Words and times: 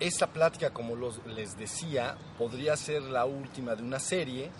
esta 0.00 0.28
plática, 0.28 0.70
como 0.70 0.96
los, 0.96 1.24
les 1.26 1.58
decía, 1.58 2.16
podría 2.38 2.74
ser 2.76 3.02
la 3.02 3.26
última 3.26 3.74
de 3.76 3.82
una 3.82 3.98
serie, 3.98 4.50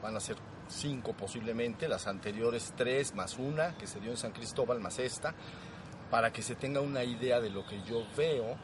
van 0.00 0.16
a 0.16 0.20
ser 0.20 0.36
cinco 0.68 1.12
posiblemente, 1.12 1.88
las 1.88 2.06
anteriores 2.06 2.72
tres 2.76 3.12
más 3.14 3.36
una 3.36 3.76
que 3.76 3.88
se 3.88 3.98
dio 3.98 4.12
en 4.12 4.16
San 4.16 4.30
Cristóbal 4.30 4.78
más 4.78 5.00
esta, 5.00 5.34
para 6.08 6.32
que 6.32 6.42
se 6.42 6.54
tenga 6.54 6.80
una 6.80 7.02
idea 7.02 7.40
de 7.40 7.50
lo 7.50 7.66
que 7.66 7.82
yo 7.82 8.06
veo 8.16 8.56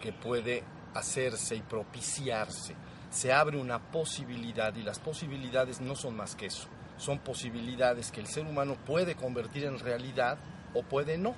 que 0.00 0.12
puede 0.12 0.62
hacerse 0.94 1.56
y 1.56 1.62
propiciarse. 1.62 2.76
Se 3.10 3.32
abre 3.32 3.58
una 3.58 3.90
posibilidad 3.90 4.72
y 4.76 4.84
las 4.84 5.00
posibilidades 5.00 5.80
no 5.80 5.96
son 5.96 6.16
más 6.16 6.36
que 6.36 6.46
eso, 6.46 6.68
son 6.98 7.18
posibilidades 7.18 8.12
que 8.12 8.20
el 8.20 8.28
ser 8.28 8.46
humano 8.46 8.76
puede 8.86 9.16
convertir 9.16 9.64
en 9.64 9.80
realidad 9.80 10.38
o 10.72 10.84
puede 10.84 11.18
no, 11.18 11.34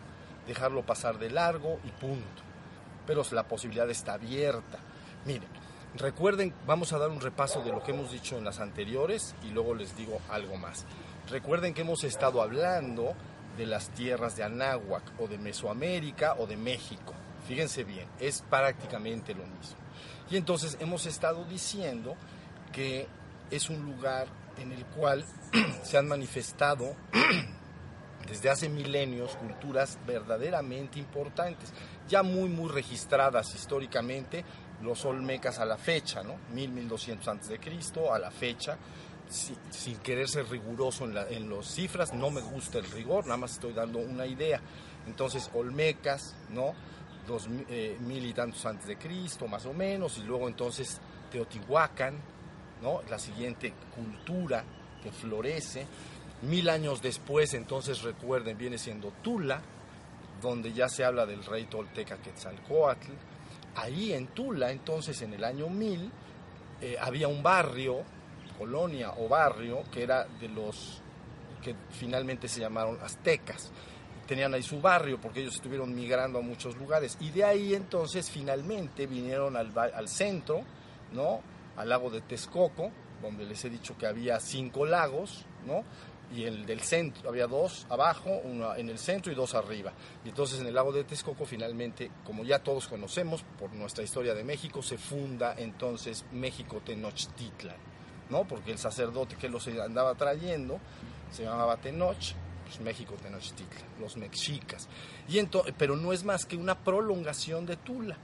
dejarlo 0.46 0.84
pasar 0.84 1.18
de 1.18 1.30
largo 1.30 1.80
y 1.84 1.90
punto. 1.92 2.49
Pero 3.06 3.22
la 3.32 3.45
posibilidad 3.45 3.88
está 3.90 4.14
abierta. 4.14 4.78
Miren, 5.27 5.48
Recuerden, 5.96 6.54
vamos 6.66 6.92
a 6.92 6.98
dar 6.98 7.10
un 7.10 7.20
repaso 7.20 7.62
de 7.62 7.73
lo 7.73 7.82
que 7.82 7.90
hemos 7.90 8.12
dicho 8.12 8.38
en 8.38 8.45
las 8.45 8.60
anteriores 8.60 9.34
y 9.42 9.50
luego 9.50 9.74
les 9.74 9.96
digo 9.96 10.20
algo 10.28 10.56
más. 10.56 10.86
Recuerden 11.28 11.74
que 11.74 11.80
hemos 11.80 12.04
estado 12.04 12.42
hablando 12.42 13.14
de 13.56 13.66
las 13.66 13.88
tierras 13.90 14.36
de 14.36 14.45
Anáhuac 14.45 15.02
o 15.18 15.26
de 15.26 15.36
Mesoamérica 15.38 16.34
o 16.38 16.46
de 16.46 16.56
México. 16.56 17.12
Fíjense 17.46 17.82
bien, 17.82 18.06
es 18.20 18.42
prácticamente 18.48 19.34
lo 19.34 19.45
mismo. 19.45 19.76
Y 20.30 20.37
entonces 20.37 20.76
hemos 20.80 21.06
estado 21.06 21.45
diciendo 21.45 22.14
que 22.73 23.09
es 23.51 23.68
un 23.68 23.84
lugar 23.84 24.28
en 24.59 24.71
el 24.71 24.84
cual 24.87 25.24
se 25.82 25.98
han 25.98 26.06
manifestado 26.06 26.95
desde 28.28 28.48
hace 28.48 28.68
milenios 28.68 29.34
culturas 29.37 29.98
verdaderamente 30.06 31.01
importantes, 31.01 31.73
ya 32.10 32.22
muy, 32.22 32.48
muy 32.48 32.68
registradas 32.68 33.54
históricamente, 33.54 34.44
los 34.82 35.04
olmecas 35.04 35.58
a 35.60 35.64
la 35.64 35.78
fecha, 35.78 36.22
¿no? 36.22 36.34
1000, 36.52 36.70
1200 36.72 37.28
antes 37.28 37.48
de 37.48 37.60
Cristo, 37.60 38.12
a 38.12 38.18
la 38.18 38.30
fecha, 38.30 38.76
sin 39.28 39.96
querer 39.98 40.28
ser 40.28 40.50
riguroso 40.50 41.04
en, 41.04 41.16
en 41.16 41.48
las 41.48 41.66
cifras, 41.66 42.12
no 42.12 42.30
me 42.30 42.40
gusta 42.40 42.78
el 42.78 42.90
rigor, 42.90 43.24
nada 43.26 43.36
más 43.36 43.52
estoy 43.52 43.72
dando 43.72 44.00
una 44.00 44.26
idea. 44.26 44.60
Entonces, 45.06 45.50
olmecas, 45.54 46.34
¿no? 46.50 46.74
Dos 47.26 47.48
eh, 47.68 47.96
mil 48.00 48.26
y 48.26 48.32
tantos 48.32 48.66
antes 48.66 48.86
de 48.86 48.96
Cristo, 48.96 49.46
más 49.46 49.64
o 49.66 49.72
menos, 49.72 50.18
y 50.18 50.22
luego 50.22 50.48
entonces 50.48 51.00
Teotihuacán, 51.30 52.18
¿no? 52.82 53.02
La 53.08 53.18
siguiente 53.18 53.72
cultura 53.94 54.64
que 55.02 55.12
florece. 55.12 55.86
Mil 56.42 56.68
años 56.68 57.02
después, 57.02 57.54
entonces 57.54 58.02
recuerden, 58.02 58.58
viene 58.58 58.78
siendo 58.78 59.12
Tula, 59.22 59.62
donde 60.41 60.73
ya 60.73 60.88
se 60.88 61.05
habla 61.05 61.27
del 61.27 61.45
rey 61.45 61.65
tolteca 61.65 62.16
Quetzalcoatl, 62.19 63.13
ahí 63.74 64.12
en 64.12 64.28
Tula, 64.28 64.71
entonces 64.71 65.21
en 65.22 65.34
el 65.34 65.44
año 65.44 65.69
1000, 65.69 66.10
eh, 66.81 66.97
había 67.00 67.28
un 67.28 67.43
barrio, 67.43 68.03
colonia 68.59 69.12
o 69.19 69.28
barrio, 69.28 69.83
que 69.93 70.03
era 70.03 70.25
de 70.25 70.49
los 70.49 71.03
que 71.62 71.75
finalmente 71.91 72.49
se 72.49 72.61
llamaron 72.61 72.99
aztecas. 73.03 73.71
Tenían 74.27 74.55
ahí 74.55 74.62
su 74.62 74.81
barrio 74.81 75.21
porque 75.21 75.41
ellos 75.41 75.56
estuvieron 75.56 75.94
migrando 75.94 76.38
a 76.38 76.43
muchos 76.43 76.77
lugares. 76.77 77.16
Y 77.21 77.31
de 77.31 77.44
ahí 77.44 77.75
entonces 77.75 78.31
finalmente 78.31 79.06
vinieron 79.06 79.56
al, 79.56 79.77
al 79.77 80.09
centro, 80.09 80.62
¿no? 81.12 81.41
Al 81.77 81.88
lago 81.88 82.11
de 82.11 82.21
Texcoco, 82.22 82.91
donde 83.21 83.44
les 83.44 83.65
he 83.65 83.71
dicho 83.71 83.97
que 83.99 84.06
había 84.06 84.41
cinco 84.41 84.87
lagos, 84.87 85.44
¿no? 85.66 85.84
Y 86.32 86.44
el 86.44 86.64
del 86.64 86.81
centro, 86.81 87.28
había 87.28 87.47
dos 87.47 87.86
abajo, 87.91 88.41
uno 88.44 88.75
en 88.77 88.88
el 88.88 88.99
centro 88.99 89.32
y 89.32 89.34
dos 89.34 89.55
arriba. 89.55 89.93
Y 90.25 90.28
entonces 90.28 90.60
en 90.60 90.66
el 90.66 90.75
lago 90.75 90.93
de 90.93 91.05
Texcoco 91.05 91.44
finalmente, 91.44 92.10
como 92.25 92.44
ya 92.44 92.60
todos 92.60 92.87
conocemos 92.88 93.44
por 93.59 93.72
nuestra 93.72 94.05
historia 94.05 94.34
de 94.34 94.44
México, 94.44 94.82
se 94.82 94.97
funda 94.97 95.55
entonces 95.59 96.25
México 96.32 96.81
Tenochtitlan, 96.84 97.77
¿no? 98.31 98.47
Porque 98.47 98.71
el 98.71 98.78
sacerdote 98.78 99.37
que 99.37 99.49
los 99.49 99.66
andaba 99.66 100.15
trayendo 100.15 100.78
se 101.31 101.44
llamaba 101.44 101.77
Tenoch, 101.77 102.34
pues 102.65 102.81
México 102.81 103.15
Tenochtitlan, 103.21 103.84
los 104.00 104.16
mexicas. 104.16 104.88
Y 105.28 105.41
pero 105.76 105.97
no 105.97 106.12
es 106.12 106.25
más 106.25 106.47
que 106.47 106.56
una 106.56 106.78
prolongación 106.78 107.66
de 107.66 107.76
Tula, 107.76 108.16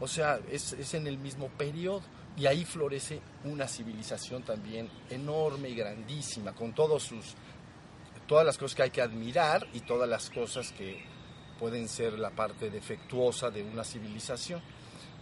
o 0.00 0.06
sea, 0.06 0.38
es, 0.50 0.72
es 0.74 0.94
en 0.94 1.06
el 1.06 1.18
mismo 1.18 1.48
periodo. 1.48 2.02
Y 2.36 2.46
ahí 2.46 2.64
florece 2.64 3.20
una 3.44 3.68
civilización 3.68 4.42
también 4.42 4.90
enorme 5.08 5.68
y 5.68 5.76
grandísima, 5.76 6.52
con 6.52 6.74
todos 6.74 7.04
sus 7.04 7.36
todas 8.26 8.44
las 8.44 8.58
cosas 8.58 8.76
que 8.76 8.82
hay 8.82 8.90
que 8.90 9.02
admirar 9.02 9.66
y 9.72 9.80
todas 9.80 10.08
las 10.08 10.30
cosas 10.30 10.72
que 10.72 11.04
pueden 11.58 11.88
ser 11.88 12.18
la 12.18 12.30
parte 12.30 12.70
defectuosa 12.70 13.50
de 13.50 13.62
una 13.62 13.84
civilización. 13.84 14.60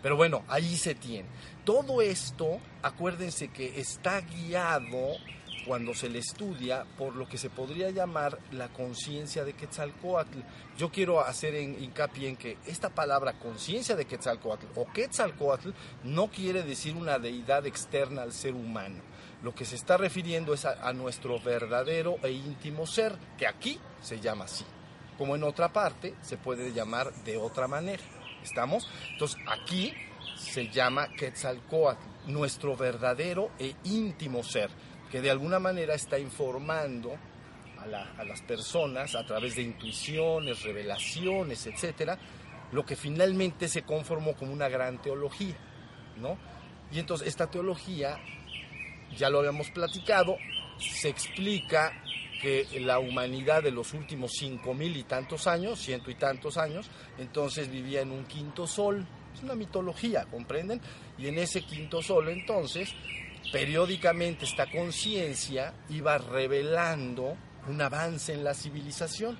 Pero 0.02 0.16
bueno, 0.16 0.44
ahí 0.48 0.76
se 0.76 0.94
tiene. 0.94 1.28
Todo 1.64 2.02
esto, 2.02 2.58
acuérdense 2.82 3.48
que 3.48 3.80
está 3.80 4.20
guiado 4.20 5.16
cuando 5.64 5.94
se 5.94 6.08
le 6.08 6.18
estudia 6.18 6.84
por 6.98 7.14
lo 7.14 7.28
que 7.28 7.38
se 7.38 7.48
podría 7.48 7.90
llamar 7.90 8.38
la 8.50 8.68
conciencia 8.68 9.44
de 9.44 9.52
Quetzalcoatl. 9.52 10.40
Yo 10.76 10.90
quiero 10.90 11.20
hacer 11.20 11.54
hincapié 11.54 12.30
en 12.30 12.36
que 12.36 12.58
esta 12.66 12.90
palabra 12.90 13.34
conciencia 13.34 13.94
de 13.94 14.06
Quetzalcoatl 14.06 14.66
o 14.74 14.86
Quetzalcoatl 14.92 15.70
no 16.02 16.28
quiere 16.28 16.64
decir 16.64 16.96
una 16.96 17.20
deidad 17.20 17.64
externa 17.66 18.22
al 18.22 18.32
ser 18.32 18.54
humano 18.54 19.12
lo 19.42 19.54
que 19.54 19.64
se 19.64 19.74
está 19.74 19.96
refiriendo 19.96 20.54
es 20.54 20.64
a, 20.64 20.92
nuestro 20.92 21.40
verdadero 21.40 22.16
e 22.22 22.30
íntimo 22.30 22.86
ser, 22.86 23.14
que 23.36 23.46
aquí 23.46 23.78
se 24.00 24.20
llama 24.20 24.44
así. 24.44 24.64
Como 25.18 25.34
en 25.34 25.42
otra 25.42 25.72
parte 25.72 26.14
se 26.22 26.36
puede 26.36 26.72
llamar 26.72 27.12
de 27.24 27.36
otra 27.36 27.66
manera. 27.66 28.02
¿Estamos? 28.42 28.88
Entonces 29.10 29.40
aquí 29.48 29.92
se 30.36 30.68
llama 30.68 31.08
Quetzalcoatl, 31.08 32.00
nuestro 32.26 32.76
verdadero 32.76 33.50
e 33.58 33.74
íntimo 33.84 34.44
ser, 34.44 34.70
que 35.10 35.20
de 35.20 35.30
alguna 35.30 35.58
manera 35.58 35.94
está 35.94 36.18
informando 36.18 37.16
a, 37.78 38.20
a, 38.20 38.24
las 38.24 38.42
personas 38.42 39.16
a 39.16 39.26
través 39.26 39.56
de 39.56 39.62
intuiciones, 39.62 40.62
revelaciones, 40.62 41.66
etcétera, 41.66 42.16
lo 42.70 42.86
que 42.86 42.94
finalmente 42.94 43.68
se 43.68 43.82
conformó 43.82 44.34
como 44.34 44.52
una 44.52 44.68
gran 44.68 45.02
teología, 45.02 45.56
¿no? 46.16 46.38
Y 46.92 46.98
entonces 46.98 47.26
esta 47.28 47.50
teología 47.50 48.18
ya 49.16 49.30
lo 49.30 49.38
habíamos 49.38 49.70
platicado, 49.70 50.36
se 50.78 51.08
explica 51.08 51.92
que 52.40 52.66
la 52.80 52.98
humanidad 52.98 53.62
de 53.62 53.70
los 53.70 53.94
últimos 53.94 54.32
cinco 54.32 54.74
mil 54.74 54.96
y 54.96 55.04
tantos 55.04 55.46
años, 55.46 55.78
ciento 55.78 56.10
y 56.10 56.16
tantos 56.16 56.56
años, 56.56 56.90
entonces 57.18 57.70
vivía 57.70 58.00
en 58.00 58.10
un 58.10 58.24
quinto 58.24 58.66
sol. 58.66 59.06
Es 59.32 59.42
una 59.42 59.54
mitología, 59.54 60.26
¿comprenden? 60.26 60.80
Y 61.18 61.28
en 61.28 61.38
ese 61.38 61.62
quinto 61.62 62.02
sol 62.02 62.28
entonces, 62.28 62.92
periódicamente 63.52 64.44
esta 64.44 64.68
conciencia 64.70 65.72
iba 65.88 66.18
revelando 66.18 67.36
un 67.68 67.80
avance 67.80 68.34
en 68.34 68.42
la 68.42 68.54
civilización. 68.54 69.38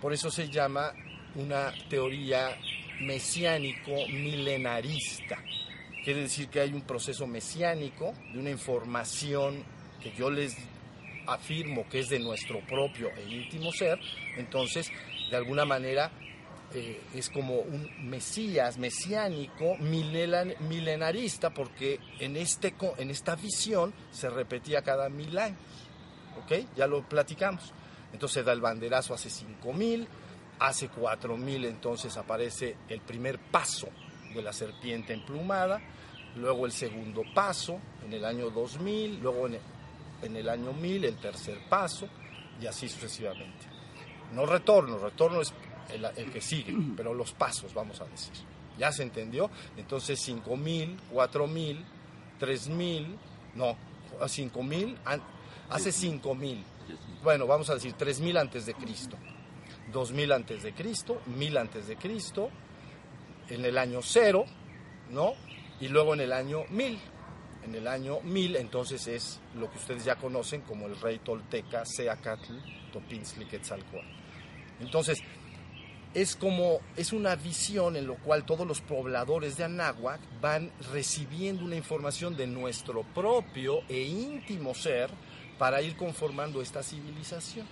Por 0.00 0.12
eso 0.12 0.30
se 0.30 0.48
llama 0.48 0.92
una 1.34 1.72
teoría 1.88 2.56
mesiánico 3.00 3.90
milenarista. 4.08 5.42
Quiere 6.04 6.22
decir 6.22 6.48
que 6.48 6.60
hay 6.60 6.72
un 6.72 6.82
proceso 6.82 7.28
mesiánico 7.28 8.12
de 8.32 8.38
una 8.40 8.50
información 8.50 9.62
que 10.02 10.12
yo 10.12 10.30
les 10.30 10.56
afirmo 11.28 11.88
que 11.88 12.00
es 12.00 12.08
de 12.08 12.18
nuestro 12.18 12.60
propio 12.66 13.08
e 13.16 13.22
íntimo 13.30 13.72
ser, 13.72 14.00
entonces 14.36 14.90
de 15.30 15.36
alguna 15.36 15.64
manera 15.64 16.10
eh, 16.74 17.00
es 17.14 17.30
como 17.30 17.60
un 17.60 17.88
mesías 18.10 18.78
mesiánico 18.78 19.76
milenarista 19.78 21.50
porque 21.50 22.00
en, 22.18 22.36
este, 22.36 22.74
en 22.98 23.10
esta 23.10 23.36
visión 23.36 23.94
se 24.10 24.28
repetía 24.28 24.82
cada 24.82 25.08
mil 25.08 25.38
años. 25.38 25.58
¿Ok? 26.42 26.66
Ya 26.76 26.88
lo 26.88 27.06
platicamos. 27.08 27.72
Entonces 28.12 28.44
da 28.44 28.52
el 28.52 28.60
banderazo 28.60 29.14
hace 29.14 29.30
cinco 29.30 29.72
mil, 29.72 30.08
hace 30.58 30.88
cuatro 30.88 31.36
mil 31.36 31.64
entonces 31.64 32.16
aparece 32.16 32.76
el 32.88 33.00
primer 33.02 33.38
paso 33.38 33.88
de 34.34 34.42
la 34.42 34.52
serpiente 34.52 35.12
emplumada, 35.12 35.80
luego 36.36 36.66
el 36.66 36.72
segundo 36.72 37.22
paso 37.34 37.78
en 38.04 38.12
el 38.12 38.24
año 38.24 38.50
2000, 38.50 39.20
luego 39.20 39.46
en 39.46 40.36
el, 40.36 40.48
año 40.48 40.72
1000 40.72 41.04
el 41.04 41.16
tercer 41.16 41.58
paso 41.68 42.08
y 42.60 42.66
así 42.66 42.88
sucesivamente. 42.88 43.66
No 44.32 44.46
retorno, 44.46 44.98
retorno 44.98 45.40
es 45.40 45.52
el, 45.90 46.30
que 46.30 46.40
sigue, 46.40 46.74
pero 46.96 47.14
los 47.14 47.32
pasos 47.32 47.74
vamos 47.74 48.00
a 48.00 48.04
decir. 48.04 48.32
¿Ya 48.78 48.90
se 48.90 49.02
entendió? 49.02 49.50
Entonces 49.76 50.18
5000, 50.20 50.98
4000, 51.10 51.84
3000, 52.38 53.16
no, 53.54 53.76
5000, 54.26 54.98
hace 55.68 55.92
5000. 55.92 56.64
Bueno, 57.22 57.46
vamos 57.46 57.70
a 57.70 57.74
decir 57.74 57.92
3000 57.92 58.36
antes 58.36 58.66
de 58.66 58.74
Cristo. 58.74 59.16
2000 59.92 60.32
antes 60.32 60.62
de 60.62 60.72
Cristo, 60.72 61.20
1000 61.26 61.58
antes 61.58 61.86
de 61.86 61.96
Cristo, 61.96 62.50
en 63.48 63.64
el 63.64 63.78
año 63.78 64.00
cero, 64.02 64.44
¿no? 65.10 65.34
Y 65.80 65.88
luego 65.88 66.14
en 66.14 66.20
el 66.20 66.32
año 66.32 66.64
1000. 66.70 66.98
En 67.64 67.74
el 67.74 67.86
año 67.86 68.20
1000 68.22 68.56
entonces 68.56 69.06
es 69.06 69.40
lo 69.54 69.70
que 69.70 69.78
ustedes 69.78 70.04
ya 70.04 70.16
conocen 70.16 70.62
como 70.62 70.86
el 70.86 71.00
rey 71.00 71.18
tolteca 71.20 71.84
Seacatl 71.84 72.54
Topinzli 72.92 73.46
Quetzalcoatl. 73.46 74.06
Entonces, 74.80 75.22
es 76.14 76.36
como, 76.36 76.80
es 76.96 77.12
una 77.12 77.36
visión 77.36 77.96
en 77.96 78.06
lo 78.06 78.16
cual 78.16 78.44
todos 78.44 78.66
los 78.66 78.80
pobladores 78.80 79.56
de 79.56 79.64
Anáhuac 79.64 80.20
van 80.40 80.70
recibiendo 80.92 81.64
una 81.64 81.76
información 81.76 82.36
de 82.36 82.46
nuestro 82.46 83.02
propio 83.02 83.80
e 83.88 84.02
íntimo 84.02 84.74
ser 84.74 85.10
para 85.58 85.80
ir 85.80 85.96
conformando 85.96 86.60
esta 86.60 86.82
civilización. 86.82 87.66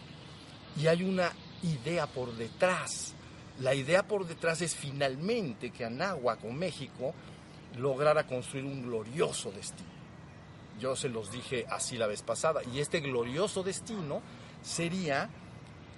Y 0.81 0.87
hay 0.87 1.03
una 1.03 1.33
idea 1.63 2.07
por 2.07 2.33
detrás. 2.35 3.15
La 3.61 3.75
idea 3.75 4.03
por 4.03 4.27
detrás 4.27 4.63
es 4.63 4.75
finalmente 4.75 5.71
que 5.71 5.85
Anáhuac 5.85 6.43
o 6.45 6.51
México 6.51 7.13
lograra 7.77 8.27
construir 8.27 8.65
un 8.65 8.83
glorioso 8.83 9.53
destino. 9.53 9.91
Yo 10.81 10.97
se 10.97 11.11
los 11.11 11.31
dije 11.31 11.67
así 11.69 11.99
la 11.99 12.07
vez 12.07 12.23
pasada. 12.23 12.63
Y 12.73 12.81
este 12.81 13.01
glorioso 13.01 13.63
destino 13.63 14.23
sería 14.63 15.29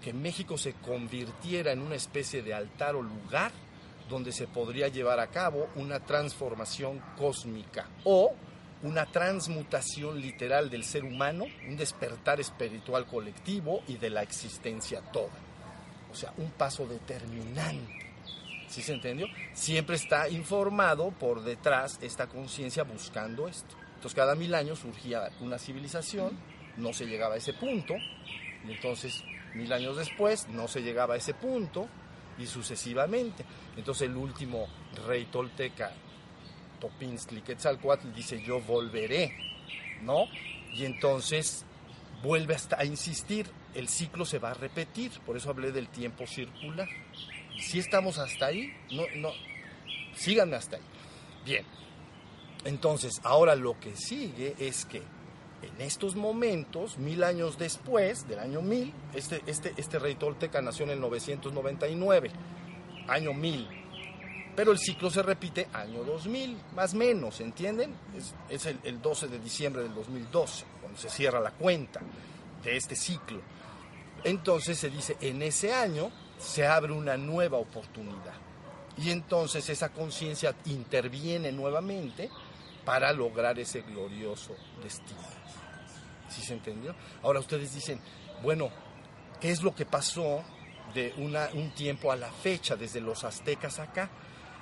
que 0.02 0.12
México 0.12 0.58
se 0.58 0.72
convirtiera 0.72 1.70
en 1.70 1.82
una 1.82 1.94
especie 1.94 2.42
de 2.42 2.52
altar 2.52 2.96
o 2.96 3.02
lugar 3.02 3.52
donde 4.08 4.32
se 4.32 4.48
podría 4.48 4.88
llevar 4.88 5.20
a 5.20 5.28
cabo 5.28 5.68
una 5.76 6.00
transformación 6.00 7.00
cósmica 7.16 7.88
o 8.02 8.34
una 8.82 9.06
transmutación 9.06 10.20
literal 10.20 10.68
del 10.68 10.82
ser 10.82 11.04
humano, 11.04 11.44
un 11.68 11.76
despertar 11.76 12.40
espiritual 12.40 13.06
colectivo 13.06 13.84
y 13.86 13.98
de 13.98 14.10
la 14.10 14.22
existencia 14.22 15.00
toda. 15.12 15.41
O 16.12 16.14
sea, 16.14 16.32
un 16.36 16.50
paso 16.50 16.86
determinante. 16.86 18.12
¿Sí 18.68 18.82
se 18.82 18.94
entendió? 18.94 19.26
Siempre 19.54 19.96
está 19.96 20.28
informado 20.28 21.10
por 21.10 21.42
detrás 21.42 21.98
esta 22.02 22.26
conciencia 22.26 22.84
buscando 22.84 23.48
esto. 23.48 23.74
Entonces 23.94 24.14
cada 24.14 24.34
mil 24.34 24.54
años 24.54 24.80
surgía 24.80 25.30
una 25.40 25.58
civilización, 25.58 26.38
no 26.76 26.92
se 26.92 27.06
llegaba 27.06 27.34
a 27.34 27.38
ese 27.38 27.52
punto, 27.52 27.94
y 28.66 28.72
entonces 28.72 29.22
mil 29.54 29.72
años 29.72 29.96
después 29.96 30.48
no 30.48 30.68
se 30.68 30.82
llegaba 30.82 31.14
a 31.14 31.16
ese 31.18 31.34
punto, 31.34 31.88
y 32.38 32.46
sucesivamente. 32.46 33.44
Entonces 33.76 34.08
el 34.08 34.16
último 34.16 34.66
rey 35.06 35.26
tolteca, 35.26 35.92
Topinzli 36.80 37.42
Quetzalcoatl, 37.42 38.12
dice 38.12 38.42
yo 38.42 38.60
volveré, 38.60 39.34
¿no? 40.02 40.24
Y 40.74 40.84
entonces 40.84 41.64
vuelve 42.22 42.54
hasta 42.54 42.78
a 42.80 42.84
insistir, 42.84 43.46
el 43.74 43.88
ciclo 43.88 44.24
se 44.24 44.38
va 44.38 44.50
a 44.50 44.54
repetir, 44.54 45.12
por 45.24 45.36
eso 45.36 45.50
hablé 45.50 45.72
del 45.72 45.88
tiempo 45.88 46.26
circular. 46.26 46.88
Si 47.60 47.78
estamos 47.78 48.18
hasta 48.18 48.46
ahí, 48.46 48.72
no, 48.90 49.04
no, 49.16 49.30
síganme 50.14 50.56
hasta 50.56 50.76
ahí. 50.76 50.82
Bien, 51.44 51.64
entonces, 52.64 53.20
ahora 53.24 53.56
lo 53.56 53.78
que 53.78 53.96
sigue 53.96 54.54
es 54.58 54.84
que 54.84 55.02
en 55.62 55.80
estos 55.80 56.16
momentos, 56.16 56.98
mil 56.98 57.22
años 57.24 57.58
después, 57.58 58.26
del 58.28 58.40
año 58.40 58.62
mil, 58.62 58.92
este, 59.14 59.42
este, 59.46 59.72
este 59.76 59.98
rey 59.98 60.14
tolteca 60.16 60.60
nació 60.60 60.84
en 60.84 60.92
el 60.92 61.00
999, 61.00 62.30
año 63.08 63.32
mil. 63.32 63.68
Pero 64.54 64.72
el 64.72 64.78
ciclo 64.78 65.08
se 65.10 65.22
repite 65.22 65.68
año 65.72 66.04
2000, 66.04 66.58
más 66.76 66.94
menos, 66.94 67.40
¿entienden? 67.40 67.94
Es, 68.16 68.34
es 68.48 68.66
el, 68.66 68.78
el 68.84 69.00
12 69.00 69.28
de 69.28 69.38
diciembre 69.38 69.82
del 69.82 69.94
2012, 69.94 70.64
cuando 70.80 70.98
se 70.98 71.08
cierra 71.08 71.40
la 71.40 71.52
cuenta 71.52 72.00
de 72.62 72.76
este 72.76 72.94
ciclo. 72.94 73.40
Entonces 74.24 74.78
se 74.78 74.90
dice, 74.90 75.16
en 75.20 75.42
ese 75.42 75.72
año 75.72 76.10
se 76.38 76.66
abre 76.66 76.92
una 76.92 77.16
nueva 77.16 77.58
oportunidad. 77.58 78.34
Y 78.98 79.10
entonces 79.10 79.68
esa 79.68 79.88
conciencia 79.90 80.54
interviene 80.66 81.50
nuevamente 81.50 82.30
para 82.84 83.12
lograr 83.12 83.58
ese 83.58 83.82
glorioso 83.82 84.54
destino. 84.82 85.20
¿Sí 86.28 86.42
se 86.42 86.54
entendió? 86.54 86.94
Ahora 87.22 87.40
ustedes 87.40 87.74
dicen, 87.74 88.00
bueno, 88.42 88.70
¿qué 89.40 89.50
es 89.50 89.62
lo 89.62 89.74
que 89.74 89.86
pasó 89.86 90.42
de 90.94 91.14
un 91.54 91.74
tiempo 91.74 92.12
a 92.12 92.16
la 92.16 92.30
fecha, 92.30 92.76
desde 92.76 93.00
los 93.00 93.24
aztecas 93.24 93.78
acá? 93.78 94.10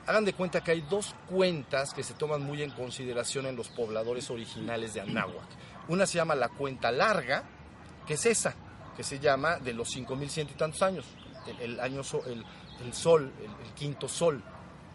Hagan 0.07 0.25
de 0.25 0.33
cuenta 0.33 0.63
que 0.63 0.73
hay 0.73 0.81
dos 0.83 1.15
cuentas 1.29 1.93
que 1.93 2.03
se 2.03 2.15
toman 2.15 2.43
muy 2.43 2.63
en 2.63 2.71
consideración 2.71 3.47
en 3.47 3.57
los 3.57 3.69
pobladores 3.69 4.31
originales 4.31 4.95
de 4.95 5.01
Anáhuac. 5.03 5.47
Una 5.89 6.07
se 6.07 6.17
llama 6.17 6.35
la 6.35 6.49
cuenta 6.49 6.91
larga, 6.91 7.45
que 8.07 8.15
es 8.15 8.27
esa, 8.27 8.55
que 8.97 9.05
se 9.05 9.19
llama 9.19 9.59
de 9.59 9.73
los 9.73 9.89
5100 9.91 10.49
y 10.51 10.53
tantos 10.53 10.83
años, 10.83 11.07
el, 11.61 11.81
año 11.81 12.03
el, 12.27 12.45
el 12.85 12.93
sol, 12.95 13.33
el, 13.41 13.73
quinto 13.75 14.09
sol. 14.09 14.43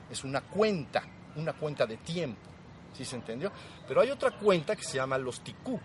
Es 0.09 0.23
una 0.23 0.41
cuenta, 0.41 1.03
una 1.35 1.53
cuenta 1.53 1.85
de 1.85 1.97
tiempo. 1.97 2.49
¿Sí 2.93 3.03
se 3.03 3.15
entendió? 3.15 3.51
Pero 3.87 4.01
hay 4.01 4.11
otra 4.11 4.31
cuenta 4.31 4.75
que 4.75 4.83
se 4.83 4.97
llama 4.97 5.17
los 5.17 5.41
ticú, 5.41 5.79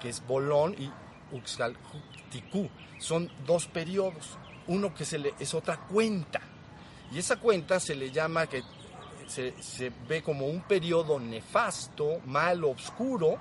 que 0.00 0.08
es 0.08 0.26
Bolón 0.26 0.74
y 0.78 0.90
Uxcal-Ticú. 1.36 2.68
Son 2.98 3.30
dos 3.46 3.66
periodos. 3.66 4.38
Uno 4.66 4.94
que 4.94 5.04
se 5.04 5.18
le, 5.18 5.34
es 5.38 5.54
otra 5.54 5.76
cuenta. 5.86 6.40
Y 7.12 7.18
esa 7.18 7.36
cuenta 7.36 7.78
se 7.78 7.94
le 7.94 8.10
llama 8.10 8.46
que 8.46 8.62
se, 9.26 9.54
se 9.62 9.92
ve 10.08 10.22
como 10.22 10.46
un 10.46 10.62
periodo 10.62 11.20
nefasto, 11.20 12.20
malo, 12.26 12.70
oscuro, 12.70 13.38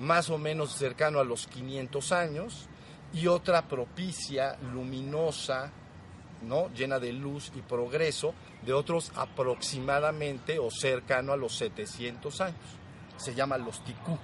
más 0.00 0.30
o 0.30 0.38
menos 0.38 0.72
cercano 0.72 1.20
a 1.20 1.24
los 1.24 1.46
500 1.46 2.12
años, 2.12 2.68
y 3.12 3.26
otra 3.26 3.62
propicia, 3.62 4.56
luminosa, 4.72 5.70
¿no? 6.42 6.68
llena 6.70 6.98
de 6.98 7.12
luz 7.12 7.52
y 7.54 7.60
progreso, 7.60 8.34
de 8.64 8.72
otros 8.72 9.12
aproximadamente 9.14 10.58
o 10.58 10.70
cercano 10.70 11.32
a 11.32 11.36
los 11.36 11.56
700 11.56 12.40
años. 12.40 12.60
Se 13.16 13.34
llama 13.34 13.58
los 13.58 13.84
ticú. 13.84 14.18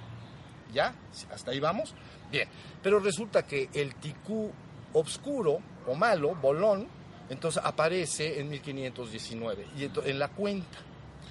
¿Ya? 0.73 0.93
¿Hasta 1.31 1.51
ahí 1.51 1.59
vamos? 1.59 1.95
Bien. 2.31 2.47
Pero 2.81 2.99
resulta 2.99 3.45
que 3.45 3.69
el 3.73 3.95
ticú 3.95 4.51
obscuro 4.93 5.59
o 5.87 5.95
malo, 5.95 6.35
bolón, 6.35 6.87
entonces 7.29 7.61
aparece 7.63 8.39
en 8.39 8.49
1519 8.49 9.67
y 9.77 10.09
en 10.09 10.19
la 10.19 10.29
cuenta. 10.29 10.77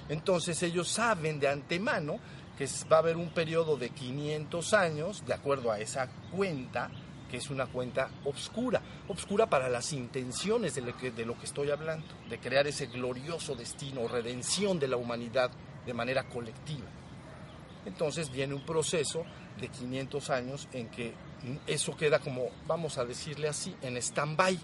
Entonces 0.07 0.61
ellos 0.63 0.89
saben 0.89 1.39
de 1.39 1.47
antemano 1.47 2.19
que 2.57 2.67
va 2.91 2.97
a 2.97 2.99
haber 2.99 3.15
un 3.15 3.29
periodo 3.29 3.77
de 3.77 3.89
500 3.89 4.73
años, 4.73 5.23
de 5.25 5.33
acuerdo 5.33 5.71
a 5.71 5.79
esa 5.79 6.09
cuenta, 6.31 6.89
que 7.29 7.37
es 7.37 7.49
una 7.49 7.67
cuenta 7.67 8.09
obscura, 8.25 8.81
obscura 9.07 9.49
para 9.49 9.69
las 9.69 9.93
intenciones 9.93 10.75
de 10.75 10.81
lo, 10.81 10.97
que, 10.97 11.45
estoy 11.45 11.71
hablando, 11.71 12.07
de 12.29 12.39
crear 12.39 12.67
ese 12.67 12.87
glorioso 12.87 13.55
destino, 13.55 14.07
redención 14.07 14.79
de 14.79 14.87
la 14.87 14.97
humanidad 14.97 15.51
de 15.85 15.93
manera 15.93 16.23
colectiva. 16.27 16.87
Entonces 17.85 18.31
viene 18.31 18.53
un 18.53 18.65
proceso 18.65 19.23
de 19.59 19.67
500 19.69 20.29
años 20.29 20.67
en 20.73 20.89
que 20.89 21.13
eso 21.67 21.95
queda 21.95 22.19
como, 22.19 22.47
vamos 22.67 22.97
a 22.97 23.05
decirle 23.05 23.47
así, 23.47 23.75
en 23.81 23.97
stand-by. 23.97 24.59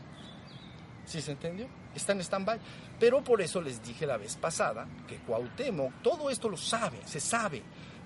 ¿Sí 1.05 1.21
se 1.21 1.31
entendió? 1.31 1.67
Está 1.95 2.13
en 2.13 2.21
stand-by. 2.21 2.59
Pero 2.99 3.23
por 3.23 3.41
eso 3.41 3.61
les 3.61 3.83
dije 3.83 4.05
la 4.05 4.17
vez 4.17 4.35
pasada 4.35 4.87
que 5.07 5.17
Cuauhtémoc, 5.17 6.01
todo 6.01 6.29
esto 6.29 6.49
lo 6.49 6.57
sabe, 6.57 6.99
se 7.05 7.19
sabe. 7.19 7.61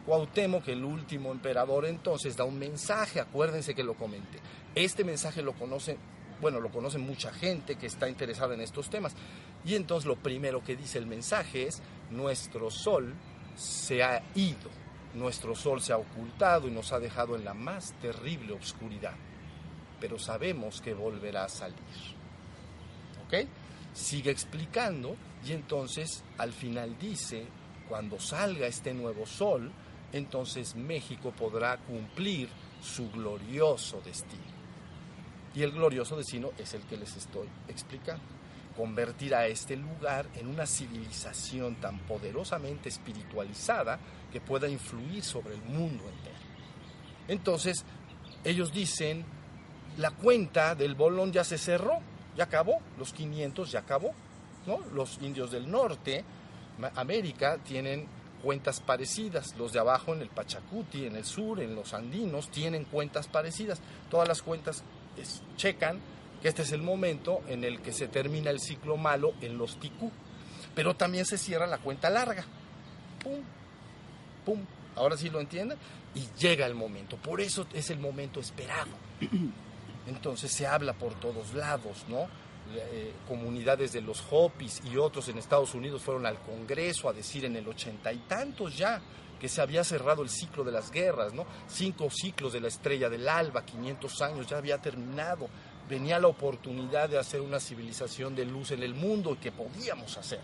Cuauhtémoc, 0.05 0.67
el 0.69 0.83
último 0.83 1.31
emperador, 1.31 1.85
entonces 1.85 2.35
da 2.35 2.43
un 2.43 2.57
mensaje, 2.57 3.19
acuérdense 3.19 3.75
que 3.75 3.83
lo 3.83 3.95
comenté. 3.95 4.39
Este 4.75 5.03
mensaje 5.03 5.41
lo 5.41 5.53
conoce, 5.53 5.97
bueno, 6.41 6.59
lo 6.59 6.69
conoce 6.69 6.97
mucha 6.97 7.31
gente 7.31 7.75
que 7.75 7.87
está 7.87 8.09
interesada 8.09 8.53
en 8.53 8.61
estos 8.61 8.89
temas. 8.89 9.13
Y 9.65 9.75
entonces 9.75 10.07
lo 10.07 10.15
primero 10.15 10.63
que 10.63 10.75
dice 10.75 10.97
el 10.97 11.05
mensaje 11.05 11.67
es, 11.67 11.81
nuestro 12.09 12.71
sol 12.71 13.13
se 13.55 14.03
ha 14.03 14.23
ido, 14.35 14.69
nuestro 15.13 15.55
sol 15.55 15.81
se 15.81 15.93
ha 15.93 15.97
ocultado 15.97 16.67
y 16.67 16.71
nos 16.71 16.93
ha 16.93 16.99
dejado 16.99 17.35
en 17.35 17.43
la 17.43 17.53
más 17.53 17.93
terrible 18.01 18.53
oscuridad, 18.53 19.15
pero 19.99 20.17
sabemos 20.17 20.81
que 20.81 20.93
volverá 20.93 21.45
a 21.45 21.49
salir. 21.49 21.77
¿Ok? 23.25 23.47
Sigue 23.93 24.31
explicando 24.31 25.15
y 25.45 25.51
entonces 25.51 26.23
al 26.37 26.53
final 26.53 26.97
dice, 26.99 27.45
cuando 27.87 28.19
salga 28.19 28.67
este 28.67 28.93
nuevo 28.93 29.25
sol, 29.25 29.71
entonces 30.13 30.75
México 30.75 31.31
podrá 31.31 31.77
cumplir 31.77 32.49
su 32.81 33.09
glorioso 33.11 34.01
destino. 34.03 34.59
Y 35.55 35.63
el 35.63 35.71
glorioso 35.71 36.15
destino 36.15 36.51
es 36.57 36.73
el 36.73 36.81
que 36.83 36.97
les 36.97 37.15
estoy 37.17 37.47
explicando. 37.67 38.23
Convertir 38.77 39.35
a 39.35 39.47
este 39.47 39.75
lugar 39.75 40.27
en 40.35 40.47
una 40.47 40.65
civilización 40.65 41.75
tan 41.75 41.99
poderosamente 41.99 42.87
espiritualizada 42.89 43.99
que 44.31 44.39
pueda 44.39 44.69
influir 44.69 45.23
sobre 45.23 45.55
el 45.55 45.61
mundo 45.63 46.03
entero. 46.07 46.37
Entonces, 47.27 47.83
ellos 48.43 48.71
dicen, 48.71 49.25
la 49.97 50.11
cuenta 50.11 50.75
del 50.75 50.95
bolón 50.95 51.33
ya 51.33 51.43
se 51.43 51.57
cerró, 51.57 51.99
ya 52.37 52.45
acabó, 52.45 52.79
los 52.97 53.11
500 53.11 53.71
ya 53.71 53.79
acabó. 53.79 54.13
¿no? 54.65 54.79
Los 54.93 55.19
indios 55.21 55.51
del 55.51 55.69
norte, 55.69 56.23
América, 56.95 57.57
tienen 57.57 58.07
cuentas 58.43 58.79
parecidas. 58.79 59.55
Los 59.57 59.73
de 59.73 59.79
abajo 59.79 60.13
en 60.13 60.21
el 60.21 60.29
Pachacuti, 60.29 61.05
en 61.05 61.15
el 61.15 61.25
sur, 61.25 61.59
en 61.59 61.75
los 61.75 61.93
andinos, 61.93 62.49
tienen 62.49 62.85
cuentas 62.85 63.27
parecidas. 63.27 63.79
Todas 64.09 64.27
las 64.27 64.41
cuentas 64.41 64.83
checan 65.57 65.99
que 66.41 66.47
este 66.47 66.61
es 66.61 66.71
el 66.71 66.81
momento 66.81 67.41
en 67.47 67.63
el 67.63 67.81
que 67.81 67.91
se 67.91 68.07
termina 68.07 68.49
el 68.49 68.59
ciclo 68.59 68.97
malo 68.97 69.33
en 69.41 69.57
los 69.57 69.79
ticú. 69.79 70.11
Pero 70.75 70.95
también 70.95 71.25
se 71.25 71.37
cierra 71.37 71.67
la 71.67 71.79
cuenta 71.79 72.09
larga. 72.09 72.45
Pum, 73.23 73.41
pum. 74.45 74.65
Ahora 74.95 75.17
sí 75.17 75.29
lo 75.29 75.39
entienden. 75.39 75.77
Y 76.15 76.27
llega 76.39 76.65
el 76.65 76.75
momento. 76.75 77.17
Por 77.17 77.41
eso 77.41 77.67
es 77.73 77.89
el 77.89 77.99
momento 77.99 78.39
esperado. 78.39 78.91
Entonces 80.07 80.51
se 80.51 80.65
habla 80.65 80.93
por 80.93 81.13
todos 81.19 81.53
lados, 81.53 82.05
¿no? 82.07 82.27
Eh, 82.75 83.13
comunidades 83.27 83.93
de 83.93 84.01
los 84.01 84.23
Hopis 84.29 84.81
y 84.91 84.97
otros 84.97 85.27
en 85.29 85.37
Estados 85.37 85.73
Unidos 85.73 86.01
fueron 86.01 86.25
al 86.25 86.39
Congreso 86.39 87.09
a 87.09 87.13
decir 87.13 87.45
en 87.45 87.55
el 87.55 87.67
ochenta 87.67 88.13
y 88.13 88.17
tantos 88.19 88.77
ya 88.77 89.01
que 89.39 89.49
se 89.49 89.61
había 89.61 89.83
cerrado 89.83 90.21
el 90.21 90.29
ciclo 90.29 90.63
de 90.63 90.71
las 90.71 90.91
guerras, 90.91 91.33
¿no? 91.33 91.45
Cinco 91.67 92.09
ciclos 92.11 92.53
de 92.53 92.59
la 92.59 92.67
estrella 92.67 93.09
del 93.09 93.27
alba, 93.27 93.65
500 93.65 94.21
años, 94.21 94.47
ya 94.47 94.57
había 94.57 94.79
terminado. 94.79 95.47
Venía 95.89 96.19
la 96.19 96.27
oportunidad 96.27 97.09
de 97.09 97.17
hacer 97.17 97.41
una 97.41 97.59
civilización 97.59 98.35
de 98.35 98.45
luz 98.45 98.71
en 98.71 98.83
el 98.83 98.93
mundo 98.93 99.33
y 99.33 99.37
que 99.37 99.51
podíamos 99.51 100.17
hacer. 100.17 100.41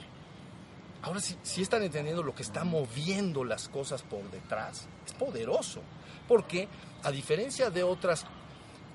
Ahora 1.02 1.20
sí, 1.20 1.36
si 1.44 1.62
están 1.62 1.84
entendiendo 1.84 2.24
lo 2.24 2.34
que 2.34 2.42
está 2.42 2.64
moviendo 2.64 3.44
las 3.44 3.70
cosas 3.70 4.02
por 4.02 4.24
detrás. 4.32 4.88
Es 5.06 5.14
poderoso. 5.14 5.82
Porque 6.28 6.68
a 7.04 7.12
diferencia 7.12 7.70
de 7.70 7.84
otras 7.84 8.26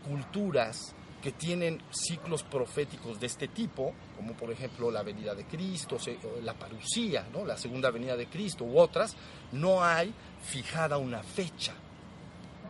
culturas 0.09 0.95
que 1.21 1.33
tienen 1.33 1.83
ciclos 1.91 2.43
proféticos 2.43 3.21
de 3.21 3.27
este 3.27 3.49
tipo, 3.49 3.93
como 4.17 4.35
por 4.35 4.51
ejemplo 4.51 4.91
la 4.91 5.03
venida 5.03 5.35
de 5.35 5.45
Cristo, 5.45 5.99
la 6.43 6.55
parucía, 6.55 7.27
¿no? 7.33 7.45
la 7.45 7.59
segunda 7.59 7.91
venida 7.91 8.17
de 8.17 8.27
Cristo 8.27 8.65
u 8.65 8.79
otras, 8.79 9.17
no 9.53 9.85
hay 9.85 10.15
fijada 10.43 10.97
una 10.99 11.23
fecha. 11.23 11.75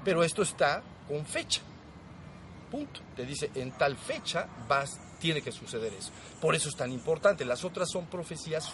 Pero 0.04 0.25
esto 0.25 0.42
está 0.42 0.83
con 1.07 1.25
fecha. 1.26 1.62
Punto. 2.71 3.00
Te 3.14 3.26
dice, 3.26 3.50
en 3.54 3.73
tal 3.73 3.97
fecha 3.97 4.49
vas, 4.69 4.99
tiene 5.19 5.42
que 5.42 5.52
suceder 5.52 5.92
eso. 5.92 6.11
Por 6.40 6.54
eso 6.54 6.69
es 6.69 6.76
tan 6.76 6.90
importante. 6.92 7.45
Las 7.45 7.64
otras 7.64 7.90
son 7.90 8.07
profecías 8.07 8.73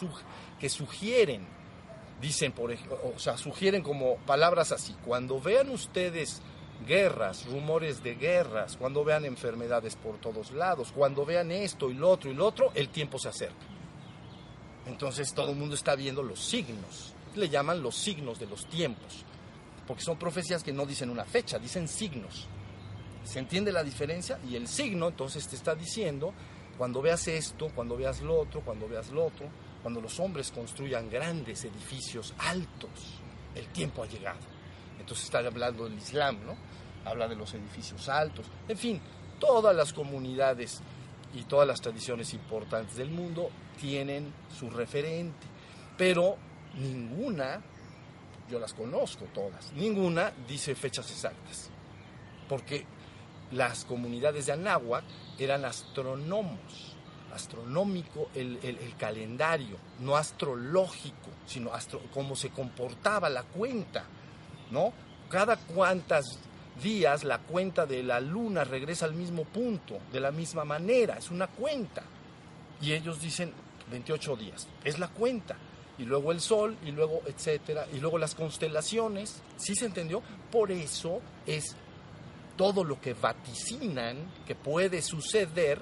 que 0.60 0.68
sugieren, 0.68 1.46
dicen, 2.20 2.52
por 2.52 2.72
o 2.72 3.18
sea, 3.18 3.36
sugieren 3.36 3.82
como 3.82 4.16
palabras 4.18 4.72
así. 4.72 4.94
Cuando 5.04 5.40
vean 5.40 5.70
ustedes 5.70 6.42
guerras, 6.84 7.46
rumores 7.46 8.02
de 8.02 8.14
guerras, 8.14 8.76
cuando 8.76 9.04
vean 9.04 9.24
enfermedades 9.24 9.96
por 9.96 10.18
todos 10.18 10.50
lados, 10.52 10.92
cuando 10.92 11.24
vean 11.24 11.50
esto 11.50 11.90
y 11.90 11.94
lo 11.94 12.10
otro 12.10 12.30
y 12.30 12.34
lo 12.34 12.46
otro, 12.46 12.72
el 12.74 12.88
tiempo 12.88 13.18
se 13.18 13.28
acerca. 13.28 13.66
Entonces 14.86 15.32
todo 15.34 15.50
el 15.50 15.56
mundo 15.56 15.74
está 15.74 15.94
viendo 15.96 16.22
los 16.22 16.40
signos. 16.40 17.12
Le 17.34 17.48
llaman 17.48 17.82
los 17.82 17.96
signos 17.96 18.38
de 18.38 18.46
los 18.46 18.66
tiempos. 18.68 19.24
Porque 19.86 20.02
son 20.02 20.18
profecías 20.18 20.62
que 20.62 20.72
no 20.72 20.86
dicen 20.86 21.10
una 21.10 21.24
fecha, 21.24 21.58
dicen 21.58 21.88
signos. 21.88 22.46
¿Se 23.24 23.38
entiende 23.38 23.72
la 23.72 23.82
diferencia? 23.82 24.38
Y 24.48 24.56
el 24.56 24.68
signo 24.68 25.08
entonces 25.08 25.46
te 25.48 25.56
está 25.56 25.74
diciendo, 25.74 26.32
cuando 26.78 27.02
veas 27.02 27.26
esto, 27.28 27.70
cuando 27.74 27.96
veas 27.96 28.20
lo 28.20 28.40
otro, 28.40 28.60
cuando 28.60 28.88
veas 28.88 29.10
lo 29.10 29.26
otro, 29.26 29.48
cuando 29.82 30.00
los 30.00 30.18
hombres 30.20 30.50
construyan 30.52 31.10
grandes 31.10 31.64
edificios 31.64 32.34
altos, 32.38 33.20
el 33.54 33.66
tiempo 33.68 34.02
ha 34.02 34.06
llegado. 34.06 34.55
Entonces 34.98 35.24
está 35.26 35.38
hablando 35.38 35.84
del 35.84 35.98
Islam, 35.98 36.38
¿no? 36.44 36.56
Habla 37.04 37.28
de 37.28 37.36
los 37.36 37.54
edificios 37.54 38.08
altos, 38.08 38.46
en 38.68 38.76
fin, 38.76 39.00
todas 39.38 39.74
las 39.74 39.92
comunidades 39.92 40.80
y 41.34 41.42
todas 41.42 41.66
las 41.66 41.80
tradiciones 41.80 42.32
importantes 42.34 42.96
del 42.96 43.10
mundo 43.10 43.50
tienen 43.80 44.32
su 44.58 44.70
referente, 44.70 45.46
pero 45.96 46.36
ninguna, 46.74 47.62
yo 48.50 48.58
las 48.58 48.74
conozco 48.74 49.26
todas, 49.34 49.72
ninguna 49.74 50.32
dice 50.48 50.74
fechas 50.74 51.10
exactas, 51.10 51.70
porque 52.48 52.86
las 53.52 53.84
comunidades 53.84 54.46
de 54.46 54.52
Anáhuac 54.52 55.04
eran 55.38 55.64
astrónomos, 55.64 56.96
astronómico 57.32 58.30
el, 58.34 58.94
calendario, 58.98 59.76
no 60.00 60.16
astrológico, 60.16 61.30
sino 61.44 61.72
astro, 61.72 62.00
cómo 62.12 62.34
se 62.34 62.50
comportaba 62.50 63.28
la 63.28 63.42
cuenta, 63.42 64.04
¿no? 64.70 64.92
Cada 65.28 65.56
cuantas 65.56 66.38
días 66.82 67.24
la 67.24 67.38
cuenta 67.38 67.86
de 67.86 68.02
la 68.02 68.20
luna 68.20 68.64
regresa 68.64 69.06
al 69.06 69.14
mismo 69.14 69.44
punto, 69.44 69.98
de 70.12 70.20
la 70.20 70.30
misma 70.30 70.64
manera, 70.64 71.16
es 71.18 71.30
una 71.30 71.46
cuenta. 71.46 72.02
Y 72.80 72.92
ellos 72.92 73.20
dicen 73.20 73.52
28 73.90 74.36
días, 74.36 74.68
es 74.84 74.98
la 74.98 75.08
cuenta. 75.08 75.56
Y 75.98 76.04
luego 76.04 76.30
el 76.30 76.40
sol, 76.40 76.76
y 76.84 76.90
luego 76.90 77.22
etcétera, 77.26 77.86
y 77.92 78.00
luego 78.00 78.18
las 78.18 78.34
constelaciones, 78.34 79.40
¿sí 79.56 79.74
se 79.74 79.86
entendió? 79.86 80.22
Por 80.50 80.70
eso 80.70 81.22
es 81.46 81.74
todo 82.56 82.84
lo 82.84 83.00
que 83.00 83.14
vaticinan 83.14 84.16
que 84.46 84.54
puede 84.54 85.00
suceder, 85.00 85.80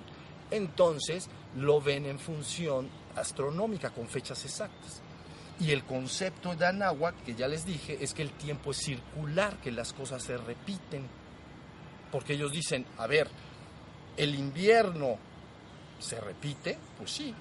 entonces 0.50 1.29
lo 1.57 1.81
ven 1.81 2.07
en 2.07 2.19
función 2.19 2.88
astronómica 3.17 3.91
con 3.91 4.09
fechas 4.09 4.45
exactas. 4.45 5.03
Y 5.61 5.70
el 5.70 5.84
concepto 5.84 6.54
de 6.56 6.66
Anáhuac, 6.66 7.23
que 7.25 7.34
ya 7.34 7.46
les 7.46 7.64
dije, 7.64 7.99
es 8.00 8.12
que 8.12 8.23
el 8.23 8.32
tiempo 8.32 8.73
es 8.73 8.78
circular, 8.78 9.56
que 9.58 9.70
las 9.70 9.92
cosas 9.92 10.23
se 10.23 10.37
repiten. 10.37 11.06
Porque 12.11 12.34
ellos 12.34 12.52
dicen, 12.52 12.84
a 12.99 13.06
ver, 13.06 13.28
el 14.16 14.34
invierno 14.34 15.16
se 15.99 16.20
repite, 16.20 16.78
pues 16.99 17.11
sí, 17.11 17.34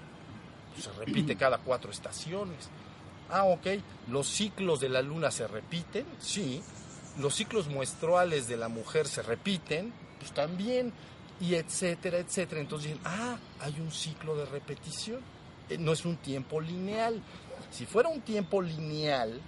se 0.80 0.92
repite 0.94 1.36
cada 1.36 1.58
cuatro 1.58 1.92
estaciones. 1.92 2.70
Ah, 3.30 3.46
ok, 3.46 3.68
los 4.10 4.28
ciclos 4.28 4.80
de 4.80 4.90
la 4.90 5.02
luna 5.02 5.32
se 5.32 5.48
repiten, 5.48 6.06
sí, 6.20 6.62
los 7.18 7.36
ciclos 7.36 7.68
muestrales 7.68 8.48
de 8.48 8.58
la 8.58 8.68
mujer 8.68 9.08
se 9.08 9.22
repiten, 9.22 9.94
pues 10.20 10.32
también, 10.34 10.94
y 11.40 11.56
etcétera, 11.56 12.18
etcétera. 12.18 12.62
Entonces 12.62 12.92
dicen, 12.92 13.04
ah, 13.06 13.38
hay 13.60 13.80
un 13.80 13.92
ciclo 13.92 14.36
de 14.36 14.46
repetición, 14.46 15.20
eh, 15.70 15.78
no 15.78 15.94
es 15.94 16.06
un 16.06 16.18
tiempo 16.18 16.60
lineal. 16.60 17.22
Si 17.74 17.88
fuera 17.88 18.08
un 18.08 18.22
tiempo 18.22 18.62
lineal, 18.62 19.42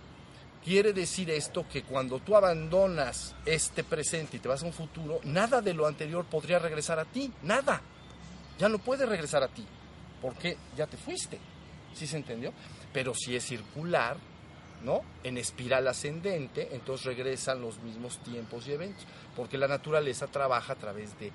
quiere 0.64 0.94
decir 0.94 1.30
esto 1.30 1.68
que 1.72 1.84
cuando 1.84 2.18
tú 2.18 2.36
abandonas 2.36 3.36
este 3.46 3.84
presente 3.84 4.38
y 4.38 4.40
te 4.40 4.48
vas 4.48 4.64
a 4.64 4.66
un 4.66 4.74
futuro, 4.74 5.20
nada 5.26 5.62
de 5.62 5.76
lo 5.76 5.86
anterior 5.86 6.26
podría 6.26 6.58
regresar 6.58 6.98
a 6.98 7.06
ti, 7.06 7.32
nada. 7.44 7.84
Ya 8.58 8.68
no 8.68 8.80
puede 8.80 9.06
regresar 9.06 9.44
a 9.44 9.48
ti, 9.48 9.64
porque 10.24 10.58
ya 10.76 10.88
te 10.88 10.98
fuiste. 10.98 11.38
¿Sí 11.94 12.08
se 12.08 12.18
entendió? 12.18 12.52
Pero 12.92 13.14
si 13.14 13.36
es 13.36 13.46
circular, 13.46 14.18
¿no? 14.84 15.02
En 15.24 15.38
espiral 15.38 15.88
ascendente, 15.88 16.70
entonces 16.72 17.06
regresan 17.06 17.62
los 17.62 17.78
mismos 17.84 18.18
tiempos 18.24 18.68
y 18.68 18.72
eventos, 18.72 19.06
porque 19.36 19.60
la 19.60 19.68
naturaleza 19.68 20.26
trabaja 20.26 20.74
a 20.74 20.78
través 20.78 21.16
de 21.20 21.32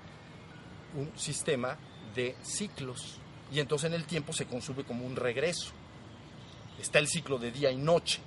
un 0.97 1.17
sistema 1.17 1.79
de 2.17 2.35
ciclos 2.43 3.21
y 3.53 3.61
entonces 3.61 3.87
en 3.87 3.95
el 3.95 4.07
tiempo 4.07 4.33
se 4.33 4.47
consume 4.47 4.83
como 4.83 5.07
un 5.07 5.15
regreso. 5.15 5.71
Está 6.81 6.99
el 6.99 7.09
ciclo 7.09 7.39
de 7.39 7.51
día 7.51 7.71
y 7.71 7.77
noche, 7.77 8.21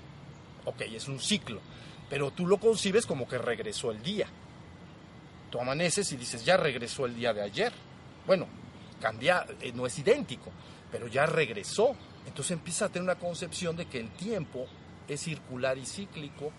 ok, 0.66 0.82
es 0.82 1.08
un 1.08 1.20
ciclo, 1.20 1.60
pero 2.10 2.32
tú 2.32 2.46
lo 2.46 2.58
concibes 2.58 3.06
como 3.06 3.28
que 3.28 3.38
regresó 3.38 3.92
el 3.92 4.02
día. 4.02 4.28
Tú 5.50 5.60
amaneces 5.60 6.12
y 6.12 6.18
dices, 6.18 6.44
ya 6.46 6.58
regresó 6.58 7.06
el 7.06 7.16
día 7.16 7.34
de 7.34 7.42
ayer. 7.42 7.72
Bueno, 8.26 8.48
cambia, 9.00 9.46
eh, 9.62 9.72
no 9.74 9.86
es 9.86 9.98
idéntico, 10.00 10.52
pero 10.92 11.08
ya 11.08 11.26
regresó. 11.26 11.96
Entonces 12.26 12.52
empieza 12.52 12.86
a 12.86 12.90
tener 12.90 13.04
una 13.04 13.20
concepción 13.20 13.76
de 13.76 13.86
que 13.86 14.00
el 14.00 14.10
tiempo 14.12 14.66
es 15.08 15.22
circular 15.22 15.78
y 15.78 15.86
cíclico 15.86 16.52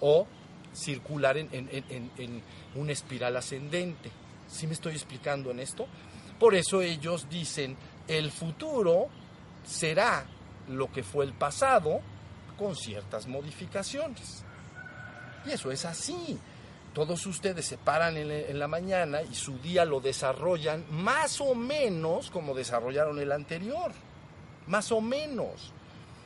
o 0.00 0.26
circular 0.72 1.38
en, 1.38 1.48
en, 1.52 2.42
una 2.74 2.92
espiral 2.92 3.36
ascendente. 3.36 4.10
¿Sí 4.48 4.66
me 4.66 4.72
estoy 4.72 4.92
explicando 4.94 5.50
en 5.50 5.60
esto? 5.60 5.86
Por 6.38 6.54
eso 6.54 6.82
ellos 6.82 7.28
dicen, 7.30 7.76
el 8.08 8.30
futuro 8.30 9.08
será 9.64 10.26
lo 10.68 10.90
que 10.90 11.02
fue 11.02 11.24
el 11.24 11.32
pasado 11.32 12.00
con 12.56 12.76
ciertas 12.76 13.26
modificaciones. 13.26 14.44
Y 15.46 15.52
eso 15.52 15.70
es 15.70 15.84
así. 15.84 16.38
Todos 16.92 17.26
ustedes 17.26 17.66
se 17.66 17.76
paran 17.76 18.16
en, 18.16 18.58
la 18.58 18.68
mañana 18.68 19.22
y 19.22 19.34
su 19.34 19.58
día 19.58 19.84
lo 19.84 20.00
desarrollan 20.00 20.84
más 20.90 21.40
o 21.40 21.54
menos 21.54 22.30
como 22.30 22.54
desarrollaron 22.54 23.18
el 23.18 23.32
anterior. 23.32 23.92
Más 24.68 24.92
o 24.92 25.00
menos. 25.00 25.72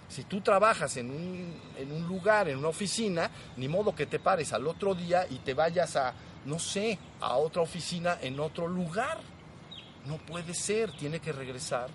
Si 0.08 0.24
tú 0.24 0.40
trabajas 0.40 0.96
en 0.98 1.10
un, 1.10 1.60
en 1.76 1.92
un 1.92 2.06
lugar, 2.06 2.48
en 2.48 2.58
una 2.58 2.68
oficina, 2.68 3.30
ni 3.56 3.68
modo 3.68 3.94
que 3.94 4.06
te 4.06 4.18
pares 4.18 4.52
al 4.52 4.66
otro 4.66 4.94
día 4.94 5.26
y 5.28 5.36
te 5.38 5.54
vayas 5.54 5.96
a, 5.96 6.14
no 6.44 6.58
sé, 6.58 6.98
a 7.20 7.36
otra 7.36 7.62
oficina 7.62 8.18
en 8.20 8.38
otro 8.38 8.68
lugar. 8.68 9.18
No 10.06 10.18
puede 10.18 10.54
ser, 10.54 10.92
tiene 10.92 11.18
que 11.18 11.32
regresar 11.32 11.88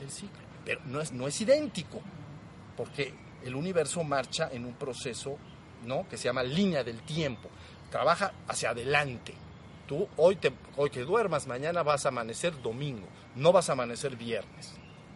el 0.00 0.10
ciclo. 0.10 0.47
Pero 0.68 0.82
no 0.84 1.00
es, 1.00 1.12
no 1.12 1.26
es 1.26 1.40
idéntico, 1.40 2.02
porque 2.76 3.14
el 3.42 3.54
universo 3.54 4.04
marcha 4.04 4.50
en 4.52 4.66
un 4.66 4.74
proceso 4.74 5.38
¿no? 5.86 6.06
que 6.06 6.18
se 6.18 6.24
llama 6.24 6.42
línea 6.42 6.84
del 6.84 7.00
tiempo. 7.04 7.48
Trabaja 7.90 8.34
hacia 8.46 8.68
adelante. 8.68 9.32
Tú 9.86 10.06
hoy, 10.18 10.36
te, 10.36 10.52
hoy 10.76 10.90
que 10.90 11.00
duermas, 11.00 11.46
mañana 11.46 11.82
vas 11.82 12.04
a 12.04 12.10
amanecer 12.10 12.60
domingo, 12.60 13.06
no 13.34 13.50
vas 13.50 13.70
a 13.70 13.72
amanecer 13.72 14.14
viernes. 14.14 14.74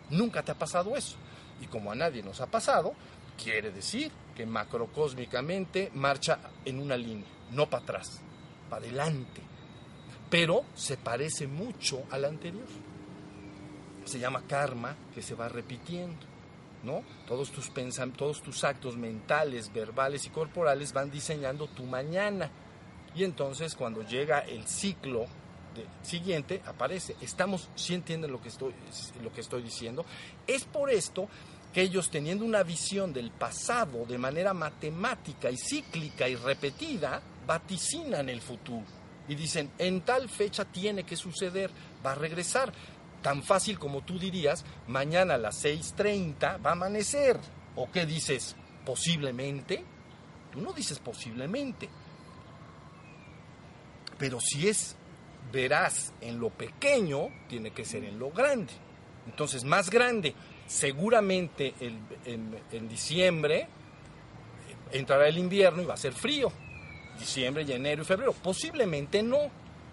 Nunca 0.09 0.43
te 0.43 0.53
ha 0.53 0.59
pasado 0.59 0.97
eso. 0.97 1.19
Y 1.61 1.67
como 1.67 1.93
a 1.93 1.95
nadie 1.95 2.23
nos 2.23 2.41
ha 2.41 2.47
pasado, 2.47 2.95
quiere 3.37 3.73
decir 3.73 4.11
que 4.35 4.47
macrocósmicamente 4.47 5.91
marcha 5.93 6.39
en 6.65 6.79
una 6.79 6.97
línea, 6.97 7.29
no 7.51 7.69
para 7.69 7.83
atrás, 7.83 8.23
para 8.71 8.87
adelante. 8.87 9.43
Pero 10.31 10.65
se 10.75 10.97
parece 10.97 11.47
mucho 11.47 12.05
al 12.11 12.25
anterior. 12.25 12.65
Se 14.05 14.19
llama 14.19 14.43
karma 14.47 14.97
que 15.15 15.23
se 15.23 15.35
va 15.35 15.49
repitiendo. 15.49 16.33
¿no? 16.83 17.03
Todos 17.27 17.51
tus 17.53 17.71
todos 18.17 18.43
tus 18.43 18.65
actos 18.65 18.97
mentales, 18.97 19.73
verbales 19.73 20.27
y 20.27 20.31
corporales 20.31 20.93
van 20.93 21.11
diseñando 21.11 21.69
tu 21.69 21.85
mañana. 21.85 22.51
Y 23.15 23.25
entonces 23.25 23.77
cuando 23.77 24.03
llega 24.03 24.41
el 24.41 24.67
ciclo 24.67 25.27
siguiente 26.03 26.63
aparece. 26.67 27.17
Estamos, 27.21 27.69
si 27.75 27.95
entienden 27.95 28.33
lo 28.33 28.41
que 28.41 28.49
estoy, 28.49 28.75
lo 29.23 29.33
que 29.33 29.41
estoy 29.41 29.63
diciendo. 29.63 30.05
Es 30.47 30.65
por 30.65 30.91
esto 30.91 31.29
que 31.73 31.83
ellos 31.83 32.11
teniendo 32.11 32.45
una 32.45 32.63
visión 32.63 33.13
del 33.13 33.31
pasado 33.31 34.05
de 34.05 34.19
manera 34.19 34.53
matemática 34.53 35.51
y 35.51 35.57
cíclica 35.57 36.29
y 36.29 36.37
repetida, 36.37 37.23
vaticinan 37.47 38.29
el 38.29 38.41
futuro. 38.41 38.85
Y 39.29 39.35
dicen, 39.35 39.71
en 39.79 40.03
tal 40.03 40.29
fecha 40.29 40.65
tiene 40.65 41.05
que 41.05 41.17
suceder, 41.17 41.71
va 42.05 42.13
a 42.13 42.17
regresar. 42.17 42.73
Tan 43.23 43.43
fácil 43.43 43.79
como 43.79 44.03
tú 44.03 44.19
dirías, 44.19 44.65
mañana 44.89 45.35
a 45.35 45.39
las 45.39 45.65
6.30 45.65 46.65
va 46.65 46.71
a 46.71 46.73
amanecer. 46.73 47.39
¿O 47.77 47.91
qué 47.91 48.05
dices? 48.05 48.57
Posiblemente. 48.85 49.85
Tú 50.51 50.61
no 50.61 50.73
dices 50.73 50.99
posiblemente. 50.99 51.89
Pero 54.19 54.41
si 54.41 54.69
es 54.69 54.97
verás 55.53 56.13
en 56.21 56.41
lo 56.41 56.51
pequeño, 56.51 57.29
tiene 57.49 57.71
que 57.71 57.85
ser 57.85 58.05
en 58.05 58.19
lo 58.19 58.31
grande. 58.31 58.73
Entonces, 59.27 59.65
más 59.65 59.89
grande 59.89 60.35
seguramente 60.67 61.75
en, 61.81 62.89
diciembre 62.89 63.61
eh, 63.61 63.67
entrará 64.93 65.29
el 65.29 65.39
invierno 65.39 65.83
y 65.83 65.87
va 65.87 65.95
a 65.95 65.99
ser 65.99 66.13
frío. 66.13 66.51
Diciembre, 67.19 67.63
enero 67.69 68.03
y 68.03 68.05
febrero. 68.05 68.33
Posiblemente 68.33 69.23
no. 69.23 69.39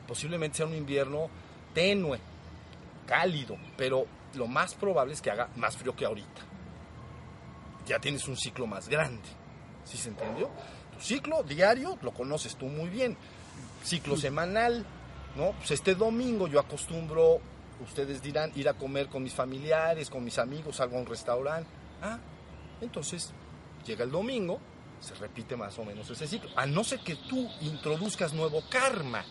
Posiblemente 0.07 0.57
sea 0.57 0.65
un 0.65 0.75
invierno 0.75 1.29
tenue, 1.73 2.19
cálido, 3.09 3.57
pero 3.75 4.05
lo 4.35 4.45
más 4.45 4.75
probable 4.75 5.13
es 5.13 5.21
que 5.21 5.31
haga 5.31 5.49
más 5.55 5.75
frío 5.75 5.95
que 5.95 6.05
ahorita. 6.05 6.41
Ya 7.87 7.97
tienes 7.97 8.27
un 8.27 8.37
ciclo 8.37 8.67
más 8.67 8.87
grande. 8.87 9.27
¿Sí 9.83 9.97
se 9.97 10.09
entendió? 10.09 10.51
Tu 10.93 11.01
ciclo 11.01 11.41
diario 11.41 11.97
lo 12.03 12.13
conoces 12.13 12.55
tú 12.55 12.67
muy 12.67 12.87
bien. 12.89 13.17
Ciclo 13.83 14.15
semanal, 14.15 14.85
¿no? 15.35 15.53
Pues 15.53 15.71
este 15.71 15.95
domingo 15.95 16.47
yo 16.47 16.59
acostumbro 16.59 17.41
ustedes 17.83 18.21
dirán, 18.21 18.51
ir 18.55 18.69
a 18.69 18.73
comer 18.73 19.07
con 19.07 19.23
mis 19.23 19.33
familiares, 19.33 20.09
con 20.09 20.23
mis 20.23 20.37
amigos, 20.37 20.75
salgo 20.75 20.97
a 20.97 20.99
un 20.99 21.05
restaurante. 21.05 21.69
Ah, 22.01 22.19
entonces 22.81 23.31
llega 23.85 24.03
el 24.03 24.11
domingo, 24.11 24.59
se 24.99 25.15
repite 25.15 25.55
más 25.55 25.79
o 25.79 25.85
menos 25.85 26.09
ese 26.09 26.27
ciclo. 26.27 26.49
A 26.55 26.65
no 26.65 26.83
ser 26.83 26.99
que 26.99 27.15
tú 27.15 27.49
introduzcas 27.61 28.33
nuevo 28.33 28.61
karma, 28.69 29.23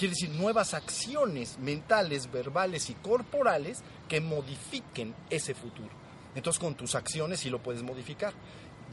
quiere 0.00 0.14
decir 0.14 0.30
nuevas 0.30 0.72
acciones 0.72 1.58
mentales, 1.58 2.32
verbales 2.32 2.88
y 2.88 2.94
corporales 2.94 3.82
que 4.08 4.22
modifiquen 4.22 5.14
ese 5.28 5.54
futuro. 5.54 5.90
Entonces 6.34 6.58
con 6.58 6.74
tus 6.74 6.94
acciones 6.94 7.40
sí 7.40 7.50
lo 7.50 7.62
puedes 7.62 7.82
modificar. 7.82 8.32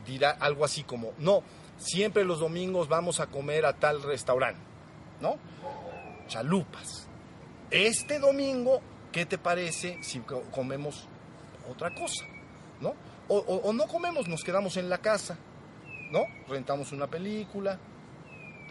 Dirá 0.06 0.32
algo 0.32 0.66
así 0.66 0.84
como, 0.84 1.14
no, 1.18 1.44
siempre 1.78 2.26
los 2.26 2.40
domingos 2.40 2.90
vamos 2.90 3.22
a 3.22 3.28
comer 3.28 3.66
a 3.66 3.74
tal 3.74 4.04
restaurante, 4.04 4.60
¿no? 5.22 5.38
Chalupas. 6.28 7.08
Este 7.72 8.20
domingo 8.20 8.82
¿qué 9.14 9.26
te 9.26 9.38
parece 9.38 9.98
si 10.04 10.20
comemos 10.52 11.08
otra 11.72 11.96
cosa? 11.96 12.26
¿No? 12.82 12.94
O, 13.30 13.74
no 13.74 13.88
comemos, 13.88 14.28
nos 14.28 14.44
quedamos 14.44 14.78
en 14.78 14.90
la 14.90 15.00
casa, 15.00 15.38
¿no? 16.12 16.26
Rentamos 16.48 16.92
una 16.92 17.08
película, 17.08 17.80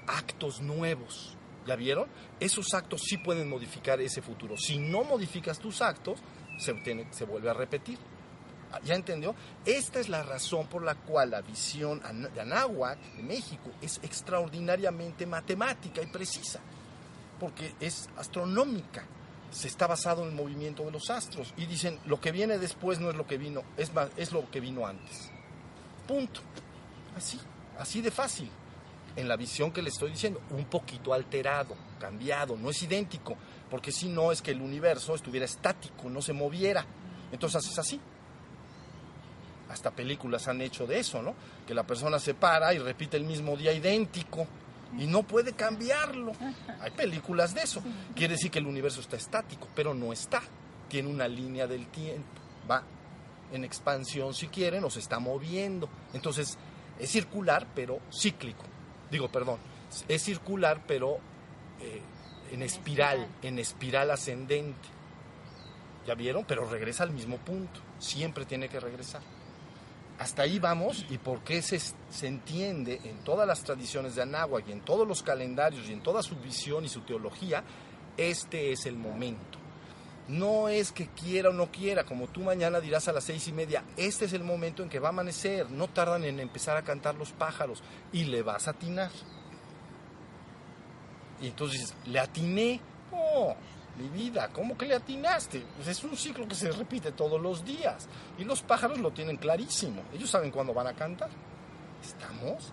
actos 0.06 0.60
nuevos. 0.60 1.36
¿Ya 1.66 1.76
vieron? 1.76 2.08
Esos 2.38 2.72
actos 2.74 3.02
sí 3.02 3.18
pueden 3.18 3.48
modificar 3.48 4.00
ese 4.00 4.22
futuro. 4.22 4.56
Si 4.56 4.78
no 4.78 5.04
modificas 5.04 5.58
tus 5.58 5.82
actos, 5.82 6.20
se, 6.58 7.24
vuelve 7.24 7.50
a 7.50 7.54
repetir. 7.54 7.98
¿Ya 8.84 8.94
entendió? 8.94 9.34
Esta 9.64 10.00
es 10.00 10.08
la 10.08 10.22
razón 10.22 10.66
por 10.66 10.82
la 10.82 10.94
cual 10.94 11.30
la 11.30 11.40
visión 11.40 12.00
de 12.34 12.40
Anáhuac, 12.40 12.98
de 13.16 13.22
México, 13.22 13.70
es 13.80 13.98
extraordinariamente 14.02 15.24
matemática 15.26 16.02
y 16.02 16.06
precisa, 16.06 16.60
porque 17.38 17.74
es 17.80 18.08
astronómica 18.16 19.04
se 19.50 19.68
está 19.68 19.86
basado 19.86 20.22
en 20.22 20.30
el 20.30 20.34
movimiento 20.34 20.84
de 20.84 20.90
los 20.90 21.08
astros 21.08 21.54
y 21.56 21.66
dicen 21.66 21.98
lo 22.06 22.20
que 22.20 22.32
viene 22.32 22.58
después 22.58 22.98
no 23.00 23.10
es 23.10 23.16
lo 23.16 23.26
que 23.26 23.38
vino, 23.38 23.62
es, 23.76 23.90
es 24.16 24.32
lo 24.32 24.50
que 24.50 24.60
vino 24.60 24.86
antes. 24.86 25.30
Punto. 26.06 26.40
Así, 27.16 27.40
así 27.78 28.02
de 28.02 28.10
fácil. 28.10 28.50
En 29.16 29.28
la 29.28 29.36
visión 29.36 29.72
que 29.72 29.82
le 29.82 29.88
estoy 29.88 30.10
diciendo, 30.10 30.40
un 30.50 30.66
poquito 30.66 31.14
alterado, 31.14 31.74
cambiado, 31.98 32.56
no 32.56 32.70
es 32.70 32.82
idéntico, 32.82 33.36
porque 33.70 33.90
si 33.90 34.08
no 34.08 34.30
es 34.30 34.42
que 34.42 34.50
el 34.50 34.60
universo 34.60 35.14
estuviera 35.14 35.46
estático, 35.46 36.08
no 36.10 36.20
se 36.20 36.32
moviera. 36.32 36.84
Entonces 37.32 37.66
es 37.66 37.78
así. 37.78 38.00
Hasta 39.70 39.90
películas 39.90 40.46
han 40.48 40.60
hecho 40.60 40.86
de 40.86 40.98
eso, 40.98 41.22
¿no? 41.22 41.34
Que 41.66 41.74
la 41.74 41.84
persona 41.84 42.18
se 42.18 42.34
para 42.34 42.72
y 42.74 42.78
repite 42.78 43.16
el 43.16 43.24
mismo 43.24 43.56
día 43.56 43.72
idéntico 43.72 44.46
y 44.98 45.06
no 45.06 45.22
puede 45.22 45.54
cambiarlo. 45.54 46.32
Hay 46.80 46.90
películas 46.92 47.54
de 47.54 47.62
eso. 47.62 47.82
Quiere 48.14 48.34
decir 48.34 48.50
que 48.50 48.58
el 48.58 48.66
universo 48.66 49.00
está 49.00 49.16
estático, 49.16 49.68
pero 49.74 49.94
no 49.94 50.12
está. 50.12 50.42
Tiene 50.88 51.08
una 51.08 51.26
línea 51.26 51.66
del 51.66 51.88
tiempo. 51.88 52.40
Va 52.70 52.82
en 53.52 53.64
expansión 53.64 54.34
si 54.34 54.48
quieren 54.48 54.84
o 54.84 54.90
se 54.90 55.00
está 55.00 55.18
moviendo. 55.18 55.88
Entonces 56.12 56.56
es 56.98 57.10
circular 57.10 57.66
pero 57.74 58.00
cíclico. 58.12 58.64
Digo, 59.10 59.28
perdón, 59.28 59.58
es 60.08 60.22
circular 60.22 60.82
pero 60.86 61.18
eh, 61.80 62.02
en 62.52 62.62
espiral, 62.62 63.26
en 63.42 63.58
espiral 63.58 64.10
ascendente. 64.10 64.88
¿Ya 66.06 66.14
vieron? 66.14 66.44
Pero 66.44 66.68
regresa 66.68 67.02
al 67.02 67.10
mismo 67.10 67.38
punto. 67.38 67.80
Siempre 67.98 68.44
tiene 68.44 68.68
que 68.68 68.78
regresar 68.78 69.22
hasta 70.18 70.42
ahí 70.42 70.58
vamos 70.58 71.04
y 71.10 71.18
por 71.18 71.40
qué 71.40 71.60
se, 71.62 71.78
se, 71.78 72.26
entiende 72.26 73.00
en 73.04 73.18
todas 73.18 73.46
las 73.46 73.62
tradiciones 73.62 74.14
de 74.14 74.22
Anáhuac 74.22 74.66
y 74.68 74.72
en 74.72 74.80
todos 74.80 75.06
los 75.06 75.22
calendarios 75.22 75.88
y 75.88 75.92
en 75.92 76.02
toda 76.02 76.22
su 76.22 76.36
visión 76.36 76.84
y 76.84 76.88
su 76.88 77.02
teología, 77.02 77.62
este 78.16 78.72
es 78.72 78.86
el 78.86 78.96
momento. 78.96 79.58
No 80.28 80.68
es 80.68 80.90
que 80.90 81.06
quiera 81.08 81.50
o 81.50 81.52
no 81.52 81.70
quiera, 81.70 82.04
como 82.04 82.26
tú 82.26 82.40
mañana 82.40 82.80
dirás 82.80 83.06
a 83.06 83.12
las 83.12 83.24
seis 83.24 83.46
y 83.46 83.52
media, 83.52 83.84
este 83.96 84.24
es 84.24 84.32
el 84.32 84.42
momento 84.42 84.82
en 84.82 84.88
que 84.88 84.98
va 84.98 85.08
a 85.08 85.10
amanecer, 85.10 85.70
no 85.70 85.86
tardan 85.88 86.24
en 86.24 86.40
empezar 86.40 86.76
a 86.76 86.82
cantar 86.82 87.14
los 87.14 87.30
pájaros 87.30 87.82
y 88.12 88.24
le 88.24 88.42
vas 88.42 88.66
a 88.66 88.72
atinar. 88.72 89.10
Y 91.40 91.46
entonces, 91.48 91.94
¿le 92.06 92.18
atiné? 92.18 92.80
No, 93.12 93.54
mi 93.98 94.08
vida, 94.08 94.48
¿cómo 94.52 94.76
que 94.76 94.86
le 94.86 94.94
atinaste? 94.94 95.64
Pues 95.76 95.88
es 95.88 96.02
un 96.02 96.16
ciclo 96.16 96.48
que 96.48 96.54
se 96.54 96.72
repite 96.72 97.12
todos 97.12 97.40
los 97.40 97.64
días. 97.64 98.08
Y 98.38 98.44
los 98.44 98.62
pájaros 98.62 98.98
lo 98.98 99.12
tienen 99.12 99.36
clarísimo. 99.36 100.02
Ellos 100.12 100.30
saben 100.30 100.50
cuándo 100.50 100.74
van 100.74 100.88
a 100.88 100.94
cantar. 100.94 101.30
¿Estamos? 102.02 102.72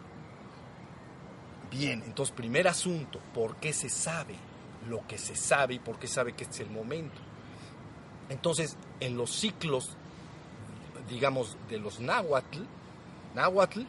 Bien, 1.69 2.03
entonces, 2.05 2.35
primer 2.35 2.67
asunto, 2.67 3.19
¿por 3.33 3.57
qué 3.57 3.73
se 3.73 3.89
sabe 3.89 4.35
lo 4.87 5.05
que 5.07 5.17
se 5.17 5.35
sabe 5.35 5.75
y 5.75 5.79
por 5.79 5.97
qué 5.97 6.07
sabe 6.07 6.33
que 6.33 6.43
es 6.43 6.59
el 6.59 6.69
momento? 6.69 7.19
Entonces, 8.29 8.77
en 8.99 9.17
los 9.17 9.31
ciclos, 9.31 9.95
digamos, 11.09 11.57
de 11.69 11.79
los 11.79 11.99
náhuatl, 11.99 12.59
náhuatl, 13.35 13.81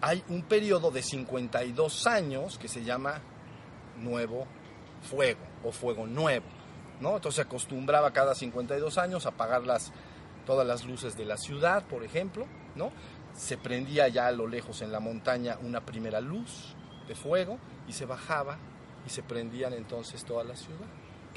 hay 0.00 0.22
un 0.28 0.42
periodo 0.42 0.90
de 0.90 1.02
52 1.02 2.06
años 2.06 2.58
que 2.58 2.68
se 2.68 2.84
llama 2.84 3.20
Nuevo 4.00 4.46
Fuego 5.02 5.40
o 5.64 5.72
fuego 5.72 6.06
nuevo. 6.06 6.46
¿no? 7.00 7.16
Entonces 7.16 7.36
se 7.36 7.42
acostumbraba 7.42 8.12
cada 8.12 8.34
52 8.34 8.98
años 8.98 9.26
a 9.26 9.30
apagar 9.30 9.64
las, 9.64 9.92
todas 10.46 10.66
las 10.66 10.84
luces 10.84 11.16
de 11.16 11.24
la 11.24 11.36
ciudad, 11.36 11.84
por 11.84 12.04
ejemplo. 12.04 12.46
¿no? 12.74 12.92
Se 13.34 13.56
prendía 13.56 14.08
ya 14.08 14.26
a 14.26 14.32
lo 14.32 14.46
lejos 14.46 14.82
en 14.82 14.92
la 14.92 15.00
montaña 15.00 15.58
una 15.62 15.84
primera 15.84 16.20
luz 16.20 16.74
de 17.06 17.14
fuego 17.14 17.58
y 17.86 17.92
se 17.92 18.06
bajaba 18.06 18.58
y 19.06 19.10
se 19.10 19.22
prendían 19.22 19.72
entonces 19.72 20.24
toda 20.24 20.44
la 20.44 20.56
ciudad. 20.56 20.86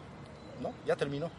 ¿no? 0.59 0.73
Ya 0.85 0.95
terminó. 0.95 1.29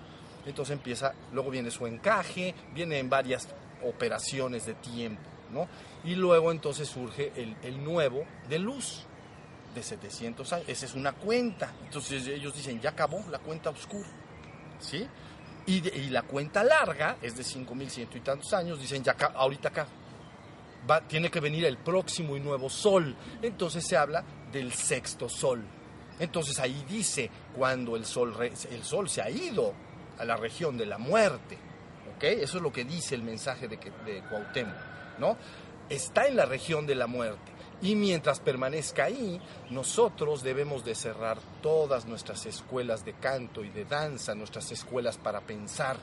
Entonces 0.46 0.72
empieza, 0.72 1.12
luego 1.33 1.50
viene 1.50 1.70
su 1.70 1.87
encaje, 1.87 2.54
viene 2.72 2.98
en 2.98 3.11
varias 3.11 3.48
operaciones 3.85 4.66
de 4.66 4.74
tiempo, 4.74 5.22
¿no? 5.50 5.68
Y 6.04 6.14
luego 6.14 6.50
entonces 6.50 6.88
surge 6.88 7.33
el, 7.37 7.85
nuevo 7.85 8.24
de 8.48 8.59
luz 8.59 9.04
de 9.74 9.83
700 9.83 10.52
años. 10.52 10.68
Esa 10.68 10.87
es 10.87 10.94
una 10.94 11.12
cuenta. 11.12 11.72
Entonces 11.85 12.26
ellos 12.26 12.54
dicen, 12.54 12.80
ya 12.80 12.90
acabó 12.90 13.22
la 13.30 13.38
cuenta 13.38 13.70
oscura, 13.70 14.09
¿sí? 14.78 15.06
Y, 15.66 16.09
la 16.09 16.22
cuenta 16.22 16.64
larga 16.64 17.18
es 17.22 17.37
de 17.37 17.44
5.100 17.44 18.09
y 18.14 18.20
tantos 18.20 18.52
años, 18.54 18.80
dicen 18.80 19.04
ya 19.04 19.12
acá, 19.12 19.33
ahorita 19.35 19.68
acá. 19.68 19.87
Tiene 21.06 21.30
que 21.30 21.38
venir 21.38 21.66
el 21.66 21.76
próximo 21.76 22.37
y 22.37 22.40
nuevo 22.40 22.70
sol. 22.70 23.14
Entonces 23.42 23.87
se 23.87 23.96
habla 23.96 24.24
del 24.50 24.72
sexto 24.72 25.28
sol. 25.28 25.62
Entonces 26.20 26.61
ahí 26.61 26.85
dice 26.88 27.30
cuando 27.56 27.96
el 27.96 28.04
sol, 28.04 28.37
el 28.40 28.85
sol 28.85 29.09
se 29.09 29.22
ha 29.22 29.30
ido 29.30 29.72
a 30.18 30.24
la 30.24 30.37
región 30.37 30.76
de 30.76 30.87
la 30.87 30.98
muerte. 30.98 31.59
¿Ok? 32.14 32.24
Eso 32.24 32.59
es 32.59 32.62
lo 32.62 32.72
que 32.72 32.85
dice 32.85 33.14
el 33.14 33.22
mensaje 33.22 33.66
de, 33.66 33.78
de 34.04 34.22
Cuauhtémoc. 34.28 34.76
¿no? 35.18 35.37
Está 35.88 36.26
en 36.28 36.37
la 36.37 36.44
región 36.44 36.87
de 36.87 36.94
la 36.94 37.06
muerte. 37.06 37.50
Y 37.83 37.94
mientras 37.94 38.40
permanezca 38.40 39.04
ahí, 39.04 39.40
nosotros 39.70 40.42
debemos 40.42 40.85
de 40.85 40.94
cerrar 40.94 41.38
todas 41.62 42.04
nuestras 42.04 42.44
escuelas 42.44 43.06
de 43.06 43.14
canto 43.14 43.64
y 43.64 43.70
de 43.70 43.87
danza, 43.87 44.35
nuestras 44.35 44.70
escuelas 44.70 45.16
para 45.16 45.40
pensar. 45.40 45.96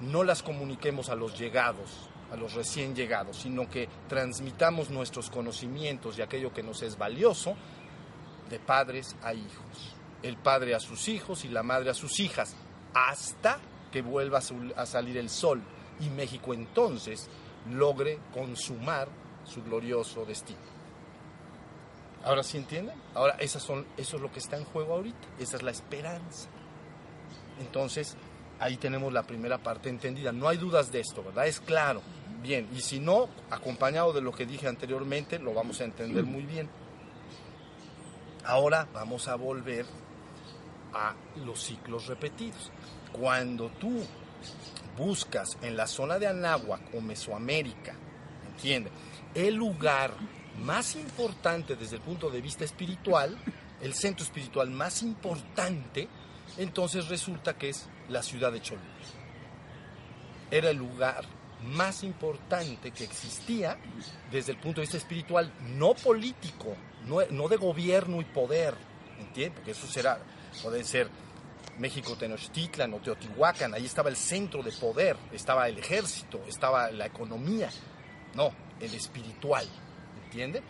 No 0.00 0.22
las 0.22 0.42
comuniquemos 0.42 1.08
a 1.08 1.14
los 1.14 1.38
llegados, 1.38 2.10
a 2.30 2.36
los 2.36 2.52
recién 2.52 2.94
llegados, 2.94 3.38
sino 3.38 3.70
que 3.70 3.88
transmitamos 4.06 4.90
nuestros 4.90 5.30
conocimientos 5.30 6.18
y 6.18 6.22
aquello 6.22 6.52
que 6.52 6.62
nos 6.62 6.82
es 6.82 6.98
valioso 6.98 7.56
de 8.50 8.58
padres 8.58 9.16
a 9.22 9.34
hijos. 9.34 9.94
El 10.22 10.36
padre 10.36 10.74
a 10.74 10.80
sus 10.80 11.08
hijos 11.08 11.44
y 11.44 11.48
la 11.48 11.62
madre 11.62 11.90
a 11.90 11.94
sus 11.94 12.20
hijas, 12.20 12.56
hasta 12.94 13.58
que 13.92 14.02
vuelva 14.02 14.40
a 14.76 14.86
salir 14.86 15.16
el 15.18 15.28
sol 15.28 15.62
y 16.00 16.08
México 16.10 16.54
entonces 16.54 17.28
logre 17.70 18.18
consumar 18.32 19.08
su 19.44 19.62
glorioso 19.62 20.24
destino. 20.24 20.74
Ahora 22.24 22.42
sí 22.42 22.56
entienden. 22.56 22.96
Ahora 23.14 23.36
esas 23.38 23.62
son, 23.62 23.86
eso 23.96 24.16
es 24.16 24.22
lo 24.22 24.32
que 24.32 24.38
está 24.38 24.56
en 24.56 24.64
juego 24.64 24.94
ahorita. 24.94 25.28
Esa 25.38 25.58
es 25.58 25.62
la 25.62 25.70
esperanza. 25.70 26.48
Entonces, 27.60 28.16
ahí 28.58 28.76
tenemos 28.76 29.12
la 29.12 29.22
primera 29.22 29.58
parte 29.58 29.90
entendida. 29.90 30.32
No 30.32 30.48
hay 30.48 30.56
dudas 30.56 30.90
de 30.90 31.00
esto, 31.00 31.22
¿verdad? 31.22 31.46
Es 31.46 31.60
claro. 31.60 32.02
Bien, 32.42 32.68
y 32.74 32.80
si 32.80 32.98
no, 32.98 33.28
acompañado 33.50 34.12
de 34.12 34.20
lo 34.20 34.32
que 34.32 34.46
dije 34.46 34.68
anteriormente, 34.68 35.38
lo 35.38 35.54
vamos 35.54 35.80
a 35.80 35.84
entender 35.84 36.24
muy 36.24 36.42
bien. 36.42 36.68
Ahora 38.44 38.86
vamos 38.92 39.28
a 39.28 39.36
volver 39.36 39.86
a 40.92 41.14
los 41.44 41.62
ciclos 41.62 42.06
repetidos. 42.06 42.70
Cuando 43.12 43.70
tú 43.70 44.04
buscas 44.96 45.56
en 45.62 45.76
la 45.76 45.86
zona 45.86 46.18
de 46.18 46.26
Anáhuac 46.26 46.94
o 46.94 47.00
Mesoamérica, 47.00 47.94
¿entiendes? 48.46 48.92
El 49.34 49.54
lugar 49.54 50.12
más 50.62 50.94
importante 50.94 51.74
desde 51.74 51.96
el 51.96 52.02
punto 52.02 52.30
de 52.30 52.40
vista 52.40 52.64
espiritual, 52.64 53.36
el 53.80 53.94
centro 53.94 54.24
espiritual 54.24 54.70
más 54.70 55.02
importante, 55.02 56.08
entonces 56.58 57.08
resulta 57.08 57.56
que 57.56 57.70
es 57.70 57.88
la 58.08 58.22
ciudad 58.22 58.52
de 58.52 58.60
Cholula. 58.60 58.84
Era 60.50 60.70
el 60.70 60.76
lugar 60.76 61.24
más 61.64 62.04
importante 62.04 62.90
que 62.90 63.04
existía 63.04 63.78
desde 64.30 64.52
el 64.52 64.58
punto 64.58 64.80
de 64.80 64.82
vista 64.82 64.96
espiritual, 64.96 65.52
no 65.76 65.94
político, 65.94 66.76
no, 67.06 67.48
de 67.48 67.56
gobierno 67.56 68.20
y 68.20 68.24
poder, 68.24 68.74
¿entiendes? 69.18 69.56
Porque 69.56 69.70
eso 69.72 69.86
será, 69.86 70.18
puede 70.62 70.84
ser 70.84 71.08
México 71.78 72.16
Tenochtitlan 72.16 72.92
o 72.94 72.98
Teotihuacán, 72.98 73.74
ahí 73.74 73.84
estaba 73.84 74.08
el 74.08 74.16
centro 74.16 74.62
de 74.62 74.72
poder, 74.72 75.16
estaba 75.32 75.68
el 75.68 75.78
ejército, 75.78 76.42
estaba 76.46 76.90
la 76.90 77.06
economía, 77.06 77.70
no, 78.34 78.52
el 78.80 78.94
espiritual. 78.94 79.68
¿entiende? 80.34 80.62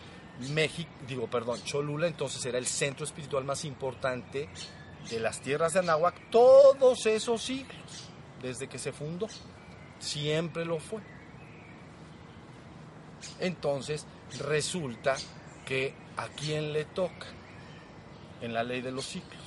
México, 0.51 0.89
digo, 1.07 1.27
perdón, 1.27 1.63
Cholula 1.63 2.07
entonces 2.07 2.45
era 2.45 2.57
el 2.57 2.67
centro 2.67 3.03
espiritual 3.03 3.43
más 3.45 3.65
importante 3.65 4.47
de 5.09 5.19
las 5.19 5.41
tierras 5.41 5.73
de 5.73 5.79
Anáhuac 5.79 6.29
todos 6.29 7.05
esos 7.07 7.41
siglos, 7.41 8.09
desde 8.41 8.67
que 8.67 8.77
se 8.77 8.91
fundó. 8.91 9.27
Siempre 9.99 10.65
lo 10.65 10.79
fue. 10.79 11.01
Entonces, 13.39 14.05
resulta 14.39 15.15
que 15.65 15.93
a 16.17 16.27
quién 16.27 16.73
le 16.73 16.85
toca 16.85 17.27
en 18.41 18.53
la 18.53 18.63
ley 18.63 18.81
de 18.81 18.91
los 18.91 19.05
ciclos. 19.05 19.43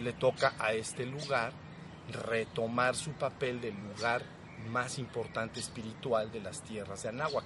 Le 0.00 0.12
toca 0.12 0.54
a 0.58 0.72
este 0.72 1.06
lugar 1.06 1.52
retomar 2.10 2.94
su 2.94 3.12
papel 3.12 3.60
del 3.60 3.74
lugar 3.74 4.22
más 4.68 4.98
importante 4.98 5.60
espiritual 5.60 6.30
de 6.32 6.40
las 6.40 6.62
tierras 6.62 7.02
de 7.02 7.10
Anáhuac. 7.10 7.44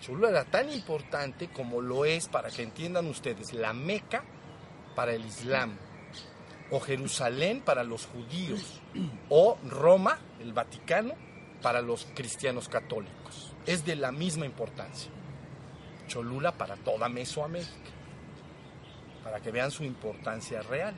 Cholula 0.00 0.30
era 0.30 0.44
tan 0.44 0.70
importante 0.72 1.48
como 1.48 1.80
lo 1.80 2.04
es, 2.04 2.28
para 2.28 2.50
que 2.50 2.62
entiendan 2.62 3.06
ustedes, 3.06 3.52
la 3.52 3.72
Meca 3.72 4.24
para 4.96 5.12
el 5.12 5.24
Islam, 5.24 5.76
o 6.70 6.80
Jerusalén 6.80 7.60
para 7.60 7.84
los 7.84 8.06
judíos, 8.06 8.80
o 9.28 9.58
Roma, 9.68 10.18
el 10.44 10.52
Vaticano, 10.52 11.14
para 11.60 11.80
los 11.80 12.06
cristianos 12.14 12.68
católicos. 12.68 13.52
Es 13.66 13.84
de 13.84 13.96
la 13.96 14.12
misma 14.12 14.46
importancia. 14.46 15.10
Cholula 16.06 16.52
para 16.52 16.76
toda 16.76 17.08
Mesoamérica, 17.08 17.72
para 19.22 19.40
que 19.40 19.50
vean 19.50 19.70
su 19.70 19.82
importancia 19.84 20.60
real. 20.62 20.94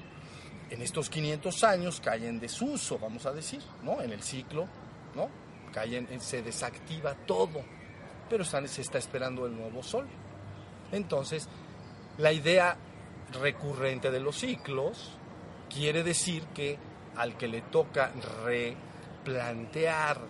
En 0.69 0.83
estos 0.83 1.09
500 1.09 1.65
años 1.65 2.01
caen 2.01 2.25
en 2.25 2.41
desuso, 2.41 2.99
vamos 2.99 3.25
a 3.25 3.33
decir, 3.33 3.63
¿no? 3.85 4.03
En 4.03 4.13
el 4.13 4.23
ciclo, 4.23 4.67
¿no? 5.15 5.31
Caen, 5.73 6.21
se 6.21 6.43
desactiva 6.43 7.15
todo 7.15 7.63
pero 8.29 8.45
se 8.45 8.81
está 8.81 8.99
esperando 8.99 9.47
el 9.47 9.57
nuevo 9.57 9.83
sol. 9.83 10.07
Entonces, 10.93 11.49
la 12.19 12.33
idea 12.33 12.77
recurrente 13.41 14.11
de 14.11 14.21
los 14.21 14.37
ciclos 14.37 15.17
quiere 15.73 16.03
decir 16.03 16.45
que 16.55 16.79
al 17.17 17.37
que 17.37 17.49
le 17.49 17.63
toca 17.63 18.13
replantear 19.27 20.21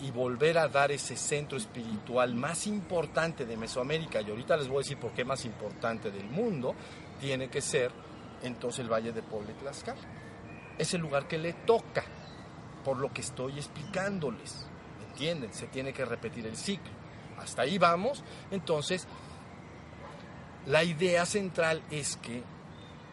y 0.00 0.10
volver 0.10 0.58
a 0.58 0.68
dar 0.68 0.92
ese 0.92 1.16
centro 1.16 1.58
espiritual 1.58 2.34
más 2.34 2.66
importante 2.66 3.44
de 3.44 3.56
Mesoamérica, 3.56 4.20
y 4.20 4.30
ahorita 4.30 4.56
les 4.56 4.68
voy 4.68 4.76
a 4.76 4.80
decir 4.80 4.98
por 4.98 5.12
qué 5.12 5.24
más 5.24 5.44
importante 5.44 6.10
del 6.10 6.28
mundo, 6.28 6.74
tiene 7.20 7.48
que 7.48 7.60
ser 7.60 7.90
entonces 8.42 8.80
el 8.80 8.92
Valle 8.92 9.12
de 9.12 9.22
Puebla 9.22 9.50
y. 9.50 10.06
Es 10.78 10.94
el 10.94 11.00
lugar 11.00 11.26
que 11.26 11.38
le 11.38 11.52
toca, 11.52 12.04
por 12.84 12.98
lo 12.98 13.12
que 13.12 13.22
estoy 13.22 13.54
explicándoles. 13.58 14.66
¿Entienden? 15.10 15.52
Se 15.52 15.66
tiene 15.66 15.92
que 15.92 16.04
repetir 16.04 16.46
el 16.46 16.56
ciclo 16.56 16.98
hasta 17.38 17.62
ahí 17.62 17.78
vamos. 17.78 18.22
Entonces, 18.50 19.06
la 20.66 20.84
idea 20.84 21.24
central 21.24 21.82
es 21.90 22.16
que 22.16 22.42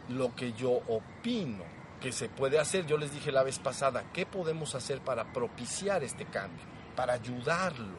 lo 0.09 0.35
que 0.35 0.53
yo 0.53 0.71
opino 0.71 1.74
que 2.01 2.11
se 2.11 2.29
puede 2.29 2.59
hacer, 2.59 2.85
yo 2.85 2.97
les 2.97 3.11
dije 3.11 3.31
la 3.31 3.43
vez 3.43 3.59
pasada, 3.59 4.05
¿qué 4.13 4.25
podemos 4.25 4.75
hacer 4.75 5.01
para 5.01 5.31
propiciar 5.33 6.03
este 6.03 6.25
cambio? 6.25 6.63
Para 6.95 7.13
ayudarlo, 7.13 7.97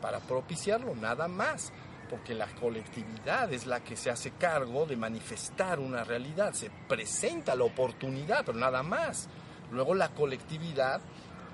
para 0.00 0.20
propiciarlo, 0.20 0.94
nada 0.94 1.28
más. 1.28 1.72
Porque 2.10 2.34
la 2.34 2.46
colectividad 2.46 3.50
es 3.52 3.66
la 3.66 3.80
que 3.80 3.96
se 3.96 4.10
hace 4.10 4.32
cargo 4.32 4.84
de 4.84 4.94
manifestar 4.94 5.80
una 5.80 6.04
realidad, 6.04 6.52
se 6.52 6.70
presenta 6.86 7.56
la 7.56 7.64
oportunidad, 7.64 8.44
pero 8.44 8.58
nada 8.58 8.82
más. 8.82 9.28
Luego 9.70 9.94
la 9.94 10.10
colectividad 10.10 11.00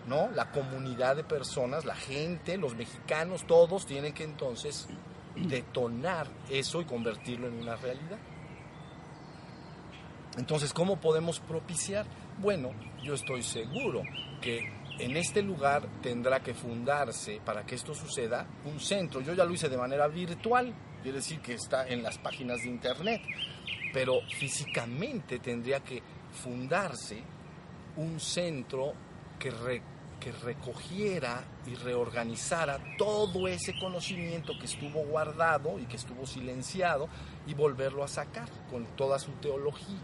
¿no? 0.07 0.29
La 0.35 0.51
comunidad 0.51 1.17
de 1.17 1.25
personas, 1.25 1.85
la 1.85 1.95
gente, 1.95 2.57
los 2.57 2.75
mexicanos, 2.75 3.47
todos 3.47 3.87
tienen 3.87 4.13
que 4.13 4.25
entonces 4.25 4.89
detonar 5.37 6.27
eso 6.49 6.81
y 6.81 6.85
convertirlo 6.85 7.49
en 7.49 7.61
una 7.61 7.77
realidad. 7.77 8.19
Entonces, 10.37 10.73
¿cómo 10.73 11.01
podemos 11.01 11.41
propiciar? 11.41 12.07
Bueno, 12.39 12.71
yo 13.03 13.15
estoy 13.15 13.43
seguro 13.43 14.03
que 14.41 14.73
en 14.99 15.17
este 15.17 15.43
lugar 15.43 15.89
tendrá 16.03 16.41
que 16.41 16.55
fundarse, 16.55 17.41
para 17.45 17.65
que 17.65 17.75
esto 17.75 17.95
suceda, 17.95 18.47
un 18.65 18.79
centro. 18.79 19.21
Yo 19.21 19.35
ya 19.35 19.45
lo 19.45 19.53
hice 19.53 19.69
de 19.69 19.77
manera 19.77 20.07
virtual, 20.09 20.73
quiere 21.03 21.19
decir 21.19 21.41
que 21.41 21.55
está 21.55 21.89
en 21.89 22.03
las 22.03 22.19
páginas 22.19 22.59
de 22.63 22.69
internet, 22.69 23.23
pero 23.93 24.21
físicamente 24.39 25.39
tendría 25.41 25.81
que 25.81 26.03
fundarse 26.31 27.23
un 27.97 28.21
centro 28.21 28.93
que, 29.39 29.51
que 30.21 30.33
recogiera 30.33 31.43
y 31.67 31.75
reorganizara 31.75 32.79
todo 32.97 33.49
ese 33.49 33.73
conocimiento 33.81 34.53
que 34.61 34.67
estuvo 34.67 35.03
guardado 35.05 35.79
y 35.79 35.87
que 35.87 35.97
estuvo 35.97 36.25
silenciado 36.25 37.09
y 37.47 37.55
volverlo 37.55 38.05
a 38.05 38.09
sacar 38.09 38.49
con 38.71 38.85
toda 38.97 39.19
su 39.19 39.33
teología. 39.33 39.99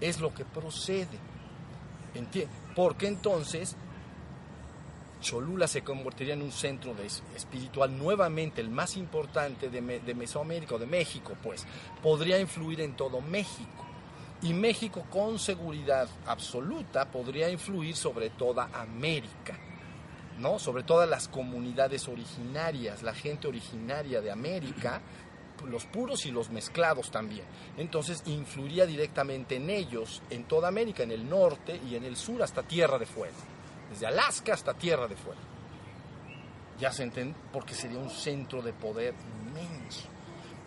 Es 0.00 0.20
lo 0.20 0.32
que 0.34 0.44
procede. 0.44 1.18
Porque 2.74 3.06
entonces 3.06 3.76
Cholula 5.20 5.66
se 5.66 5.82
convertiría 5.82 6.34
en 6.34 6.42
un 6.42 6.52
centro 6.52 6.94
espiritual 7.34 7.96
nuevamente 7.96 8.60
el 8.60 8.70
más 8.70 8.96
importante 8.96 9.68
de, 9.68 10.00
de 10.00 10.14
Mesoamérica 10.14 10.76
o 10.76 10.78
de 10.78 10.86
México, 10.86 11.34
pues 11.42 11.66
podría 12.02 12.38
influir 12.38 12.80
en 12.80 12.94
todo 12.94 13.20
México. 13.20 13.84
Y 14.40 14.52
México 14.52 15.04
con 15.10 15.40
seguridad 15.40 16.08
absoluta 16.26 17.10
podría 17.10 17.50
influir 17.50 17.96
sobre 17.96 18.30
toda 18.30 18.70
América, 18.72 19.58
¿no? 20.38 20.60
Sobre 20.60 20.84
todas 20.84 21.08
las 21.08 21.26
comunidades 21.26 22.06
originarias, 22.06 23.02
la 23.02 23.14
gente 23.14 23.48
originaria 23.48 24.20
de 24.20 24.30
América, 24.30 25.00
los 25.66 25.86
puros 25.86 26.26
y 26.26 26.30
los 26.30 26.50
mezclados 26.50 27.10
también. 27.10 27.44
Entonces 27.76 28.22
influiría 28.26 28.86
directamente 28.86 29.56
en 29.56 29.70
ellos, 29.70 30.22
en 30.30 30.44
toda 30.44 30.68
América, 30.68 31.02
en 31.02 31.12
el 31.12 31.28
norte 31.28 31.80
y 31.88 31.96
en 31.96 32.04
el 32.04 32.16
sur 32.16 32.42
hasta 32.42 32.62
Tierra 32.62 32.98
de 32.98 33.06
Fuego 33.06 33.58
desde 33.90 34.06
Alaska 34.06 34.54
hasta 34.54 34.74
Tierra 34.74 35.06
de 35.06 35.16
Fuego. 35.16 35.40
Ya 36.78 36.92
se 36.92 37.02
entiende, 37.02 37.34
porque 37.52 37.74
sería 37.74 37.98
un 37.98 38.10
centro 38.10 38.62
de 38.62 38.72
poder 38.72 39.14
inmenso. 39.46 40.08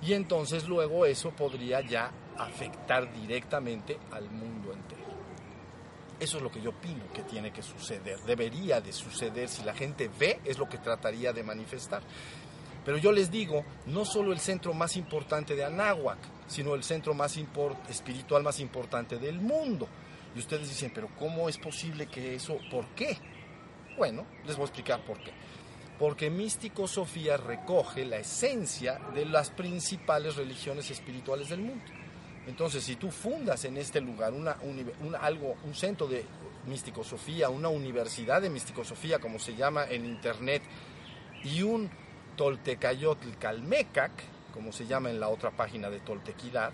Y 0.01 0.13
entonces 0.13 0.67
luego 0.67 1.05
eso 1.05 1.31
podría 1.31 1.81
ya 1.81 2.11
afectar 2.37 3.13
directamente 3.13 3.97
al 4.11 4.29
mundo 4.29 4.73
entero. 4.73 5.01
Eso 6.19 6.37
es 6.37 6.43
lo 6.43 6.51
que 6.51 6.61
yo 6.61 6.71
opino 6.71 7.11
que 7.13 7.23
tiene 7.23 7.51
que 7.51 7.63
suceder, 7.63 8.19
debería 8.21 8.79
de 8.81 8.93
suceder. 8.93 9.49
Si 9.49 9.63
la 9.63 9.73
gente 9.73 10.09
ve, 10.19 10.39
es 10.45 10.59
lo 10.59 10.69
que 10.69 10.77
trataría 10.77 11.33
de 11.33 11.43
manifestar. 11.43 12.03
Pero 12.83 12.97
yo 12.97 13.11
les 13.11 13.29
digo, 13.29 13.63
no 13.85 14.05
solo 14.05 14.33
el 14.33 14.39
centro 14.39 14.73
más 14.73 14.97
importante 14.97 15.55
de 15.55 15.65
Anáhuac, 15.65 16.17
sino 16.47 16.73
el 16.73 16.83
centro 16.83 17.13
más 17.13 17.37
espiritual 17.89 18.43
más 18.43 18.59
importante 18.59 19.17
del 19.17 19.39
mundo. 19.39 19.87
Y 20.35 20.39
ustedes 20.39 20.69
dicen, 20.69 20.91
pero 20.93 21.09
¿cómo 21.19 21.47
es 21.49 21.57
posible 21.57 22.07
que 22.07 22.35
eso? 22.35 22.57
¿Por 22.71 22.87
qué? 22.95 23.17
Bueno, 23.97 24.25
les 24.45 24.55
voy 24.55 24.63
a 24.63 24.67
explicar 24.67 25.05
por 25.05 25.21
qué. 25.21 25.31
Porque 25.99 26.29
Místico 26.29 26.87
Sofía 26.87 27.37
recoge 27.37 28.05
la 28.05 28.17
esencia 28.17 28.99
de 29.13 29.25
las 29.25 29.51
principales 29.51 30.35
religiones 30.35 30.89
espirituales 30.89 31.49
del 31.49 31.59
mundo. 31.61 31.85
Entonces, 32.47 32.83
si 32.83 32.95
tú 32.95 33.11
fundas 33.11 33.65
en 33.65 33.77
este 33.77 34.01
lugar 34.01 34.33
una, 34.33 34.57
algo, 35.19 35.55
un 35.63 35.75
centro 35.75 36.07
de 36.07 36.25
Místico 36.65 37.03
Sofía, 37.03 37.49
una 37.49 37.69
universidad 37.69 38.41
de 38.41 38.49
Místico 38.49 38.83
Sofía, 38.83 39.19
como 39.19 39.37
se 39.37 39.55
llama 39.55 39.85
en 39.87 40.05
internet, 40.05 40.63
y 41.43 41.61
un 41.61 41.89
Toltecayotl 42.41 43.37
Calmecac, 43.37 44.11
como 44.51 44.71
se 44.71 44.87
llama 44.87 45.11
en 45.11 45.19
la 45.19 45.29
otra 45.29 45.51
página 45.51 45.91
de 45.91 45.99
Toltequidad, 45.99 46.71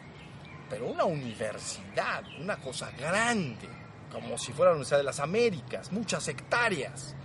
pero 0.69 0.87
una 0.87 1.03
universidad, 1.03 2.23
una 2.39 2.55
cosa 2.55 2.89
grande, 2.91 3.67
como 4.09 4.37
si 4.37 4.53
fuera 4.53 4.71
la 4.71 4.77
Universidad 4.77 4.99
de 4.99 5.03
las 5.03 5.19
Américas, 5.19 5.91
muchas 5.91 6.25
hectáreas. 6.29 7.17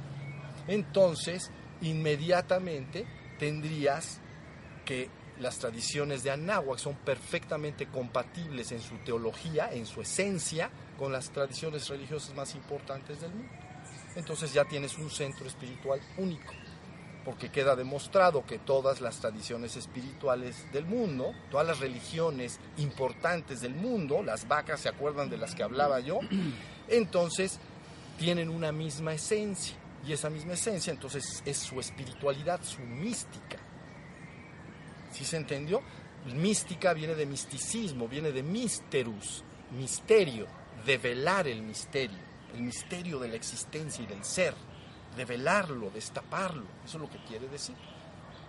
Entonces, 0.67 1.53
inmediatamente 1.83 3.07
tendrías 3.39 4.21
que 4.85 5.09
las 5.39 5.59
tradiciones 5.59 6.25
de 6.25 6.33
Anáhuac 6.33 6.81
son 6.81 6.97
perfectamente 6.97 7.87
compatibles 7.87 8.73
en 8.73 8.81
su 8.81 8.97
teología, 9.05 9.71
en 9.73 9.87
su 9.87 10.01
esencia, 10.01 10.69
con 10.99 11.13
las 11.13 11.31
tradiciones 11.31 11.89
religiosas 11.89 12.35
más 12.35 12.57
importantes 12.57 13.21
del 13.21 13.31
mundo. 13.31 13.53
Entonces 14.17 14.53
ya 14.53 14.65
tienes 14.65 14.99
un 14.99 15.11
centro 15.11 15.47
espiritual 15.47 16.01
único 16.17 16.53
porque 17.25 17.51
queda 17.51 17.77
demostrado 17.77 18.45
que 18.45 18.59
todas 18.59 19.01
las 19.01 19.21
tradiciones 19.21 19.77
espirituales 19.77 20.71
del 20.73 20.87
mundo, 20.87 21.33
todas 21.51 21.67
las 21.67 21.81
religiones 21.81 22.59
importantes 22.79 23.61
del 23.61 23.75
mundo, 23.75 24.23
las 24.23 24.49
vacas 24.49 24.81
se 24.81 24.89
acuerdan 24.89 25.31
de 25.31 25.39
las 25.39 25.55
que 25.55 25.63
hablaba 25.63 26.01
yo, 26.01 26.21
entonces 26.89 27.61
tienen 28.19 28.49
una 28.49 28.73
misma 28.73 29.15
esencia. 29.15 29.77
Y 30.05 30.13
esa 30.13 30.31
misma 30.31 30.55
esencia 30.55 30.91
entonces 30.91 31.43
es 31.47 31.59
su 31.59 31.79
espiritualidad, 31.79 32.61
su 32.65 32.81
mística. 32.81 33.59
¿Sí 35.13 35.25
se 35.25 35.37
entendió? 35.37 35.81
Mística 36.35 36.93
viene 36.93 37.15
de 37.15 37.27
misticismo, 37.27 38.09
viene 38.09 38.33
de 38.33 38.43
misterus, 38.43 39.45
misterio, 39.71 40.47
develar 40.85 41.47
el 41.47 41.63
misterio, 41.63 42.19
el 42.55 42.63
misterio 42.63 43.21
de 43.21 43.29
la 43.29 43.37
existencia 43.37 44.03
y 44.03 44.07
del 44.09 44.25
ser 44.25 44.55
revelarlo, 45.17 45.91
destaparlo. 45.91 46.65
Eso 46.85 46.99
es 46.99 47.03
lo 47.03 47.11
que 47.11 47.23
quiere 47.25 47.49
decir. 47.49 47.77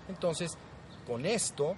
Entonces, 0.07 0.57
con 1.05 1.25
esto, 1.25 1.75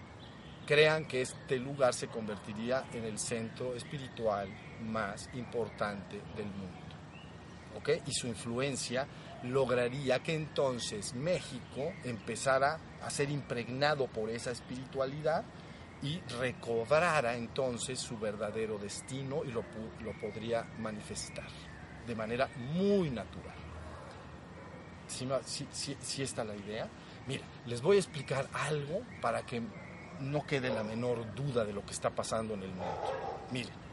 crean 0.65 1.05
que 1.05 1.21
este 1.21 1.57
lugar 1.57 1.93
se 1.93 2.07
convertiría 2.07 2.85
en 2.93 3.05
el 3.05 3.19
centro 3.19 3.75
espiritual 3.75 4.49
más 4.81 5.29
importante 5.33 6.21
del 6.35 6.47
mundo. 6.47 6.79
¿Ok? 7.77 7.89
Y 8.07 8.13
su 8.13 8.27
influencia 8.27 9.07
lograría 9.43 10.23
que 10.23 10.33
entonces 10.33 11.13
México 11.13 11.93
empezara 12.03 12.79
a 13.01 13.09
ser 13.09 13.29
impregnado 13.29 14.07
por 14.07 14.29
esa 14.29 14.51
espiritualidad 14.51 15.43
y 16.01 16.19
recobrara 16.39 17.35
entonces 17.35 17.99
su 17.99 18.17
verdadero 18.17 18.77
destino 18.77 19.43
y 19.43 19.51
lo, 19.51 19.63
lo 20.01 20.13
podría 20.19 20.63
manifestar 20.79 21.47
de 22.07 22.15
manera 22.15 22.49
muy 22.73 23.09
natural 23.09 23.64
si, 25.15 26.21
está 26.21 26.43
la 26.43 26.55
idea. 26.55 26.87
Mira, 27.27 27.43
les 27.65 27.81
voy 27.81 27.97
a 27.97 27.99
explicar 27.99 28.47
algo 28.53 29.01
para 29.21 29.45
que 29.45 29.61
no 30.19 30.45
quede 30.45 30.69
la 30.69 30.83
menor 30.83 31.33
duda 31.33 31.65
de 31.65 31.73
lo 31.73 31.85
que 31.85 31.93
está 31.93 32.09
pasando 32.09 32.53
en 32.53 32.63
el 32.63 32.69
mundo. 32.69 33.45
Miren. 33.51 33.85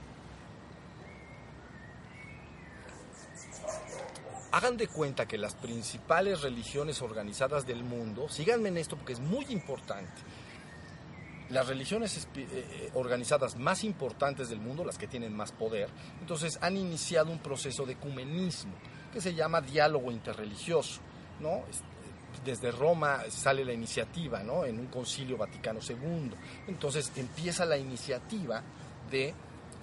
Hagan 4.52 4.76
de 4.76 4.86
cuenta 4.86 5.26
que 5.26 5.38
las 5.38 5.54
principales 5.54 6.42
religiones 6.42 7.00
organizadas 7.00 7.66
del 7.66 7.82
mundo, 7.84 8.28
síganme 8.28 8.68
en 8.68 8.76
esto 8.76 8.96
porque 8.96 9.14
es 9.14 9.20
muy 9.20 9.46
importante, 9.48 10.20
las 11.52 11.68
religiones 11.68 12.28
eh, 12.34 12.46
eh, 12.50 12.90
organizadas 12.94 13.56
más 13.56 13.84
importantes 13.84 14.48
del 14.48 14.58
mundo, 14.58 14.84
las 14.84 14.98
que 14.98 15.06
tienen 15.06 15.34
más 15.34 15.52
poder, 15.52 15.88
entonces 16.20 16.58
han 16.60 16.76
iniciado 16.76 17.30
un 17.30 17.38
proceso 17.38 17.86
de 17.86 17.92
ecumenismo 17.92 18.72
que 19.12 19.20
se 19.20 19.34
llama 19.34 19.60
diálogo 19.60 20.10
interreligioso. 20.10 21.00
¿No? 21.40 21.62
Desde 22.44 22.72
Roma 22.72 23.22
sale 23.28 23.64
la 23.64 23.72
iniciativa 23.72 24.42
¿no? 24.42 24.64
en 24.64 24.78
un 24.78 24.86
concilio 24.86 25.36
Vaticano 25.36 25.80
II. 25.86 26.32
Entonces 26.66 27.12
empieza 27.16 27.64
la 27.64 27.76
iniciativa 27.76 28.62
de 29.10 29.34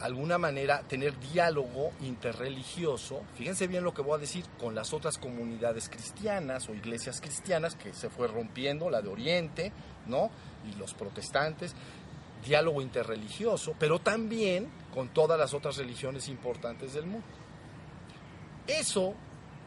alguna 0.02 0.38
manera 0.38 0.82
tener 0.82 1.20
diálogo 1.20 1.92
interreligioso, 2.02 3.22
fíjense 3.36 3.68
bien 3.68 3.84
lo 3.84 3.94
que 3.94 4.02
voy 4.02 4.16
a 4.16 4.18
decir, 4.18 4.46
con 4.60 4.74
las 4.74 4.94
otras 4.94 5.18
comunidades 5.18 5.90
cristianas 5.90 6.70
o 6.70 6.74
iglesias 6.74 7.20
cristianas 7.20 7.76
que 7.76 7.94
se 7.94 8.10
fue 8.10 8.28
rompiendo, 8.28 8.90
la 8.90 9.02
de 9.02 9.10
Oriente, 9.10 9.72
¿no? 10.08 10.30
Y 10.70 10.78
los 10.78 10.94
protestantes, 10.94 11.76
diálogo 12.46 12.82
interreligioso, 12.82 13.76
pero 13.78 14.00
también 14.00 14.70
con 14.94 15.10
todas 15.10 15.38
las 15.38 15.54
otras 15.54 15.78
religiones 15.78 16.30
importantes 16.30 16.94
del 16.94 17.06
mundo. 17.06 17.28
Eso, 18.68 19.16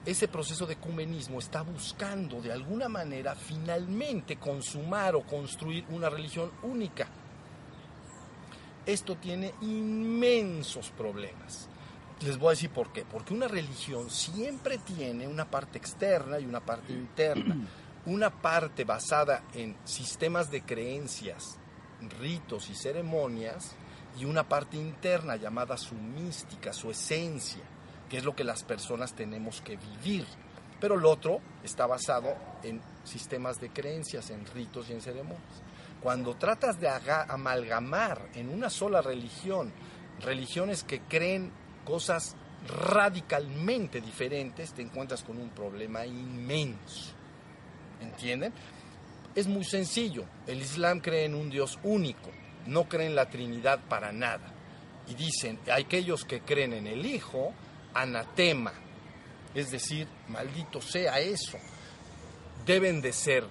ese 0.04 0.26
proceso 0.26 0.66
de 0.66 0.74
ecumenismo 0.74 1.38
está 1.38 1.62
buscando 1.62 2.40
de 2.40 2.52
alguna 2.52 2.88
manera 2.88 3.36
finalmente 3.36 4.36
consumar 4.36 5.14
o 5.14 5.22
construir 5.22 5.84
una 5.90 6.10
religión 6.10 6.50
única. 6.62 7.06
Esto 8.84 9.16
tiene 9.16 9.54
inmensos 9.60 10.90
problemas. 10.90 11.68
Les 12.20 12.36
voy 12.36 12.48
a 12.48 12.50
decir 12.50 12.70
por 12.70 12.92
qué. 12.92 13.04
Porque 13.04 13.32
una 13.32 13.46
religión 13.46 14.10
siempre 14.10 14.78
tiene 14.78 15.28
una 15.28 15.48
parte 15.48 15.78
externa 15.78 16.40
y 16.40 16.46
una 16.46 16.60
parte 16.60 16.92
interna. 16.92 17.56
Una 18.04 18.30
parte 18.30 18.82
basada 18.82 19.44
en 19.54 19.76
sistemas 19.84 20.50
de 20.50 20.62
creencias, 20.62 21.56
ritos 22.18 22.68
y 22.68 22.74
ceremonias 22.74 23.76
y 24.18 24.24
una 24.24 24.48
parte 24.48 24.76
interna 24.76 25.36
llamada 25.36 25.76
su 25.76 25.94
mística, 25.94 26.72
su 26.72 26.90
esencia 26.90 27.62
que 28.12 28.18
es 28.18 28.24
lo 28.24 28.36
que 28.36 28.44
las 28.44 28.62
personas 28.62 29.14
tenemos 29.14 29.62
que 29.62 29.78
vivir. 29.78 30.26
Pero 30.78 30.96
el 30.96 31.06
otro 31.06 31.40
está 31.64 31.86
basado 31.86 32.36
en 32.62 32.78
sistemas 33.04 33.58
de 33.58 33.70
creencias, 33.70 34.28
en 34.28 34.44
ritos 34.44 34.90
y 34.90 34.92
en 34.92 35.00
ceremonias. 35.00 35.62
Cuando 36.02 36.34
tratas 36.34 36.78
de 36.78 36.90
amalgamar 36.90 38.28
en 38.34 38.50
una 38.50 38.68
sola 38.68 39.00
religión, 39.00 39.72
religiones 40.20 40.84
que 40.84 41.00
creen 41.00 41.52
cosas 41.86 42.36
radicalmente 42.68 44.02
diferentes, 44.02 44.74
te 44.74 44.82
encuentras 44.82 45.22
con 45.22 45.38
un 45.38 45.48
problema 45.48 46.04
inmenso. 46.04 47.14
¿Entienden? 48.02 48.52
Es 49.34 49.46
muy 49.46 49.64
sencillo. 49.64 50.26
El 50.46 50.60
Islam 50.60 51.00
cree 51.00 51.24
en 51.24 51.34
un 51.34 51.48
Dios 51.48 51.78
único, 51.82 52.30
no 52.66 52.84
cree 52.90 53.06
en 53.06 53.14
la 53.14 53.30
Trinidad 53.30 53.80
para 53.88 54.12
nada. 54.12 54.52
Y 55.08 55.14
dicen, 55.14 55.58
aquellos 55.74 56.26
que 56.26 56.42
creen 56.42 56.74
en 56.74 56.86
el 56.86 57.06
Hijo, 57.06 57.54
anatema, 57.94 58.72
es 59.54 59.70
decir, 59.70 60.06
maldito 60.28 60.80
sea 60.80 61.20
eso, 61.20 61.58
deben 62.64 63.00
de 63.00 63.12
ser 63.12 63.44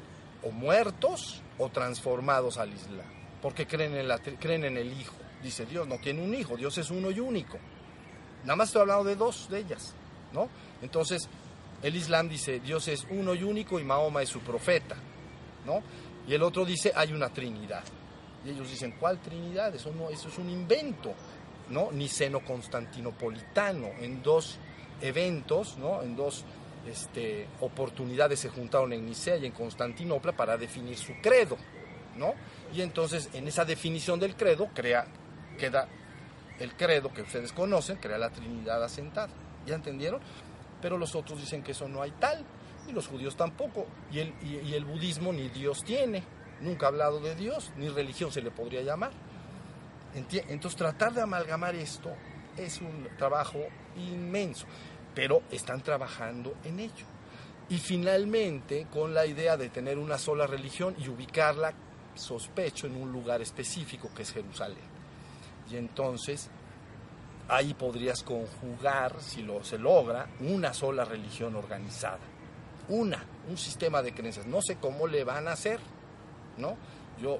o 0.43 0.51
muertos 0.51 1.41
o 1.57 1.69
transformados 1.69 2.57
al 2.57 2.73
Islam, 2.73 3.05
porque 3.41 3.67
creen 3.67 3.95
en, 3.95 4.37
creen 4.37 4.65
en 4.65 4.77
el 4.77 4.91
Hijo. 4.99 5.15
Dice 5.43 5.65
Dios, 5.65 5.87
no 5.87 5.97
tiene 5.97 6.21
un 6.21 6.33
hijo, 6.35 6.55
Dios 6.55 6.77
es 6.77 6.91
uno 6.91 7.09
y 7.09 7.19
único. 7.19 7.57
Nada 8.43 8.55
más 8.55 8.69
estoy 8.69 8.81
hablando 8.81 9.05
de 9.05 9.15
dos 9.15 9.49
de 9.49 9.59
ellas, 9.59 9.93
¿no? 10.33 10.49
Entonces, 10.83 11.27
el 11.81 11.95
Islam 11.95 12.29
dice, 12.29 12.59
Dios 12.59 12.87
es 12.87 13.07
uno 13.09 13.33
y 13.33 13.43
único 13.43 13.79
y 13.79 13.83
Mahoma 13.83 14.21
es 14.21 14.29
su 14.29 14.39
profeta, 14.41 14.95
¿no? 15.65 15.81
Y 16.27 16.33
el 16.35 16.43
otro 16.43 16.63
dice, 16.63 16.91
hay 16.95 17.11
una 17.11 17.29
Trinidad. 17.29 17.83
Y 18.45 18.51
ellos 18.51 18.69
dicen, 18.69 18.95
¿cuál 18.99 19.19
Trinidad? 19.19 19.73
Eso, 19.73 19.91
no, 19.91 20.09
eso 20.09 20.29
es 20.29 20.37
un 20.37 20.49
invento, 20.49 21.13
¿no? 21.71 21.91
Niceno-constantinopolitano. 21.91 23.87
En 24.01 24.21
dos 24.21 24.59
eventos. 25.01 25.77
En 26.03 26.15
dos 26.15 26.45
este, 26.85 27.47
oportunidades 27.61 28.39
se 28.39 28.49
juntaron 28.49 28.93
en 28.93 29.05
Nicea 29.05 29.37
y 29.37 29.45
en 29.45 29.51
Constantinopla 29.51 30.33
para 30.33 30.57
definir 30.57 30.97
su 30.97 31.13
credo. 31.21 31.57
Y 32.73 32.81
entonces, 32.81 33.29
en 33.33 33.47
esa 33.47 33.65
definición 33.65 34.19
del 34.19 34.35
credo, 34.35 34.69
crea, 34.73 35.05
queda 35.57 35.87
el 36.59 36.73
credo 36.75 37.11
que 37.11 37.23
ustedes 37.23 37.51
conocen, 37.51 37.97
crea 37.97 38.17
la 38.17 38.29
Trinidad 38.29 38.83
asentada. 38.83 39.29
¿Ya 39.65 39.75
entendieron? 39.75 40.21
Pero 40.81 40.97
los 40.97 41.15
otros 41.15 41.39
dicen 41.39 41.63
que 41.63 41.71
eso 41.71 41.87
no 41.87 42.01
hay 42.01 42.11
tal, 42.11 42.43
y 42.87 42.91
los 42.91 43.07
judíos 43.07 43.35
tampoco, 43.35 43.85
y 44.11 44.19
el, 44.19 44.33
y, 44.41 44.73
el 44.73 44.85
budismo 44.85 45.31
ni 45.31 45.49
Dios 45.49 45.83
tiene, 45.83 46.23
nunca 46.61 46.87
ha 46.87 46.89
hablado 46.89 47.19
de 47.19 47.35
Dios, 47.35 47.71
ni 47.77 47.89
religión 47.89 48.31
se 48.31 48.41
le 48.41 48.51
podría 48.51 48.81
llamar. 48.81 49.11
Entonces 50.13 50.75
tratar 50.75 51.13
de 51.13 51.21
amalgamar 51.21 51.75
esto 51.75 52.11
es 52.57 52.81
un 52.81 53.07
trabajo 53.17 53.59
inmenso, 53.95 54.65
pero 55.15 55.41
están 55.51 55.81
trabajando 55.81 56.55
en 56.63 56.79
ello. 56.79 57.05
Y 57.69 57.77
finalmente 57.77 58.87
con 58.91 59.13
la 59.13 59.25
idea 59.25 59.55
de 59.55 59.69
tener 59.69 59.97
una 59.97 60.17
sola 60.17 60.45
religión 60.47 60.95
y 60.97 61.07
ubicarla, 61.07 61.73
sospecho, 62.15 62.87
en 62.87 62.97
un 62.97 63.11
lugar 63.11 63.41
específico 63.41 64.09
que 64.13 64.23
es 64.23 64.33
Jerusalén. 64.33 64.91
Y 65.71 65.77
entonces 65.77 66.49
ahí 67.47 67.73
podrías 67.73 68.23
conjugar, 68.23 69.21
si 69.21 69.43
lo 69.43 69.63
se 69.63 69.77
logra, 69.77 70.27
una 70.41 70.73
sola 70.73 71.05
religión 71.05 71.55
organizada. 71.55 72.19
Una, 72.89 73.23
un 73.49 73.57
sistema 73.57 74.01
de 74.01 74.13
creencias. 74.13 74.45
No 74.47 74.61
sé 74.61 74.75
cómo 74.75 75.07
le 75.07 75.23
van 75.23 75.47
a 75.47 75.53
hacer, 75.53 75.79
¿no? 76.57 76.75
Yo 77.21 77.39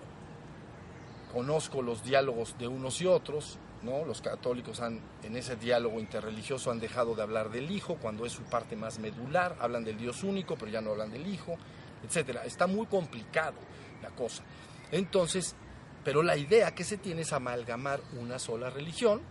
conozco 1.32 1.82
los 1.82 2.04
diálogos 2.04 2.58
de 2.58 2.67
unos 2.67 3.02
y 3.02 3.08
otros, 3.08 3.58
¿no? 3.84 4.06
Los 4.06 4.22
católicos 4.22 4.82
han, 4.82 5.02
en 5.24 5.36
ese 5.36 5.56
diálogo 5.56 6.00
interreligioso 6.00 6.72
han 6.72 6.80
dejado 6.80 7.15
de 7.15 7.22
hablar 7.22 7.50
del 7.50 7.72
Hijo 7.72 7.96
cuando 7.96 8.26
es 8.26 8.34
su 8.34 8.44
parte 8.44 8.76
más 8.76 9.00
medular, 9.00 9.56
hablan 9.60 9.84
del 9.84 9.98
Dios 9.98 10.24
único, 10.24 10.56
pero 10.56 10.72
ya 10.72 10.82
no 10.82 10.91
hablan 10.91 11.12
del 11.12 11.26
Hijo, 11.28 11.56
etcétera. 12.04 12.44
Está 12.46 12.67
muy 12.67 12.86
complicado 12.88 13.58
la 14.02 14.10
cosa. 14.10 14.44
Entonces, 14.91 15.56
pero 16.04 16.24
la 16.24 16.36
idea 16.36 16.72
que 16.72 16.84
se 16.84 16.98
tiene 16.98 17.22
es 17.22 17.34
amalgamar 17.34 18.02
una 18.20 18.39
sola 18.39 18.70
religión 18.70 19.22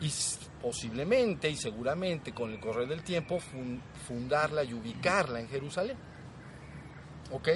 y 0.00 0.12
posiblemente 0.62 1.48
y 1.48 1.56
seguramente 1.56 2.32
con 2.32 2.52
el 2.52 2.60
correr 2.60 2.88
del 2.88 3.02
tiempo 3.02 3.38
fundarla 4.06 4.62
y 4.64 4.74
ubicarla 4.74 5.40
en 5.40 5.48
Jerusalén. 5.48 5.96
¿Ok? 7.32 7.48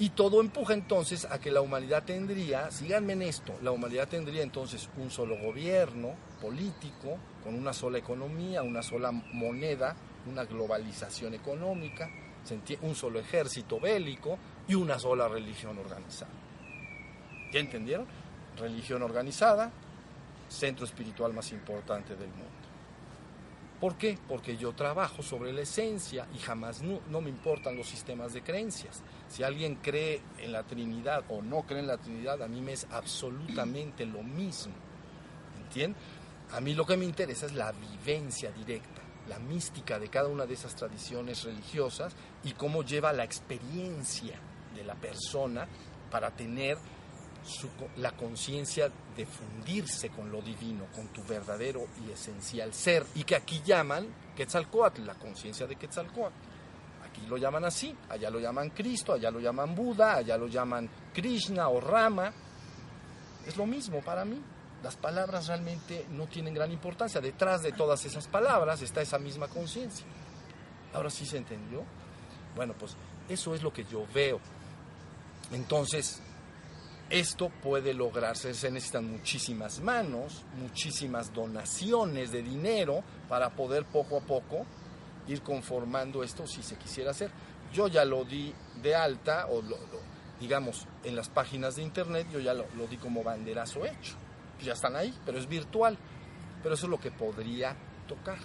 Y 0.00 0.10
todo 0.10 0.40
empuja 0.40 0.74
entonces 0.74 1.24
a 1.24 1.40
que 1.40 1.50
la 1.50 1.60
humanidad 1.60 2.04
tendría, 2.04 2.70
síganme 2.70 3.14
en 3.14 3.22
esto, 3.22 3.54
la 3.62 3.72
humanidad 3.72 4.06
tendría 4.06 4.42
entonces 4.42 4.88
un 4.96 5.10
solo 5.10 5.36
gobierno 5.36 6.14
político, 6.40 7.18
con 7.42 7.56
una 7.56 7.72
sola 7.72 7.98
economía, 7.98 8.62
una 8.62 8.82
sola 8.82 9.10
moneda, 9.10 9.96
una 10.26 10.44
globalización 10.44 11.34
económica, 11.34 12.08
un 12.82 12.94
solo 12.94 13.18
ejército 13.18 13.80
bélico 13.80 14.38
y 14.68 14.74
una 14.74 14.98
sola 14.98 15.28
religión 15.28 15.76
organizada. 15.78 16.30
¿Ya 17.52 17.60
entendieron? 17.60 18.06
Religión 18.56 19.02
organizada, 19.02 19.70
centro 20.48 20.84
espiritual 20.84 21.32
más 21.32 21.50
importante 21.52 22.14
del 22.14 22.28
mundo. 22.28 22.57
¿Por 23.80 23.96
qué? 23.96 24.18
Porque 24.28 24.56
yo 24.56 24.72
trabajo 24.72 25.22
sobre 25.22 25.52
la 25.52 25.60
esencia 25.60 26.26
y 26.34 26.38
jamás 26.38 26.82
no, 26.82 27.20
me 27.20 27.30
importan 27.30 27.76
los 27.76 27.86
sistemas 27.86 28.32
de 28.32 28.42
creencias. 28.42 29.02
Si 29.28 29.44
alguien 29.44 29.76
cree 29.76 30.20
en 30.38 30.50
la 30.50 30.64
Trinidad 30.64 31.24
o 31.28 31.42
no 31.42 31.62
cree 31.62 31.80
en 31.80 31.86
la 31.86 31.98
Trinidad, 31.98 32.42
a 32.42 32.48
mí 32.48 32.60
me 32.60 32.72
es 32.72 32.88
absolutamente 32.90 34.04
lo 34.04 34.24
mismo. 34.24 34.72
¿Entienden? 35.62 35.96
A 36.52 36.60
mí 36.60 36.74
lo 36.74 36.86
que 36.86 36.96
me 36.96 37.04
interesa 37.04 37.46
es 37.46 37.52
la 37.52 37.70
vivencia 37.72 38.50
directa, 38.50 39.02
la 39.28 39.38
mística 39.38 39.98
de 39.98 40.08
cada 40.08 40.28
una 40.28 40.46
de 40.46 40.54
esas 40.54 40.74
tradiciones 40.74 41.44
religiosas 41.44 42.16
y 42.42 42.52
cómo 42.52 42.82
lleva 42.82 43.12
la 43.12 43.24
experiencia 43.24 44.40
de 44.74 44.82
la 44.82 44.94
persona 44.94 45.68
para 46.10 46.30
tener 46.30 46.78
la 47.96 48.12
conciencia 48.12 48.90
de 49.16 49.26
fundirse 49.26 50.10
con 50.10 50.30
lo 50.30 50.42
divino, 50.42 50.86
con 50.94 51.08
tu 51.08 51.22
verdadero 51.24 51.86
y 52.04 52.10
esencial 52.10 52.74
ser, 52.74 53.04
y 53.14 53.24
que 53.24 53.36
aquí 53.36 53.62
llaman 53.64 54.06
Quetzalcoatl, 54.36 55.04
la 55.04 55.14
conciencia 55.14 55.66
de 55.66 55.76
Quetzalcoatl. 55.76 56.34
Aquí 57.04 57.26
lo 57.26 57.36
llaman 57.36 57.64
así, 57.64 57.96
allá 58.08 58.30
lo 58.30 58.38
llaman 58.38 58.70
Cristo, 58.70 59.14
allá 59.14 59.30
lo 59.30 59.40
llaman 59.40 59.74
Buda, 59.74 60.16
allá 60.16 60.36
lo 60.36 60.46
llaman 60.46 60.88
Krishna 61.12 61.68
o 61.68 61.80
Rama. 61.80 62.32
Es 63.46 63.56
lo 63.56 63.66
mismo 63.66 64.00
para 64.02 64.24
mí. 64.24 64.40
Las 64.82 64.96
palabras 64.96 65.48
realmente 65.48 66.06
no 66.10 66.26
tienen 66.26 66.54
gran 66.54 66.70
importancia. 66.70 67.20
Detrás 67.20 67.62
de 67.62 67.72
todas 67.72 68.04
esas 68.04 68.28
palabras 68.28 68.82
está 68.82 69.00
esa 69.00 69.18
misma 69.18 69.48
conciencia. 69.48 70.06
Ahora 70.92 71.10
sí 71.10 71.26
se 71.26 71.38
entendió. 71.38 71.82
Bueno, 72.54 72.74
pues 72.78 72.96
eso 73.28 73.54
es 73.54 73.62
lo 73.62 73.72
que 73.72 73.84
yo 73.84 74.06
veo. 74.14 74.38
Entonces, 75.50 76.20
esto 77.10 77.50
puede 77.62 77.94
lograrse, 77.94 78.52
se 78.52 78.70
necesitan 78.70 79.10
muchísimas 79.10 79.80
manos, 79.80 80.44
muchísimas 80.56 81.32
donaciones 81.32 82.30
de 82.32 82.42
dinero 82.42 83.02
para 83.28 83.50
poder 83.50 83.86
poco 83.86 84.18
a 84.18 84.20
poco 84.20 84.66
ir 85.26 85.42
conformando 85.42 86.22
esto 86.22 86.46
si 86.46 86.62
se 86.62 86.76
quisiera 86.76 87.12
hacer. 87.12 87.30
Yo 87.72 87.88
ya 87.88 88.04
lo 88.04 88.24
di 88.24 88.54
de 88.82 88.94
alta, 88.94 89.46
o 89.50 89.62
digamos, 90.40 90.86
en 91.04 91.16
las 91.16 91.28
páginas 91.28 91.76
de 91.76 91.82
internet, 91.82 92.26
yo 92.30 92.40
ya 92.40 92.54
lo, 92.54 92.66
lo 92.76 92.86
di 92.86 92.96
como 92.96 93.22
banderazo 93.22 93.84
hecho. 93.84 94.14
Ya 94.62 94.72
están 94.72 94.96
ahí, 94.96 95.14
pero 95.24 95.38
es 95.38 95.48
virtual. 95.48 95.98
Pero 96.62 96.74
eso 96.74 96.86
es 96.86 96.90
lo 96.90 96.98
que 96.98 97.10
podría 97.10 97.76
tocar 98.06 98.38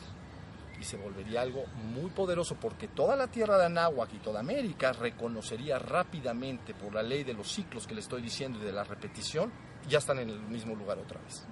se 0.83 0.97
volvería 0.97 1.41
algo 1.41 1.65
muy 1.93 2.09
poderoso 2.09 2.55
porque 2.55 2.87
toda 2.87 3.15
la 3.15 3.27
tierra 3.27 3.57
de 3.57 3.65
Anáhuac 3.65 4.13
y 4.13 4.19
toda 4.19 4.39
América 4.39 4.93
reconocería 4.93 5.79
rápidamente 5.79 6.73
por 6.73 6.93
la 6.93 7.03
ley 7.03 7.23
de 7.23 7.33
los 7.33 7.51
ciclos 7.51 7.87
que 7.87 7.95
le 7.95 8.01
estoy 8.01 8.21
diciendo 8.21 8.59
y 8.59 8.65
de 8.65 8.71
la 8.71 8.83
repetición, 8.83 9.51
ya 9.87 9.99
están 9.99 10.19
en 10.19 10.29
el 10.29 10.39
mismo 10.41 10.75
lugar 10.75 10.97
otra 10.99 11.19
vez. 11.21 11.45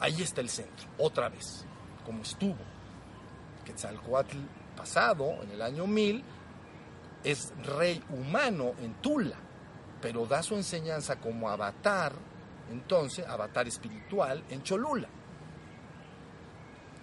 Ahí 0.00 0.22
está 0.22 0.40
el 0.40 0.48
centro, 0.48 0.88
otra 0.98 1.28
vez, 1.28 1.64
como 2.04 2.22
estuvo. 2.22 2.56
Quetzalcoatl 3.64 4.38
pasado, 4.76 5.42
en 5.42 5.50
el 5.50 5.62
año 5.62 5.86
1000, 5.86 6.24
es 7.24 7.52
rey 7.64 8.02
humano 8.10 8.72
en 8.80 8.94
Tula, 8.94 9.36
pero 10.00 10.26
da 10.26 10.42
su 10.42 10.54
enseñanza 10.54 11.16
como 11.16 11.48
avatar, 11.48 12.12
entonces, 12.70 13.26
avatar 13.26 13.66
espiritual 13.66 14.44
en 14.50 14.62
Cholula. 14.62 15.08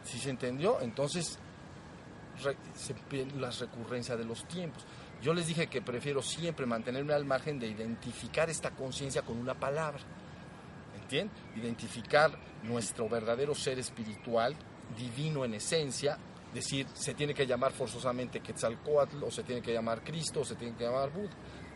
¿Sí 0.03 0.19
se 0.19 0.29
entendió? 0.29 0.79
Entonces, 0.81 1.39
las 3.39 3.59
recurrencias 3.59 4.17
de 4.17 4.25
los 4.25 4.47
tiempos. 4.47 4.85
Yo 5.21 5.33
les 5.33 5.47
dije 5.47 5.67
que 5.67 5.81
prefiero 5.81 6.21
siempre 6.21 6.65
mantenerme 6.65 7.13
al 7.13 7.25
margen 7.25 7.59
de 7.59 7.67
identificar 7.67 8.49
esta 8.49 8.71
conciencia 8.71 9.21
con 9.21 9.37
una 9.37 9.53
palabra. 9.53 10.01
¿Entienden? 11.01 11.35
Identificar 11.55 12.31
nuestro 12.63 13.07
verdadero 13.07 13.55
ser 13.55 13.79
espiritual, 13.79 14.55
divino 14.97 15.45
en 15.45 15.55
esencia, 15.55 16.17
decir, 16.53 16.87
se 16.93 17.13
tiene 17.13 17.33
que 17.33 17.45
llamar 17.45 17.71
forzosamente 17.71 18.39
Quetzalcoatl, 18.39 19.23
o 19.23 19.31
se 19.31 19.43
tiene 19.43 19.61
que 19.61 19.73
llamar 19.73 20.03
Cristo, 20.03 20.41
o 20.41 20.45
se 20.45 20.55
tiene 20.55 20.75
que 20.75 20.83
llamar 20.83 21.11
Buda. 21.11 21.31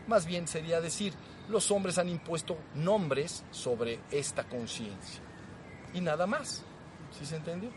Más 0.06 0.26
bien 0.26 0.48
sería 0.48 0.80
decir, 0.80 1.12
los 1.48 1.70
hombres 1.70 1.98
han 1.98 2.08
impuesto 2.08 2.56
nombres 2.74 3.44
sobre 3.50 4.00
esta 4.10 4.44
conciencia. 4.44 5.20
Y 5.94 6.00
nada 6.00 6.26
más. 6.26 6.64
¿Sí 7.18 7.26
se 7.26 7.36
entendió? 7.36 7.70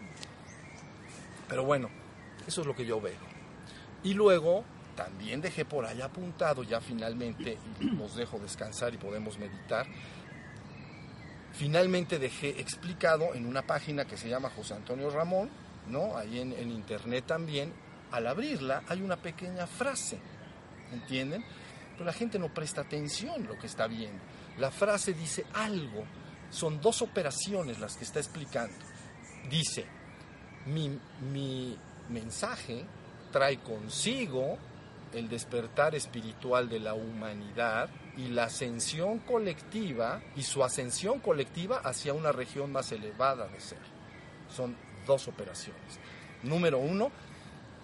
Pero 1.48 1.66
bueno, 1.66 1.90
eso 2.48 2.62
es 2.62 2.68
lo 2.68 2.76
que 2.76 2.86
yo 2.86 3.00
veo. 3.00 3.20
Y 4.04 4.14
luego 4.14 4.64
también 4.96 5.41
dejé 5.41 5.66
por 5.66 5.86
ahí 5.86 6.02
apuntado, 6.02 6.64
ya 6.64 6.80
finalmente, 6.82 7.58
y 7.80 7.86
los 7.86 8.16
dejo 8.16 8.39
descansar 8.39 8.94
y 8.94 8.98
podemos 8.98 9.38
meditar, 9.38 9.88
finalmente 11.54 12.20
dejé 12.20 12.60
explicado 12.60 13.34
en 13.34 13.46
una 13.46 13.62
página 13.62 14.06
que 14.06 14.18
se 14.18 14.30
llama 14.30 14.50
José 14.50 14.74
Antonio 14.74 15.10
Ramón, 15.10 15.50
¿no? 15.88 16.18
Ahí 16.18 16.39
en, 16.39 16.72
internet 16.72 17.26
también, 17.28 17.74
al 18.12 18.28
abrirla 18.28 18.84
hay 18.88 19.02
una 19.02 19.18
pequeña 19.18 19.68
frase, 19.68 20.20
¿entienden? 20.91 21.44
Pero 21.94 22.06
la 22.06 22.14
gente 22.14 22.39
no 22.39 22.54
presta 22.54 22.82
atención 22.82 23.48
lo 23.48 23.58
que 23.58 23.68
está 23.68 23.88
viendo. 23.88 24.22
La 24.58 24.72
frase 24.72 25.14
dice 25.14 25.46
algo, 25.54 26.06
son 26.50 26.82
dos 26.82 27.02
operaciones 27.02 27.80
las 27.80 27.98
que 27.98 28.04
está 28.04 28.20
explicando. 28.20 28.76
Dice, 29.50 29.86
mi, 30.66 31.00
mi 31.32 31.78
mensaje 32.10 32.86
trae 33.32 33.58
consigo 33.60 34.58
el 35.14 35.30
despertar 35.30 35.95
espiritual 35.95 36.70
de 36.70 36.80
la 36.80 36.93
humanidad 36.93 37.89
y 38.18 38.28
la 38.28 38.45
ascensión 38.45 39.20
colectiva 39.20 40.22
y 40.36 40.43
su 40.43 40.64
ascensión 40.64 41.20
colectiva 41.20 41.78
hacia 41.78 42.14
una 42.14 42.32
región 42.32 42.72
más 42.72 42.91
elevada 42.91 43.47
de 43.47 43.60
ser. 43.60 43.80
Son 44.56 44.76
dos 45.06 45.28
operaciones. 45.28 45.99
Número 46.43 46.80
uno, 46.80 47.12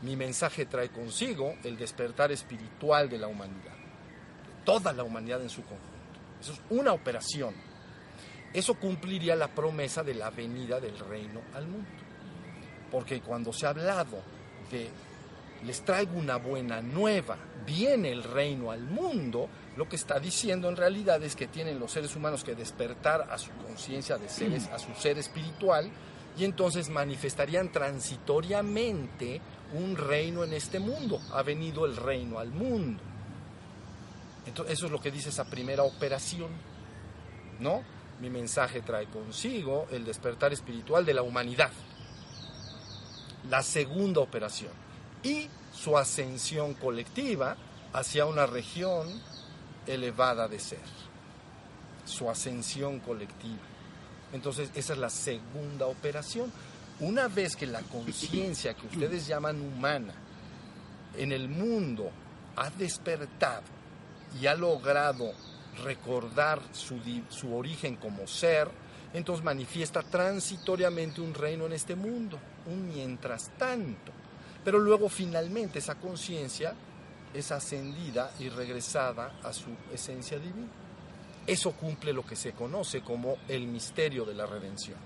mi 0.02 0.16
mensaje 0.16 0.66
trae 0.66 0.90
consigo 0.90 1.56
el 1.64 1.78
despertar 1.78 2.32
espiritual 2.32 3.10
de 3.10 3.18
la 3.18 3.28
humanidad, 3.28 3.74
de 3.74 4.64
toda 4.66 4.94
la 4.94 5.04
humanidad 5.04 5.42
en 5.42 5.50
su 5.50 5.62
conjunto. 5.64 5.90
Eso 6.42 6.54
es 6.54 6.62
una 6.70 6.94
operación. 6.94 7.54
Eso 8.54 8.76
cumpliría 8.76 9.36
la 9.36 9.50
promesa 9.50 10.04
de 10.04 10.16
la 10.16 10.30
venida 10.30 10.80
del 10.80 10.98
reino 10.98 11.42
al 11.54 11.68
mundo. 11.68 12.09
Porque 12.92 13.22
cuando 13.22 13.54
se 13.54 13.66
ha 13.66 13.70
hablado 13.70 14.22
de 14.72 14.90
les 15.66 15.82
traigo 15.82 16.18
una 16.18 16.38
buena 16.38 16.82
nueva, 16.82 17.38
viene 17.66 18.12
el 18.12 18.24
reino 18.24 18.72
al 18.72 18.82
mundo, 18.82 19.50
lo 19.76 19.90
que 19.90 19.98
está 19.98 20.20
diciendo 20.20 20.70
en 20.70 20.78
realidad 20.78 21.22
es 21.24 21.36
que 21.36 21.48
tienen 21.48 21.80
los 21.80 21.92
seres 21.92 22.16
humanos 22.16 22.44
que 22.44 22.56
despertar 22.56 23.28
a 23.30 23.38
su 23.38 23.52
conciencia 23.52 24.18
de 24.18 24.30
seres, 24.30 24.68
a 24.68 24.80
su 24.80 24.94
ser 24.96 25.18
espiritual, 25.18 25.90
y 26.38 26.46
entonces 26.46 26.90
manifestarían 26.90 27.72
transitoriamente 27.72 29.42
un 29.74 29.98
reino 29.98 30.44
en 30.44 30.54
este 30.54 30.80
mundo. 30.80 31.20
Ha 31.34 31.44
venido 31.44 31.86
el 31.86 31.98
reino 31.98 32.40
al 32.40 32.52
mundo. 32.52 33.04
Entonces, 34.46 34.74
eso 34.74 34.86
es 34.86 34.92
lo 34.92 35.02
que 35.02 35.12
dice 35.12 35.30
esa 35.30 35.46
primera 35.46 35.84
operación, 35.84 36.50
¿no? 37.60 37.84
Mi 38.22 38.30
mensaje 38.30 38.82
trae 38.82 39.08
consigo 39.08 39.88
el 39.92 40.06
despertar 40.06 40.54
espiritual 40.54 41.06
de 41.06 41.14
la 41.14 41.22
humanidad. 41.22 41.72
La 43.48 43.64
segunda 43.64 44.22
operación 44.22 44.72
y 45.24 45.48
su 45.74 45.98
ascensión 45.98 46.74
colectiva 46.74 47.56
hacia 47.94 48.26
una 48.26 48.46
región 48.46 49.08
elevada 49.88 50.48
de 50.48 50.60
ser. 50.60 50.80
Su 52.06 52.30
ascensión 52.30 53.00
colectiva. 53.00 53.60
Entonces, 54.34 54.70
esa 54.76 54.94
es 54.94 55.00
la 55.00 55.10
segunda 55.10 55.86
operación. 55.86 56.52
Una 57.00 57.28
vez 57.28 57.56
que 57.56 57.66
la 57.66 57.82
conciencia 57.82 58.74
que 58.74 58.88
ustedes 58.88 59.26
llaman 59.26 59.62
humana 59.62 60.14
en 61.18 61.32
el 61.32 61.48
mundo 61.48 62.12
ha 62.56 62.70
despertado 62.72 63.64
y 64.40 64.48
ha 64.48 64.54
logrado 64.54 65.32
recordar 65.84 66.62
su, 66.74 67.00
su 67.30 67.56
origen 67.56 67.96
como 67.96 68.28
ser, 68.28 68.70
entonces 69.14 69.44
manifiesta 69.44 70.04
transitoriamente 70.04 71.22
un 71.22 71.34
reino 71.34 71.66
en 71.66 71.74
este 71.74 71.96
mundo, 71.96 72.38
un 72.66 72.88
mientras 72.88 73.50
tanto. 73.58 74.12
Pero 74.64 74.80
luego 74.80 75.10
finalmente 75.10 75.80
esa 75.80 75.96
conciencia 75.96 76.74
es 77.34 77.52
ascendida 77.52 78.32
y 78.40 78.50
regresada 78.50 79.40
a 79.44 79.54
su 79.54 79.70
esencia 79.94 80.40
divina. 80.40 80.68
Eso 81.46 81.72
cumple 81.72 82.14
lo 82.14 82.26
que 82.26 82.36
se 82.36 82.54
conoce 82.54 83.02
como 83.02 83.38
el 83.48 83.68
misterio 83.68 84.26
de 84.26 84.34
la 84.34 84.46
redención. 84.46 84.98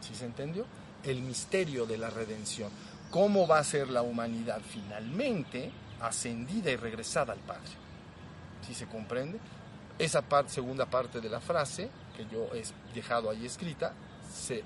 ¿Sí 0.00 0.14
se 0.14 0.26
entendió? 0.26 0.66
El 1.02 1.22
misterio 1.22 1.86
de 1.86 1.98
la 1.98 2.10
redención. 2.10 2.70
¿Cómo 3.10 3.46
va 3.46 3.58
a 3.58 3.64
ser 3.64 3.88
la 3.88 4.02
humanidad 4.02 4.60
finalmente 4.60 5.70
ascendida 6.00 6.70
y 6.70 6.76
regresada 6.76 7.32
al 7.32 7.40
Padre? 7.40 7.70
¿Sí 8.66 8.74
se 8.74 8.86
comprende? 8.86 9.38
Esa 9.98 10.22
segunda 10.46 10.86
parte 10.86 11.20
de 11.20 11.28
la 11.28 11.40
frase 11.40 11.88
que 12.16 12.26
yo 12.26 12.48
he 12.54 12.62
dejado 12.94 13.30
ahí 13.30 13.46
escrita 13.46 13.94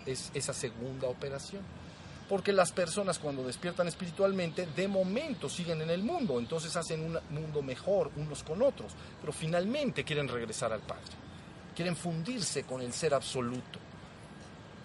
es 0.07 0.31
esa 0.35 0.53
segunda 0.53 1.09
operación 1.09 1.63
porque 2.31 2.53
las 2.53 2.71
personas 2.71 3.19
cuando 3.19 3.43
despiertan 3.43 3.89
espiritualmente 3.89 4.65
de 4.65 4.87
momento 4.87 5.49
siguen 5.49 5.83
en 5.83 5.91
el 5.91 6.05
mundo, 6.05 6.39
entonces 6.39 6.77
hacen 6.77 7.03
un 7.03 7.19
mundo 7.31 7.61
mejor 7.61 8.13
unos 8.17 8.45
con 8.45 8.63
otros, 8.63 8.93
pero 9.21 9.33
finalmente 9.33 10.05
quieren 10.05 10.29
regresar 10.29 10.73
al 10.73 10.79
Padre, 10.79 11.11
quieren 11.75 11.97
fundirse 11.97 12.63
con 12.63 12.83
el 12.83 12.93
ser 12.93 13.15
absoluto. 13.15 13.81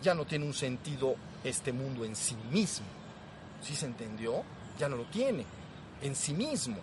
Ya 0.02 0.16
no 0.16 0.26
tiene 0.26 0.44
un 0.44 0.56
sentido 0.56 1.18
este 1.44 1.72
mundo 1.72 2.04
en 2.04 2.16
sí 2.16 2.36
mismo. 2.50 2.88
¿Sí 3.62 3.76
se 3.76 3.86
entendió? 3.86 4.42
Ya 4.80 4.90
no 4.90 4.96
lo 4.96 5.04
tiene 5.06 5.46
en 6.02 6.16
sí 6.16 6.34
mismo. 6.34 6.78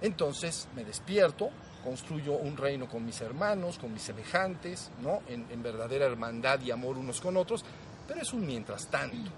Entonces 0.00 0.66
me 0.74 0.84
despierto, 0.84 1.50
construyo 1.82 2.32
un 2.32 2.56
reino 2.56 2.88
con 2.88 3.04
mis 3.04 3.20
hermanos, 3.20 3.78
con 3.78 3.92
mis 3.92 4.02
semejantes, 4.02 4.90
¿no? 5.02 5.22
En, 5.28 5.46
en 5.50 5.62
verdadera 5.62 6.06
hermandad 6.06 6.60
y 6.60 6.70
amor 6.70 6.96
unos 6.96 7.20
con 7.20 7.36
otros, 7.36 7.64
pero 8.06 8.20
es 8.20 8.32
un 8.32 8.46
mientras 8.46 8.88
tanto 8.88 9.30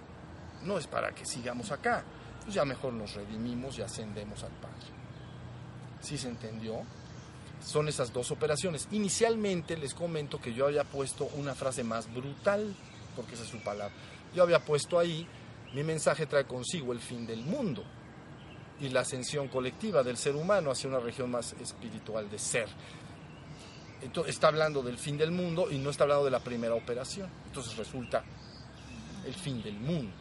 no 0.64 0.78
es 0.78 0.86
para 0.86 1.14
que 1.14 1.24
sigamos 1.24 1.70
acá. 1.70 2.02
Pues 2.42 2.54
ya 2.54 2.64
mejor 2.64 2.92
nos 2.92 3.14
redimimos 3.14 3.78
y 3.78 3.82
ascendemos 3.82 4.42
al 4.42 4.52
Padre. 4.52 4.86
¿Sí 6.00 6.18
se 6.18 6.28
entendió? 6.28 6.82
Son 7.64 7.88
esas 7.88 8.12
dos 8.12 8.30
operaciones. 8.30 8.88
Inicialmente 8.90 9.76
les 9.76 9.94
comento 9.94 10.40
que 10.40 10.52
yo 10.52 10.66
había 10.66 10.84
puesto 10.84 11.28
una 11.36 11.54
frase 11.54 11.84
más 11.84 12.12
brutal, 12.12 12.74
porque 13.16 13.34
esa 13.34 13.44
es 13.44 13.50
su 13.50 13.62
palabra. 13.62 13.94
Yo 14.34 14.42
había 14.42 14.58
puesto 14.58 14.98
ahí, 14.98 15.26
mi 15.72 15.82
mensaje 15.82 16.26
trae 16.26 16.44
consigo 16.44 16.92
el 16.92 17.00
fin 17.00 17.26
del 17.26 17.42
mundo 17.42 17.84
y 18.80 18.88
la 18.88 19.00
ascensión 19.00 19.48
colectiva 19.48 20.02
del 20.02 20.16
ser 20.16 20.34
humano 20.36 20.70
hacia 20.70 20.88
una 20.88 20.98
región 20.98 21.30
más 21.30 21.54
espiritual 21.54 22.30
de 22.30 22.38
ser. 22.38 22.68
Entonces, 24.02 24.34
está 24.34 24.48
hablando 24.48 24.82
del 24.82 24.98
fin 24.98 25.16
del 25.16 25.30
mundo 25.30 25.70
y 25.70 25.78
no 25.78 25.90
está 25.90 26.04
hablando 26.04 26.24
de 26.24 26.30
la 26.30 26.40
primera 26.40 26.74
operación. 26.74 27.28
Entonces 27.46 27.76
resulta 27.76 28.22
el 29.26 29.34
fin 29.34 29.62
del 29.62 29.78
mundo. 29.78 30.12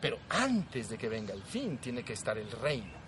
Pero 0.00 0.18
antes 0.28 0.90
de 0.90 0.98
que 0.98 1.08
venga 1.08 1.34
el 1.34 1.42
fin, 1.42 1.78
tiene 1.78 2.02
que 2.04 2.12
estar 2.12 2.36
el 2.38 2.50
reino. 2.50 2.98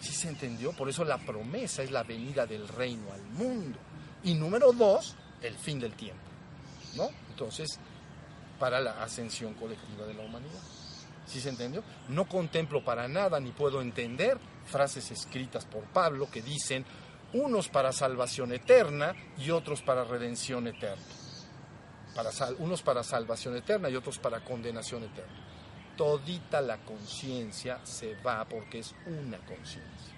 ¿Sí 0.00 0.12
se 0.12 0.28
entendió? 0.28 0.72
Por 0.72 0.88
eso 0.88 1.04
la 1.04 1.18
promesa 1.18 1.82
es 1.82 1.90
la 1.90 2.02
venida 2.02 2.46
del 2.46 2.68
reino 2.68 3.12
al 3.12 3.22
mundo. 3.22 3.78
Y 4.24 4.34
número 4.34 4.72
dos, 4.72 5.14
el 5.42 5.54
fin 5.54 5.78
del 5.78 5.94
tiempo. 5.94 6.22
¿No? 6.96 7.08
Entonces, 7.30 7.78
para 8.58 8.80
la 8.80 9.02
ascensión 9.02 9.54
colectiva 9.54 10.06
de 10.06 10.14
la 10.14 10.24
humanidad. 10.24 10.60
¿Sí 11.28 11.40
se 11.40 11.50
entendió? 11.50 11.84
No 12.08 12.26
contemplo 12.26 12.82
para 12.82 13.06
nada 13.06 13.38
ni 13.38 13.52
puedo 13.52 13.80
entender 13.80 14.38
frases 14.64 15.10
escritas 15.10 15.64
por 15.66 15.84
Pablo 15.84 16.28
que 16.30 16.42
dicen 16.42 16.84
unos 17.34 17.68
para 17.68 17.92
salvación 17.92 18.52
eterna 18.52 19.14
y 19.36 19.50
otros 19.50 19.82
para 19.82 20.04
redención 20.04 20.66
eterna. 20.66 21.04
Para 22.14 22.30
unos 22.58 22.82
para 22.82 23.04
salvación 23.04 23.56
eterna 23.56 23.90
y 23.90 23.96
otros 23.96 24.18
para 24.18 24.40
condenación 24.40 25.04
eterna 25.04 25.48
todita 25.98 26.60
la 26.60 26.78
conciencia 26.78 27.80
se 27.82 28.14
va 28.22 28.44
porque 28.48 28.78
es 28.78 28.94
una 29.06 29.36
conciencia. 29.38 30.14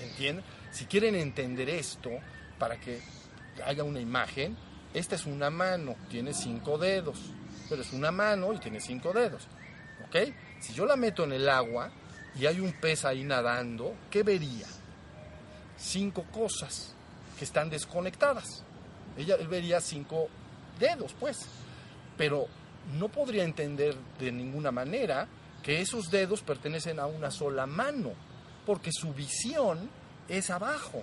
¿Entienden? 0.00 0.44
Si 0.72 0.86
quieren 0.86 1.14
entender 1.14 1.68
esto, 1.68 2.10
para 2.58 2.80
que 2.80 3.00
haya 3.64 3.84
una 3.84 4.00
imagen, 4.00 4.56
esta 4.94 5.14
es 5.14 5.26
una 5.26 5.50
mano, 5.50 5.94
tiene 6.08 6.32
cinco 6.32 6.78
dedos, 6.78 7.18
pero 7.68 7.82
es 7.82 7.92
una 7.92 8.10
mano 8.10 8.54
y 8.54 8.58
tiene 8.58 8.80
cinco 8.80 9.12
dedos. 9.12 9.46
Si 10.60 10.74
yo 10.74 10.84
la 10.84 10.96
meto 10.96 11.24
en 11.24 11.32
el 11.32 11.48
agua 11.48 11.90
y 12.38 12.46
hay 12.46 12.60
un 12.60 12.72
pez 12.72 13.04
ahí 13.04 13.24
nadando, 13.24 13.94
¿qué 14.10 14.22
vería? 14.22 14.66
Cinco 15.76 16.24
cosas 16.30 16.94
que 17.38 17.44
están 17.44 17.70
desconectadas. 17.70 18.62
Ella 19.16 19.36
él 19.36 19.48
vería 19.48 19.80
cinco 19.80 20.28
dedos, 20.78 21.14
pues. 21.18 21.46
Pero 22.16 22.46
no 22.98 23.08
podría 23.08 23.44
entender 23.44 23.96
de 24.18 24.30
ninguna 24.32 24.70
manera 24.70 25.26
que 25.62 25.80
esos 25.80 26.10
dedos 26.10 26.42
pertenecen 26.42 26.98
a 27.00 27.06
una 27.06 27.30
sola 27.30 27.66
mano, 27.66 28.12
porque 28.66 28.90
su 28.92 29.14
visión 29.14 29.88
es 30.28 30.50
abajo, 30.50 31.02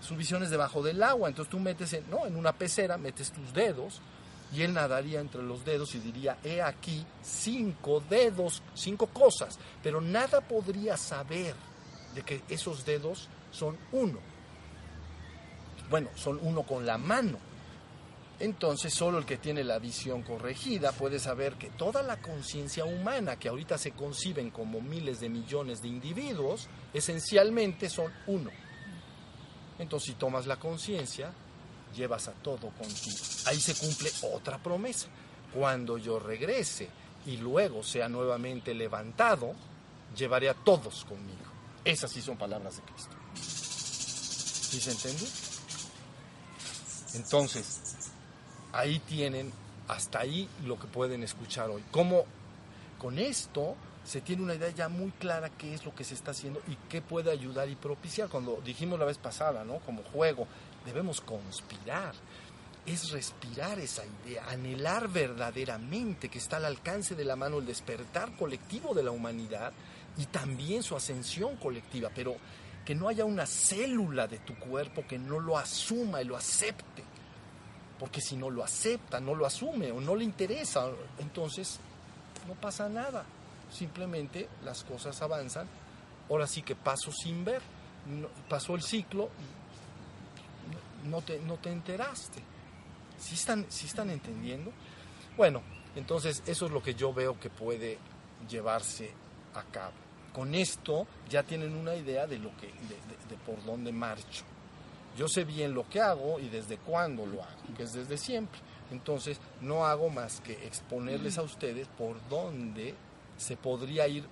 su 0.00 0.14
visión 0.14 0.42
es 0.42 0.50
debajo 0.50 0.82
del 0.82 1.02
agua, 1.02 1.28
entonces 1.28 1.50
tú 1.50 1.58
metes 1.58 1.96
¿no? 2.10 2.26
en 2.26 2.36
una 2.36 2.52
pecera, 2.52 2.98
metes 2.98 3.32
tus 3.32 3.52
dedos 3.52 4.00
y 4.54 4.62
él 4.62 4.72
nadaría 4.72 5.20
entre 5.20 5.42
los 5.42 5.64
dedos 5.64 5.94
y 5.94 5.98
diría, 5.98 6.38
he 6.44 6.62
aquí 6.62 7.04
cinco 7.22 8.02
dedos, 8.08 8.62
cinco 8.74 9.08
cosas, 9.08 9.58
pero 9.82 10.00
nada 10.00 10.40
podría 10.40 10.96
saber 10.96 11.54
de 12.14 12.22
que 12.22 12.42
esos 12.48 12.84
dedos 12.84 13.28
son 13.50 13.76
uno. 13.92 14.18
Bueno, 15.90 16.10
son 16.14 16.38
uno 16.42 16.62
con 16.62 16.86
la 16.86 16.98
mano, 16.98 17.38
entonces 18.38 18.94
solo 18.94 19.18
el 19.18 19.26
que 19.26 19.38
tiene 19.38 19.64
la 19.64 19.78
visión 19.78 20.22
corregida 20.22 20.92
puede 20.92 21.18
saber 21.18 21.54
que 21.54 21.70
toda 21.70 22.02
la 22.02 22.20
conciencia 22.20 22.84
humana 22.84 23.36
que 23.36 23.48
ahorita 23.48 23.76
se 23.76 23.92
conciben 23.92 24.50
como 24.50 24.80
miles 24.80 25.20
de 25.20 25.28
millones 25.28 25.82
de 25.82 25.88
individuos, 25.88 26.68
esencialmente 26.92 27.88
son 27.88 28.12
uno. 28.26 28.50
Entonces 29.78 30.12
si 30.12 30.14
tomas 30.14 30.46
la 30.46 30.56
conciencia, 30.56 31.32
llevas 31.94 32.28
a 32.28 32.32
todo 32.32 32.70
contigo. 32.70 33.16
Ahí 33.46 33.60
se 33.60 33.74
cumple 33.74 34.10
otra 34.32 34.58
promesa. 34.58 35.08
Cuando 35.52 35.98
yo 35.98 36.18
regrese 36.18 36.88
y 37.26 37.36
luego 37.36 37.82
sea 37.82 38.08
nuevamente 38.08 38.74
levantado, 38.74 39.54
llevaré 40.16 40.48
a 40.48 40.54
todos 40.54 41.04
conmigo. 41.04 41.44
Esas 41.84 42.10
sí 42.10 42.20
son 42.22 42.36
palabras 42.36 42.76
de 42.76 42.82
Cristo. 42.82 43.14
¿Sí 43.34 44.80
se 44.80 44.90
entiende? 44.90 45.24
Entonces, 47.14 48.10
ahí 48.72 48.98
tienen, 49.00 49.52
hasta 49.88 50.20
ahí 50.20 50.48
lo 50.64 50.78
que 50.78 50.86
pueden 50.86 51.22
escuchar 51.22 51.70
hoy. 51.70 51.84
Como 51.90 52.24
con 52.98 53.18
esto 53.18 53.76
se 54.04 54.20
tiene 54.20 54.42
una 54.42 54.54
idea 54.54 54.70
ya 54.70 54.88
muy 54.88 55.10
clara 55.12 55.48
qué 55.50 55.74
es 55.74 55.84
lo 55.84 55.94
que 55.94 56.04
se 56.04 56.14
está 56.14 56.32
haciendo 56.32 56.60
y 56.68 56.76
qué 56.88 57.00
puede 57.00 57.30
ayudar 57.30 57.68
y 57.68 57.76
propiciar. 57.76 58.28
Cuando 58.28 58.60
dijimos 58.64 58.98
la 58.98 59.04
vez 59.04 59.18
pasada, 59.18 59.64
¿no? 59.64 59.78
Como 59.80 60.02
juego, 60.02 60.46
debemos 60.84 61.20
conspirar. 61.20 62.14
Es 62.86 63.10
respirar 63.10 63.78
esa 63.78 64.02
idea, 64.04 64.44
anhelar 64.48 65.08
verdaderamente 65.08 66.28
que 66.28 66.38
está 66.38 66.58
al 66.58 66.66
alcance 66.66 67.14
de 67.14 67.24
la 67.24 67.34
mano 67.34 67.58
el 67.58 67.66
despertar 67.66 68.36
colectivo 68.36 68.92
de 68.92 69.02
la 69.02 69.10
humanidad 69.10 69.72
y 70.18 70.26
también 70.26 70.82
su 70.82 70.94
ascensión 70.94 71.56
colectiva, 71.56 72.10
pero 72.14 72.36
que 72.84 72.94
no 72.94 73.08
haya 73.08 73.24
una 73.24 73.46
célula 73.46 74.26
de 74.26 74.38
tu 74.40 74.54
cuerpo 74.56 75.06
que 75.08 75.18
no 75.18 75.40
lo 75.40 75.56
asuma 75.56 76.20
y 76.20 76.26
lo 76.26 76.36
acepte 76.36 77.04
porque 77.98 78.20
si 78.20 78.36
no 78.36 78.50
lo 78.50 78.64
acepta, 78.64 79.20
no 79.20 79.34
lo 79.34 79.46
asume 79.46 79.92
o 79.92 80.00
no 80.00 80.16
le 80.16 80.24
interesa, 80.24 80.90
entonces 81.18 81.78
no 82.46 82.54
pasa 82.54 82.88
nada. 82.88 83.24
Simplemente 83.70 84.48
las 84.64 84.84
cosas 84.84 85.20
avanzan. 85.22 85.66
Ahora 86.28 86.46
sí 86.46 86.62
que 86.62 86.74
paso 86.74 87.12
sin 87.12 87.44
ver. 87.44 87.62
pasó 88.48 88.74
el 88.74 88.82
ciclo, 88.82 89.30
no 91.04 91.22
te, 91.22 91.38
no 91.40 91.56
te 91.56 91.70
enteraste. 91.70 92.42
¿Sí 93.18 93.34
están, 93.34 93.66
¿Sí 93.68 93.86
están 93.86 94.10
entendiendo? 94.10 94.72
Bueno, 95.36 95.62
entonces 95.96 96.42
eso 96.46 96.66
es 96.66 96.72
lo 96.72 96.82
que 96.82 96.94
yo 96.94 97.12
veo 97.12 97.38
que 97.38 97.50
puede 97.50 97.98
llevarse 98.48 99.10
a 99.54 99.62
cabo. 99.64 99.94
Con 100.32 100.54
esto 100.54 101.06
ya 101.28 101.42
tienen 101.42 101.76
una 101.76 101.94
idea 101.94 102.26
de 102.26 102.38
lo 102.38 102.50
que, 102.56 102.66
de 102.66 103.36
por 103.46 103.64
dónde 103.64 103.92
marcho. 103.92 104.44
Yo 105.16 105.28
sé 105.28 105.44
bien 105.44 105.74
lo 105.74 105.88
que 105.88 106.00
hago 106.00 106.40
y 106.40 106.48
desde 106.48 106.76
cuándo 106.78 107.24
lo 107.24 107.42
hago, 107.42 107.76
que 107.76 107.84
es 107.84 107.92
desde 107.92 108.18
siempre. 108.18 108.58
Entonces, 108.90 109.40
no 109.60 109.86
hago 109.86 110.10
más 110.10 110.40
que 110.40 110.52
exponerles 110.66 111.38
a 111.38 111.42
ustedes 111.42 111.86
por 111.88 112.16
dónde 112.28 112.94
se 113.36 113.56
podría 113.56 114.08
ir 114.08 114.24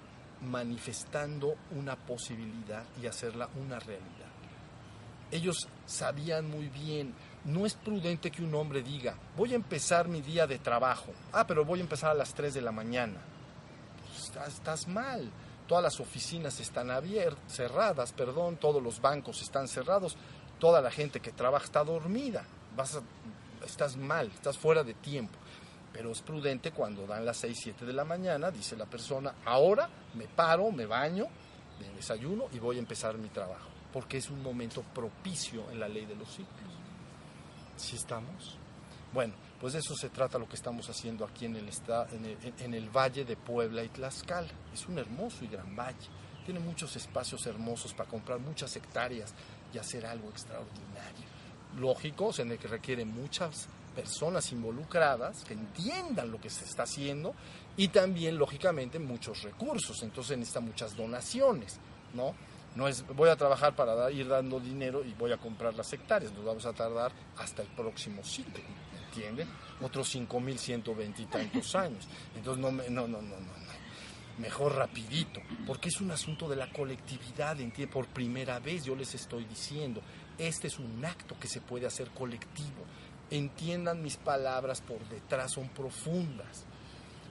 manifestando 0.43 1.55
una 1.71 1.97
posibilidad 1.97 2.85
y 3.01 3.07
hacerla 3.07 3.49
una 3.61 3.79
realidad. 3.79 4.22
Ellos 5.33 5.67
sabían 5.87 6.49
muy 6.49 6.69
bien, 6.69 7.15
no 7.45 7.67
es 7.67 7.75
prudente 7.75 8.31
que 8.31 8.45
un 8.45 8.55
hombre 8.55 8.83
diga, 8.83 9.17
voy 9.37 9.53
a 9.53 9.57
empezar 9.57 10.07
mi 10.07 10.21
día 10.21 10.47
de 10.47 10.59
trabajo, 10.59 11.13
ah, 11.33 11.47
pero 11.47 11.65
voy 11.65 11.81
a 11.81 11.83
empezar 11.83 12.11
a 12.11 12.15
las 12.15 12.35
3 12.35 12.55
de 12.55 12.63
la 12.63 12.71
mañana. 12.71 13.19
Pues, 13.99 14.47
estás, 14.47 14.87
mal, 14.89 15.31
todas 15.67 15.83
las 15.83 15.99
oficinas 16.01 16.61
están 16.61 16.91
abiertas, 16.91 17.41
cerradas, 17.49 18.13
perdón, 18.13 18.59
todos 18.59 18.83
los 18.83 19.01
bancos 19.01 19.43
están 19.43 19.69
cerrados, 19.69 20.17
toda 20.61 20.81
la 20.81 20.91
gente 20.91 21.21
que 21.21 21.33
trabaja 21.33 21.65
está 21.65 21.83
dormida, 21.83 22.45
vas 22.77 23.01
estás 23.65 23.97
mal, 23.97 24.31
estás 24.35 24.59
fuera 24.59 24.85
de 24.85 24.95
tiempo. 24.95 25.39
Pero 25.93 26.11
es 26.11 26.23
prudente 26.23 26.73
cuando 26.73 27.07
dan 27.07 27.25
las 27.25 27.39
6, 27.39 27.59
7 27.61 27.87
de 27.87 27.93
la 27.93 28.05
mañana, 28.05 28.51
dice 28.51 28.77
la 28.77 28.87
persona, 28.87 29.35
ahora 29.45 29.89
me 30.15 30.27
paro, 30.27 30.71
me 30.71 30.87
baño, 30.87 31.27
me 31.81 31.89
desayuno 31.95 32.45
y 32.53 32.59
voy 32.59 32.77
a 32.77 32.81
empezar 32.81 33.19
mi 33.19 33.29
trabajo, 33.29 33.69
porque 33.93 34.19
es 34.19 34.31
un 34.31 34.43
momento 34.43 34.83
propicio 34.95 35.71
en 35.71 35.81
la 35.81 35.89
ley 35.89 36.07
de 36.07 36.17
los 36.17 36.29
ciclos. 36.29 36.73
¿Sí 37.77 37.97
estamos? 37.97 38.57
Bueno, 39.13 39.35
pues 39.61 39.75
de 39.75 39.81
eso 39.81 39.95
se 39.95 40.09
trata 40.09 40.39
lo 40.39 40.49
que 40.49 40.57
estamos 40.57 40.89
haciendo 40.89 41.25
aquí 41.25 41.45
en 41.45 41.57
el, 41.57 41.71
en 42.59 42.75
el 42.75 42.89
Valle 42.89 43.25
de 43.25 43.37
Puebla 43.37 43.85
y 43.85 43.89
Tlaxcala. 43.89 44.49
Es 44.73 44.87
un 44.89 44.99
hermoso 44.99 45.45
y 45.45 45.49
gran 45.49 45.77
valle. 45.77 46.09
Tiene 46.45 46.61
muchos 46.61 46.97
espacios 46.97 47.47
hermosos 47.47 47.95
para 47.95 48.09
comprar 48.09 48.41
muchas 48.41 48.75
hectáreas 48.75 49.33
y 49.73 49.79
hacer 49.79 50.07
algo 50.07 50.29
extraordinario. 50.31 51.27
Lógico, 51.79 52.33
se 52.33 52.45
requieren 52.45 53.15
muchas 53.15 53.69
personas 53.95 54.51
involucradas 54.53 55.45
que 55.45 55.55
entiendan 55.55 56.31
lo 56.31 56.41
que 56.41 56.51
se 56.51 56.65
está 56.65 56.85
haciendo 56.85 57.35
y 57.77 57.89
también, 57.89 58.37
lógicamente, 58.37 58.99
muchos 58.99 59.43
recursos. 59.43 60.03
Entonces 60.03 60.37
necesita 60.39 60.61
muchas 60.61 60.97
donaciones, 60.97 61.79
¿no? 62.15 62.35
No 62.75 62.89
es 62.89 63.07
voy 63.07 63.29
a 63.29 63.37
trabajar 63.37 63.77
para 63.77 64.11
ir 64.11 64.29
dando 64.29 64.59
dinero 64.59 65.05
y 65.05 65.13
voy 65.15 65.33
a 65.33 65.37
comprar 65.37 65.75
las 65.75 65.93
hectáreas, 65.93 66.33
nos 66.33 66.45
vamos 66.45 66.65
a 66.65 66.73
tardar 66.73 67.13
hasta 67.37 67.63
el 67.63 67.69
próximo 67.69 68.25
ciclo, 68.25 68.63
¿entienden? 69.07 69.49
Otros 69.81 70.15
5.120 70.15 71.19
y 71.19 71.27
tantos 71.27 71.75
años. 71.75 72.09
Entonces, 72.35 72.63
no, 72.63 72.71
no, 72.73 73.07
no, 73.07 73.21
no, 73.21 73.21
no 73.21 73.63
mejor 74.39 74.75
rapidito, 74.77 75.41
porque 75.67 75.89
es 75.89 76.01
un 76.01 76.11
asunto 76.11 76.49
de 76.49 76.57
la 76.57 76.71
colectividad, 76.73 77.57
por 77.91 78.07
primera 78.07 78.59
vez 78.59 78.85
yo 78.85 78.97
les 78.97 79.15
estoy 79.15 79.45
diciendo, 79.45 80.01
este 80.39 80.69
es 80.69 80.79
un 80.79 81.05
acto 81.05 81.37
que 81.39 81.49
se 81.49 81.61
puede 81.61 81.87
hacer 81.87 82.11
colectivo. 82.11 82.85
Entiendan 83.31 84.03
mis 84.03 84.17
palabras 84.17 84.81
por 84.81 84.99
detrás, 85.09 85.53
son 85.53 85.69
profundas. 85.69 86.67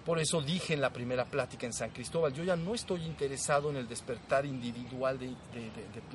Por 0.06 0.20
eso 0.20 0.42
dije 0.42 0.74
en 0.74 0.82
la 0.82 0.92
primera 0.92 1.26
plática 1.26 1.68
en 1.68 1.74
San 1.74 1.92
Cristóbal, 1.92 2.34
yo 2.34 2.44
ya 2.44 2.56
no 2.56 2.74
estoy 2.74 3.04
interesado 3.04 3.70
en 3.70 3.78
el 3.78 3.88
despertar 3.88 4.46
individual 4.46 5.20
de, 5.20 5.36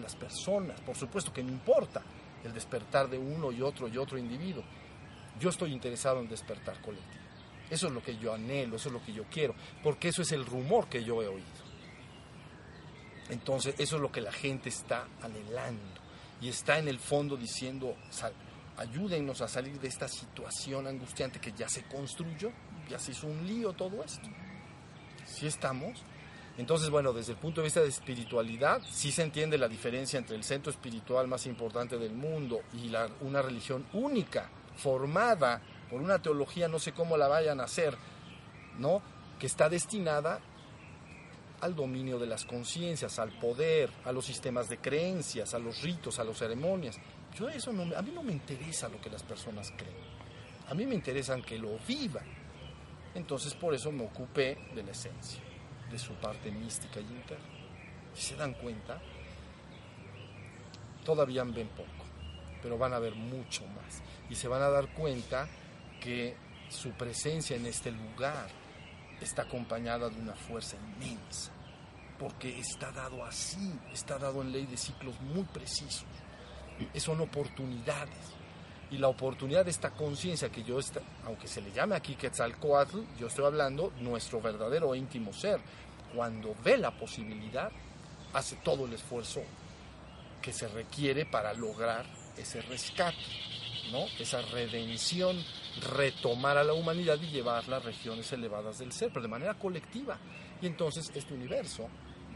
las 0.03 0.17
personas, 0.17 0.81
por 0.81 0.97
supuesto 0.97 1.33
que 1.33 1.43
me 1.43 1.53
importa 1.53 2.03
el 2.43 2.53
despertar 2.53 3.09
de 3.09 3.19
uno 3.19 3.53
y 3.53 3.63
otro 3.63 3.87
y 3.87 3.97
otro 3.97 4.19
individuo. 4.19 4.65
Yo 5.39 5.51
estoy 5.51 5.73
interesado 5.73 6.21
en 6.21 6.29
despertar 6.29 6.81
colectivo. 6.81 7.25
Eso 7.71 7.89
es 7.89 7.93
lo 7.93 8.03
que 8.03 8.17
yo 8.17 8.33
anhelo, 8.33 8.77
eso 8.77 8.89
es 8.89 8.93
lo 8.93 9.05
que 9.05 9.13
yo 9.13 9.25
quiero, 9.31 9.55
porque 9.83 10.09
eso 10.09 10.23
es 10.23 10.33
el 10.33 10.47
rumor 10.47 10.89
que 10.89 11.05
yo 11.05 11.23
he 11.23 11.29
oído. 11.29 11.67
Entonces, 13.29 13.75
eso 13.79 13.97
es 13.97 14.03
lo 14.03 14.11
que 14.11 14.21
la 14.21 14.33
gente 14.33 14.69
está 14.69 15.07
anhelando 15.21 16.01
y 16.41 16.49
está 16.49 16.79
en 16.79 16.89
el 16.89 16.99
fondo 16.99 17.37
diciendo, 17.37 17.97
ayúdennos 18.77 19.41
a 19.41 19.49
salir 19.49 19.81
de 19.81 19.89
esta 19.89 20.09
situación 20.09 20.87
angustiante 20.87 21.41
que 21.41 21.53
ya 21.53 21.69
se 21.69 21.85
construyó, 21.85 22.53
ya 22.89 22.99
se 22.99 23.13
hizo 23.13 23.27
un 23.27 23.47
lío 23.47 23.73
todo 23.73 24.03
esto. 24.03 24.29
¿Sí 25.27 25.47
estamos? 25.47 26.03
Entonces, 26.59 26.89
bueno, 26.89 27.13
desde 27.13 27.33
el 27.33 27.39
punto 27.39 27.61
de 27.61 27.67
vista 27.67 27.81
de 27.81 27.89
espiritualidad, 27.89 28.81
sí 28.91 29.13
se 29.13 29.23
entiende 29.23 29.59
la 29.59 29.69
diferencia 29.69 30.19
entre 30.19 30.37
el 30.37 30.45
centro 30.45 30.71
espiritual 30.71 31.29
más 31.29 31.47
importante 31.47 31.99
del 31.99 32.15
mundo 32.15 32.61
y 32.73 32.89
la, 32.89 33.09
una 33.21 33.43
religión 33.43 33.85
única, 33.93 34.49
formada 34.77 35.61
por 35.91 36.01
una 36.01 36.21
teología, 36.21 36.69
no 36.69 36.79
sé 36.79 36.93
cómo 36.93 37.17
la 37.17 37.29
vayan 37.29 37.61
a 37.61 37.65
hacer, 37.65 37.97
¿no? 38.79 39.03
Que 39.39 39.47
está 39.47 39.69
destinada 39.69 40.41
al 41.61 41.75
dominio 41.75 42.19
de 42.19 42.27
las 42.27 42.45
conciencias, 42.45 43.19
al 43.19 43.31
poder, 43.39 43.91
a 44.05 44.13
los 44.13 44.25
sistemas 44.25 44.69
de 44.69 44.79
creencias, 44.79 45.55
a 45.55 45.59
los 45.59 45.83
ritos, 45.83 46.19
a 46.19 46.25
las 46.25 46.39
ceremonias. 46.39 46.99
Yo 47.39 47.49
eso 47.49 47.73
no, 47.73 47.95
a 47.97 48.03
mí 48.03 48.13
no 48.15 48.23
me 48.23 48.33
interesa 48.33 48.89
lo 48.89 49.01
que 49.01 49.11
las 49.11 49.23
personas 49.23 49.71
creen. 49.77 49.95
A 50.69 50.75
mí 50.75 50.87
me 50.87 50.95
interesan 50.95 51.43
que 51.43 51.59
lo 51.59 51.79
vivan. 51.87 52.25
Entonces 53.17 53.55
por 53.55 53.75
eso 53.75 53.91
me 53.91 54.05
ocupé 54.05 54.59
de 54.75 54.83
la 54.83 54.91
esencia, 54.91 55.41
de 55.91 55.99
su 55.99 56.13
parte 56.15 56.51
mística 56.51 57.01
y 57.01 57.05
interna. 57.05 57.45
Si 58.15 58.23
se 58.23 58.37
dan 58.37 58.53
cuenta, 58.53 59.01
todavía 61.03 61.43
ven 61.45 61.69
poco, 61.69 62.05
pero 62.63 62.77
van 62.77 62.93
a 62.93 62.99
ver 62.99 63.15
mucho 63.15 63.67
más. 63.69 64.03
Y 64.29 64.35
se 64.35 64.49
van 64.49 64.61
a 64.61 64.69
dar 64.69 64.93
cuenta 64.93 65.49
que 65.99 66.37
su 66.69 66.91
presencia 66.91 67.57
en 67.57 67.65
este 67.65 67.91
lugar 67.91 68.49
está 69.21 69.43
acompañada 69.43 70.11
de 70.11 70.21
una 70.21 70.35
fuerza 70.35 70.77
inmensa, 70.77 71.53
porque 72.19 72.59
está 72.59 72.93
dado 72.93 73.25
así, 73.25 73.79
está 73.95 74.19
dado 74.19 74.43
en 74.43 74.53
ley 74.53 74.67
de 74.67 74.77
ciclos 74.77 75.19
muy 75.23 75.45
precisos. 75.45 76.05
Son 76.97 77.19
oportunidades. 77.23 78.36
Y 78.91 78.99
la 78.99 79.09
oportunidad 79.09 79.65
de 79.65 79.71
esta 79.71 79.91
conciencia 79.91 80.49
que 80.49 80.63
yo, 80.63 80.79
está, 80.79 81.01
aunque 81.25 81.49
se 81.49 81.61
le 81.61 81.73
llame 81.73 81.97
aquí 81.97 82.15
Quetzalcoatl, 82.15 83.01
yo 83.19 83.27
estoy 83.27 83.45
hablando 83.45 83.93
nuestro 84.01 84.41
verdadero 84.41 84.95
e 84.95 84.99
íntimo 84.99 85.33
ser. 85.33 85.61
Cuando 86.15 86.55
ve 86.65 86.77
la 86.79 86.93
posibilidad, 86.93 87.71
hace 88.33 88.57
todo 88.57 88.87
el 88.87 88.93
esfuerzo 88.93 89.43
que 90.41 90.53
se 90.53 90.69
requiere 90.69 91.27
para 91.27 91.53
lograr 91.53 92.07
ese 92.37 92.63
rescate. 92.63 93.17
¿no? 93.91 94.07
esa 94.19 94.43
redención, 94.43 95.37
retomar 95.97 96.59
a 96.59 96.65
la 96.65 96.73
humanidad 96.73 97.19
y 97.21 97.31
llevarla 97.31 97.77
a 97.77 97.81
regiones 97.81 98.33
elevadas 98.33 98.79
del 98.79 98.93
ser, 98.93 99.11
pero 99.11 99.23
de 99.23 99.29
manera 99.29 99.55
colectiva. 99.55 100.19
Y 100.61 100.67
entonces 100.67 101.11
este 101.15 101.35
universo 101.35 101.89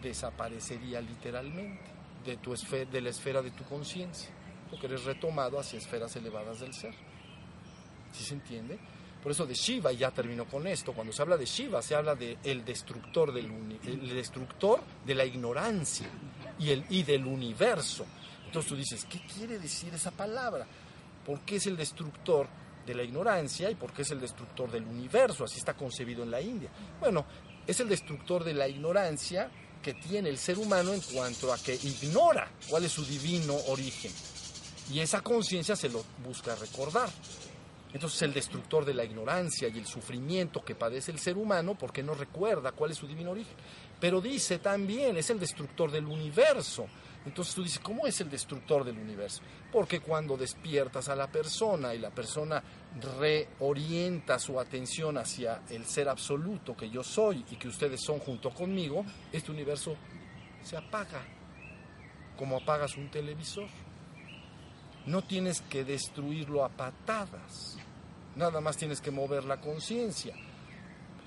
desaparecería 0.02 1.00
literalmente 1.00 1.82
de, 2.24 2.36
tu 2.36 2.54
de 2.54 3.00
la 3.00 3.10
esfera 3.10 3.42
de 3.42 3.50
tu 3.50 3.64
conciencia, 3.64 4.30
porque 4.70 4.86
eres 4.86 5.04
retomado 5.04 5.58
hacia 5.58 5.78
esferas 5.78 6.14
elevadas 6.16 6.60
del 6.60 6.72
ser. 6.72 6.94
¿Sí 8.12 8.24
se 8.24 8.34
entiende? 8.34 8.78
Por 9.22 9.32
eso 9.32 9.44
de 9.44 9.54
Shiva, 9.54 9.92
y 9.92 9.98
ya 9.98 10.10
terminó 10.10 10.46
con 10.46 10.66
esto, 10.66 10.92
cuando 10.92 11.12
se 11.12 11.20
habla 11.20 11.36
de 11.36 11.44
Shiva 11.44 11.82
se 11.82 11.94
habla 11.94 12.14
de 12.14 12.38
el 12.42 12.64
destructor, 12.64 13.32
del 13.32 13.46
el 13.84 14.08
destructor 14.14 14.80
de 15.04 15.14
la 15.14 15.24
ignorancia 15.24 16.06
y, 16.58 16.70
el, 16.70 16.84
y 16.88 17.02
del 17.02 17.26
universo. 17.26 18.06
Entonces 18.46 18.68
tú 18.68 18.76
dices, 18.76 19.04
¿qué 19.04 19.20
quiere 19.26 19.58
decir 19.58 19.92
esa 19.94 20.10
palabra? 20.10 20.66
¿Por 21.26 21.40
qué 21.40 21.56
es 21.56 21.66
el 21.66 21.76
destructor 21.76 22.48
de 22.86 22.94
la 22.94 23.02
ignorancia 23.02 23.70
y 23.70 23.74
por 23.74 23.92
qué 23.92 24.02
es 24.02 24.10
el 24.10 24.20
destructor 24.20 24.70
del 24.70 24.84
universo? 24.84 25.44
Así 25.44 25.58
está 25.58 25.74
concebido 25.74 26.22
en 26.22 26.30
la 26.30 26.40
India. 26.40 26.70
Bueno, 26.98 27.26
es 27.66 27.78
el 27.80 27.88
destructor 27.88 28.42
de 28.42 28.54
la 28.54 28.66
ignorancia 28.68 29.50
que 29.82 29.94
tiene 29.94 30.30
el 30.30 30.38
ser 30.38 30.58
humano 30.58 30.92
en 30.92 31.00
cuanto 31.00 31.52
a 31.52 31.58
que 31.58 31.74
ignora 31.74 32.50
cuál 32.68 32.84
es 32.84 32.92
su 32.92 33.04
divino 33.04 33.54
origen. 33.68 34.12
Y 34.90 35.00
esa 35.00 35.20
conciencia 35.20 35.76
se 35.76 35.88
lo 35.88 36.04
busca 36.24 36.54
recordar. 36.56 37.08
Entonces 37.92 38.22
el 38.22 38.32
destructor 38.32 38.84
de 38.84 38.94
la 38.94 39.04
ignorancia 39.04 39.68
y 39.68 39.78
el 39.78 39.86
sufrimiento 39.86 40.64
que 40.64 40.76
padece 40.76 41.10
el 41.10 41.18
ser 41.18 41.36
humano 41.36 41.76
porque 41.76 42.02
no 42.02 42.14
recuerda 42.14 42.72
cuál 42.72 42.92
es 42.92 42.98
su 42.98 43.06
divino 43.06 43.32
origen. 43.32 43.54
Pero 43.98 44.20
dice 44.20 44.58
también, 44.58 45.16
es 45.16 45.30
el 45.30 45.40
destructor 45.40 45.90
del 45.90 46.06
universo. 46.06 46.86
Entonces 47.26 47.54
tú 47.54 47.62
dices, 47.62 47.80
¿cómo 47.80 48.06
es 48.06 48.20
el 48.20 48.30
destructor 48.30 48.84
del 48.84 48.96
universo? 48.96 49.42
Porque 49.70 50.00
cuando 50.00 50.36
despiertas 50.36 51.08
a 51.08 51.16
la 51.16 51.30
persona 51.30 51.94
y 51.94 51.98
la 51.98 52.10
persona 52.10 52.62
reorienta 53.18 54.38
su 54.38 54.58
atención 54.58 55.18
hacia 55.18 55.62
el 55.68 55.84
ser 55.84 56.08
absoluto 56.08 56.76
que 56.76 56.88
yo 56.88 57.02
soy 57.02 57.44
y 57.50 57.56
que 57.56 57.68
ustedes 57.68 58.00
son 58.02 58.20
junto 58.20 58.50
conmigo, 58.50 59.04
este 59.32 59.50
universo 59.50 59.96
se 60.62 60.76
apaga, 60.76 61.22
como 62.38 62.56
apagas 62.56 62.96
un 62.96 63.10
televisor. 63.10 63.68
No 65.10 65.22
tienes 65.22 65.60
que 65.62 65.84
destruirlo 65.84 66.64
a 66.64 66.68
patadas, 66.68 67.76
nada 68.36 68.60
más 68.60 68.76
tienes 68.76 69.00
que 69.00 69.10
mover 69.10 69.42
la 69.42 69.60
conciencia. 69.60 70.36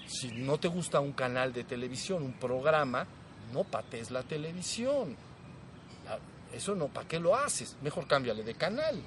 Si 0.07 0.29
no 0.31 0.57
te 0.57 0.69
gusta 0.69 1.01
un 1.01 1.11
canal 1.11 1.51
de 1.51 1.65
televisión, 1.65 2.23
un 2.23 2.31
programa, 2.31 3.05
no 3.51 3.65
pates 3.65 4.09
la 4.09 4.23
televisión. 4.23 5.17
Eso 6.53 6.75
no, 6.75 6.87
¿para 6.87 7.09
qué 7.09 7.19
lo 7.19 7.35
haces? 7.35 7.75
Mejor 7.81 8.07
cámbiale 8.07 8.43
de 8.43 8.55
canal. 8.55 9.01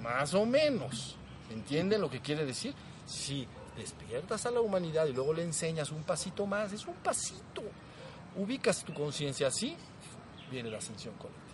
Más 0.00 0.32
o 0.32 0.46
menos. 0.46 1.16
¿Entienden 1.50 2.00
lo 2.00 2.08
que 2.08 2.20
quiere 2.20 2.46
decir? 2.46 2.74
Si 3.04 3.46
despiertas 3.76 4.46
a 4.46 4.50
la 4.50 4.62
humanidad 4.62 5.04
y 5.04 5.12
luego 5.12 5.34
le 5.34 5.42
enseñas 5.42 5.90
un 5.90 6.02
pasito 6.02 6.46
más, 6.46 6.72
es 6.72 6.86
un 6.86 6.94
pasito. 6.94 7.62
Ubicas 8.36 8.84
tu 8.84 8.94
conciencia 8.94 9.48
así, 9.48 9.76
viene 10.50 10.70
la 10.70 10.78
ascensión 10.78 11.14
colectiva. 11.16 11.51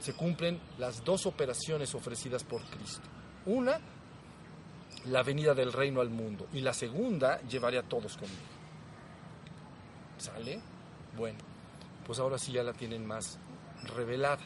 Se 0.00 0.14
cumplen 0.14 0.60
las 0.78 1.04
dos 1.04 1.26
operaciones 1.26 1.94
ofrecidas 1.94 2.44
por 2.44 2.62
Cristo. 2.62 3.06
Una, 3.46 3.80
la 5.06 5.22
venida 5.22 5.54
del 5.54 5.72
reino 5.72 6.00
al 6.00 6.10
mundo. 6.10 6.46
Y 6.52 6.60
la 6.60 6.72
segunda, 6.72 7.40
llevaré 7.42 7.78
a 7.78 7.82
todos 7.82 8.16
conmigo. 8.16 8.42
¿Sale? 10.18 10.60
Bueno, 11.16 11.38
pues 12.06 12.18
ahora 12.18 12.38
sí 12.38 12.52
ya 12.52 12.62
la 12.62 12.72
tienen 12.72 13.06
más 13.06 13.38
revelada. 13.94 14.42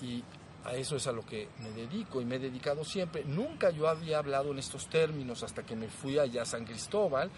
Y 0.00 0.22
a 0.64 0.74
eso 0.74 0.96
es 0.96 1.06
a 1.06 1.12
lo 1.12 1.24
que 1.24 1.48
me 1.60 1.70
dedico 1.70 2.20
y 2.20 2.24
me 2.24 2.36
he 2.36 2.38
dedicado 2.38 2.84
siempre. 2.84 3.24
Nunca 3.24 3.70
yo 3.70 3.88
había 3.88 4.18
hablado 4.18 4.50
en 4.50 4.58
estos 4.58 4.88
términos 4.88 5.42
hasta 5.42 5.62
que 5.62 5.76
me 5.76 5.88
fui 5.88 6.18
allá 6.18 6.42
a 6.42 6.46
San 6.46 6.64
Cristóbal 6.64 7.30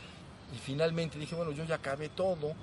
y 0.54 0.58
finalmente 0.58 1.18
dije, 1.18 1.34
bueno, 1.34 1.50
yo 1.50 1.64
ya 1.64 1.76
acabé 1.76 2.08
todo 2.10 2.54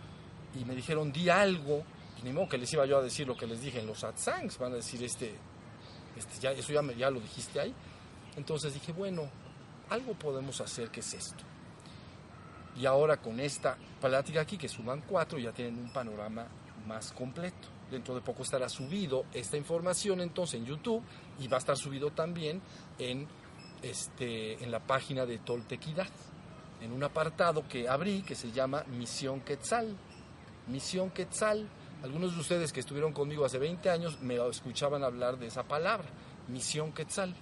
y 0.60 0.64
me 0.66 0.76
dijeron, 0.76 1.12
di 1.12 1.30
algo. 1.30 1.84
Ni 2.24 2.32
modo 2.32 2.48
que 2.48 2.58
les 2.58 2.72
iba 2.74 2.86
yo 2.86 2.98
a 2.98 3.02
decir 3.02 3.28
lo 3.28 3.36
que 3.36 3.46
les 3.46 3.62
dije 3.62 3.80
en 3.80 3.88
los 3.88 4.00
satsangs, 4.00 4.58
van 4.58 4.74
a 4.74 4.76
decir, 4.76 5.04
este, 5.04 5.36
este 6.16 6.40
ya, 6.40 6.52
eso 6.52 6.72
ya, 6.72 6.82
me, 6.82 6.96
ya 6.96 7.10
lo 7.10 7.20
dijiste 7.20 7.60
ahí. 7.60 7.74
Entonces 8.38 8.74
dije, 8.74 8.92
bueno, 8.92 9.30
algo 9.90 10.14
podemos 10.14 10.60
hacer, 10.62 10.90
que 10.90 11.02
es 11.02 11.14
esto? 11.14 11.44
Y 12.80 12.86
ahora 12.86 13.18
con 13.18 13.40
esta 13.40 13.78
plática 14.02 14.42
aquí, 14.42 14.58
que 14.58 14.68
suman 14.68 15.02
cuatro, 15.02 15.38
ya 15.38 15.52
tienen 15.52 15.78
un 15.78 15.94
panorama 15.94 16.48
más 16.88 17.12
completo. 17.12 17.68
Dentro 17.92 18.16
de 18.16 18.22
poco 18.22 18.44
estará 18.44 18.70
subido 18.70 19.26
esta 19.34 19.58
información 19.58 20.22
entonces 20.22 20.60
en 20.60 20.66
YouTube 20.66 21.04
y 21.40 21.48
va 21.48 21.58
a 21.58 21.60
estar 21.60 21.78
subido 21.78 22.12
también 22.12 22.62
en, 22.98 23.28
este, 23.84 24.64
en 24.64 24.72
la 24.72 24.80
página 24.80 25.26
de 25.28 25.38
Toltequidad, 25.38 26.08
en 26.82 26.92
un 26.92 27.04
apartado 27.04 27.68
que 27.68 27.88
abrí 27.88 28.24
que 28.24 28.34
se 28.34 28.52
llama 28.52 28.84
Misión 28.88 29.42
Quetzal. 29.42 29.96
Misión 30.68 31.12
Quetzal. 31.12 31.70
Algunos 32.04 32.34
de 32.36 32.42
ustedes 32.42 32.74
que 32.74 32.82
estuvieron 32.82 33.14
conmigo 33.14 33.46
hace 33.46 33.58
20 33.58 33.90
años 33.90 34.20
me 34.22 34.36
escuchaban 34.50 35.06
hablar 35.06 35.40
de 35.40 35.48
esa 35.48 35.64
palabra, 35.64 36.10
Misión 36.50 36.92
Quetzal. 36.92 37.34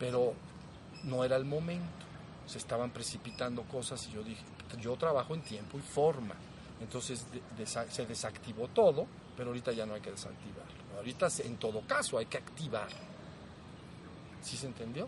Pero 0.00 0.34
no 1.04 1.22
era 1.22 1.36
el 1.36 1.44
momento, 1.44 2.04
se 2.46 2.58
estaban 2.58 2.90
precipitando 2.90 3.62
cosas 3.62 4.04
y 4.08 4.12
yo 4.12 4.24
dije, 4.24 4.42
yo 4.80 4.96
trabajo 4.96 5.36
en 5.36 5.42
tiempo 5.42 5.78
y 5.78 5.82
forma. 5.82 6.34
Entonces 6.80 7.24
se 7.90 8.06
desactivó 8.06 8.66
todo, 8.66 9.06
pero 9.36 9.50
ahorita 9.50 9.70
ya 9.70 9.86
no 9.86 9.94
hay 9.94 10.00
que 10.00 10.10
desactivarlo. 10.10 10.96
Ahorita 10.96 11.28
en 11.44 11.56
todo 11.58 11.82
caso 11.82 12.18
hay 12.18 12.26
que 12.26 12.38
activar. 12.38 12.88
¿Sí 14.42 14.56
se 14.56 14.66
entendió? 14.66 15.06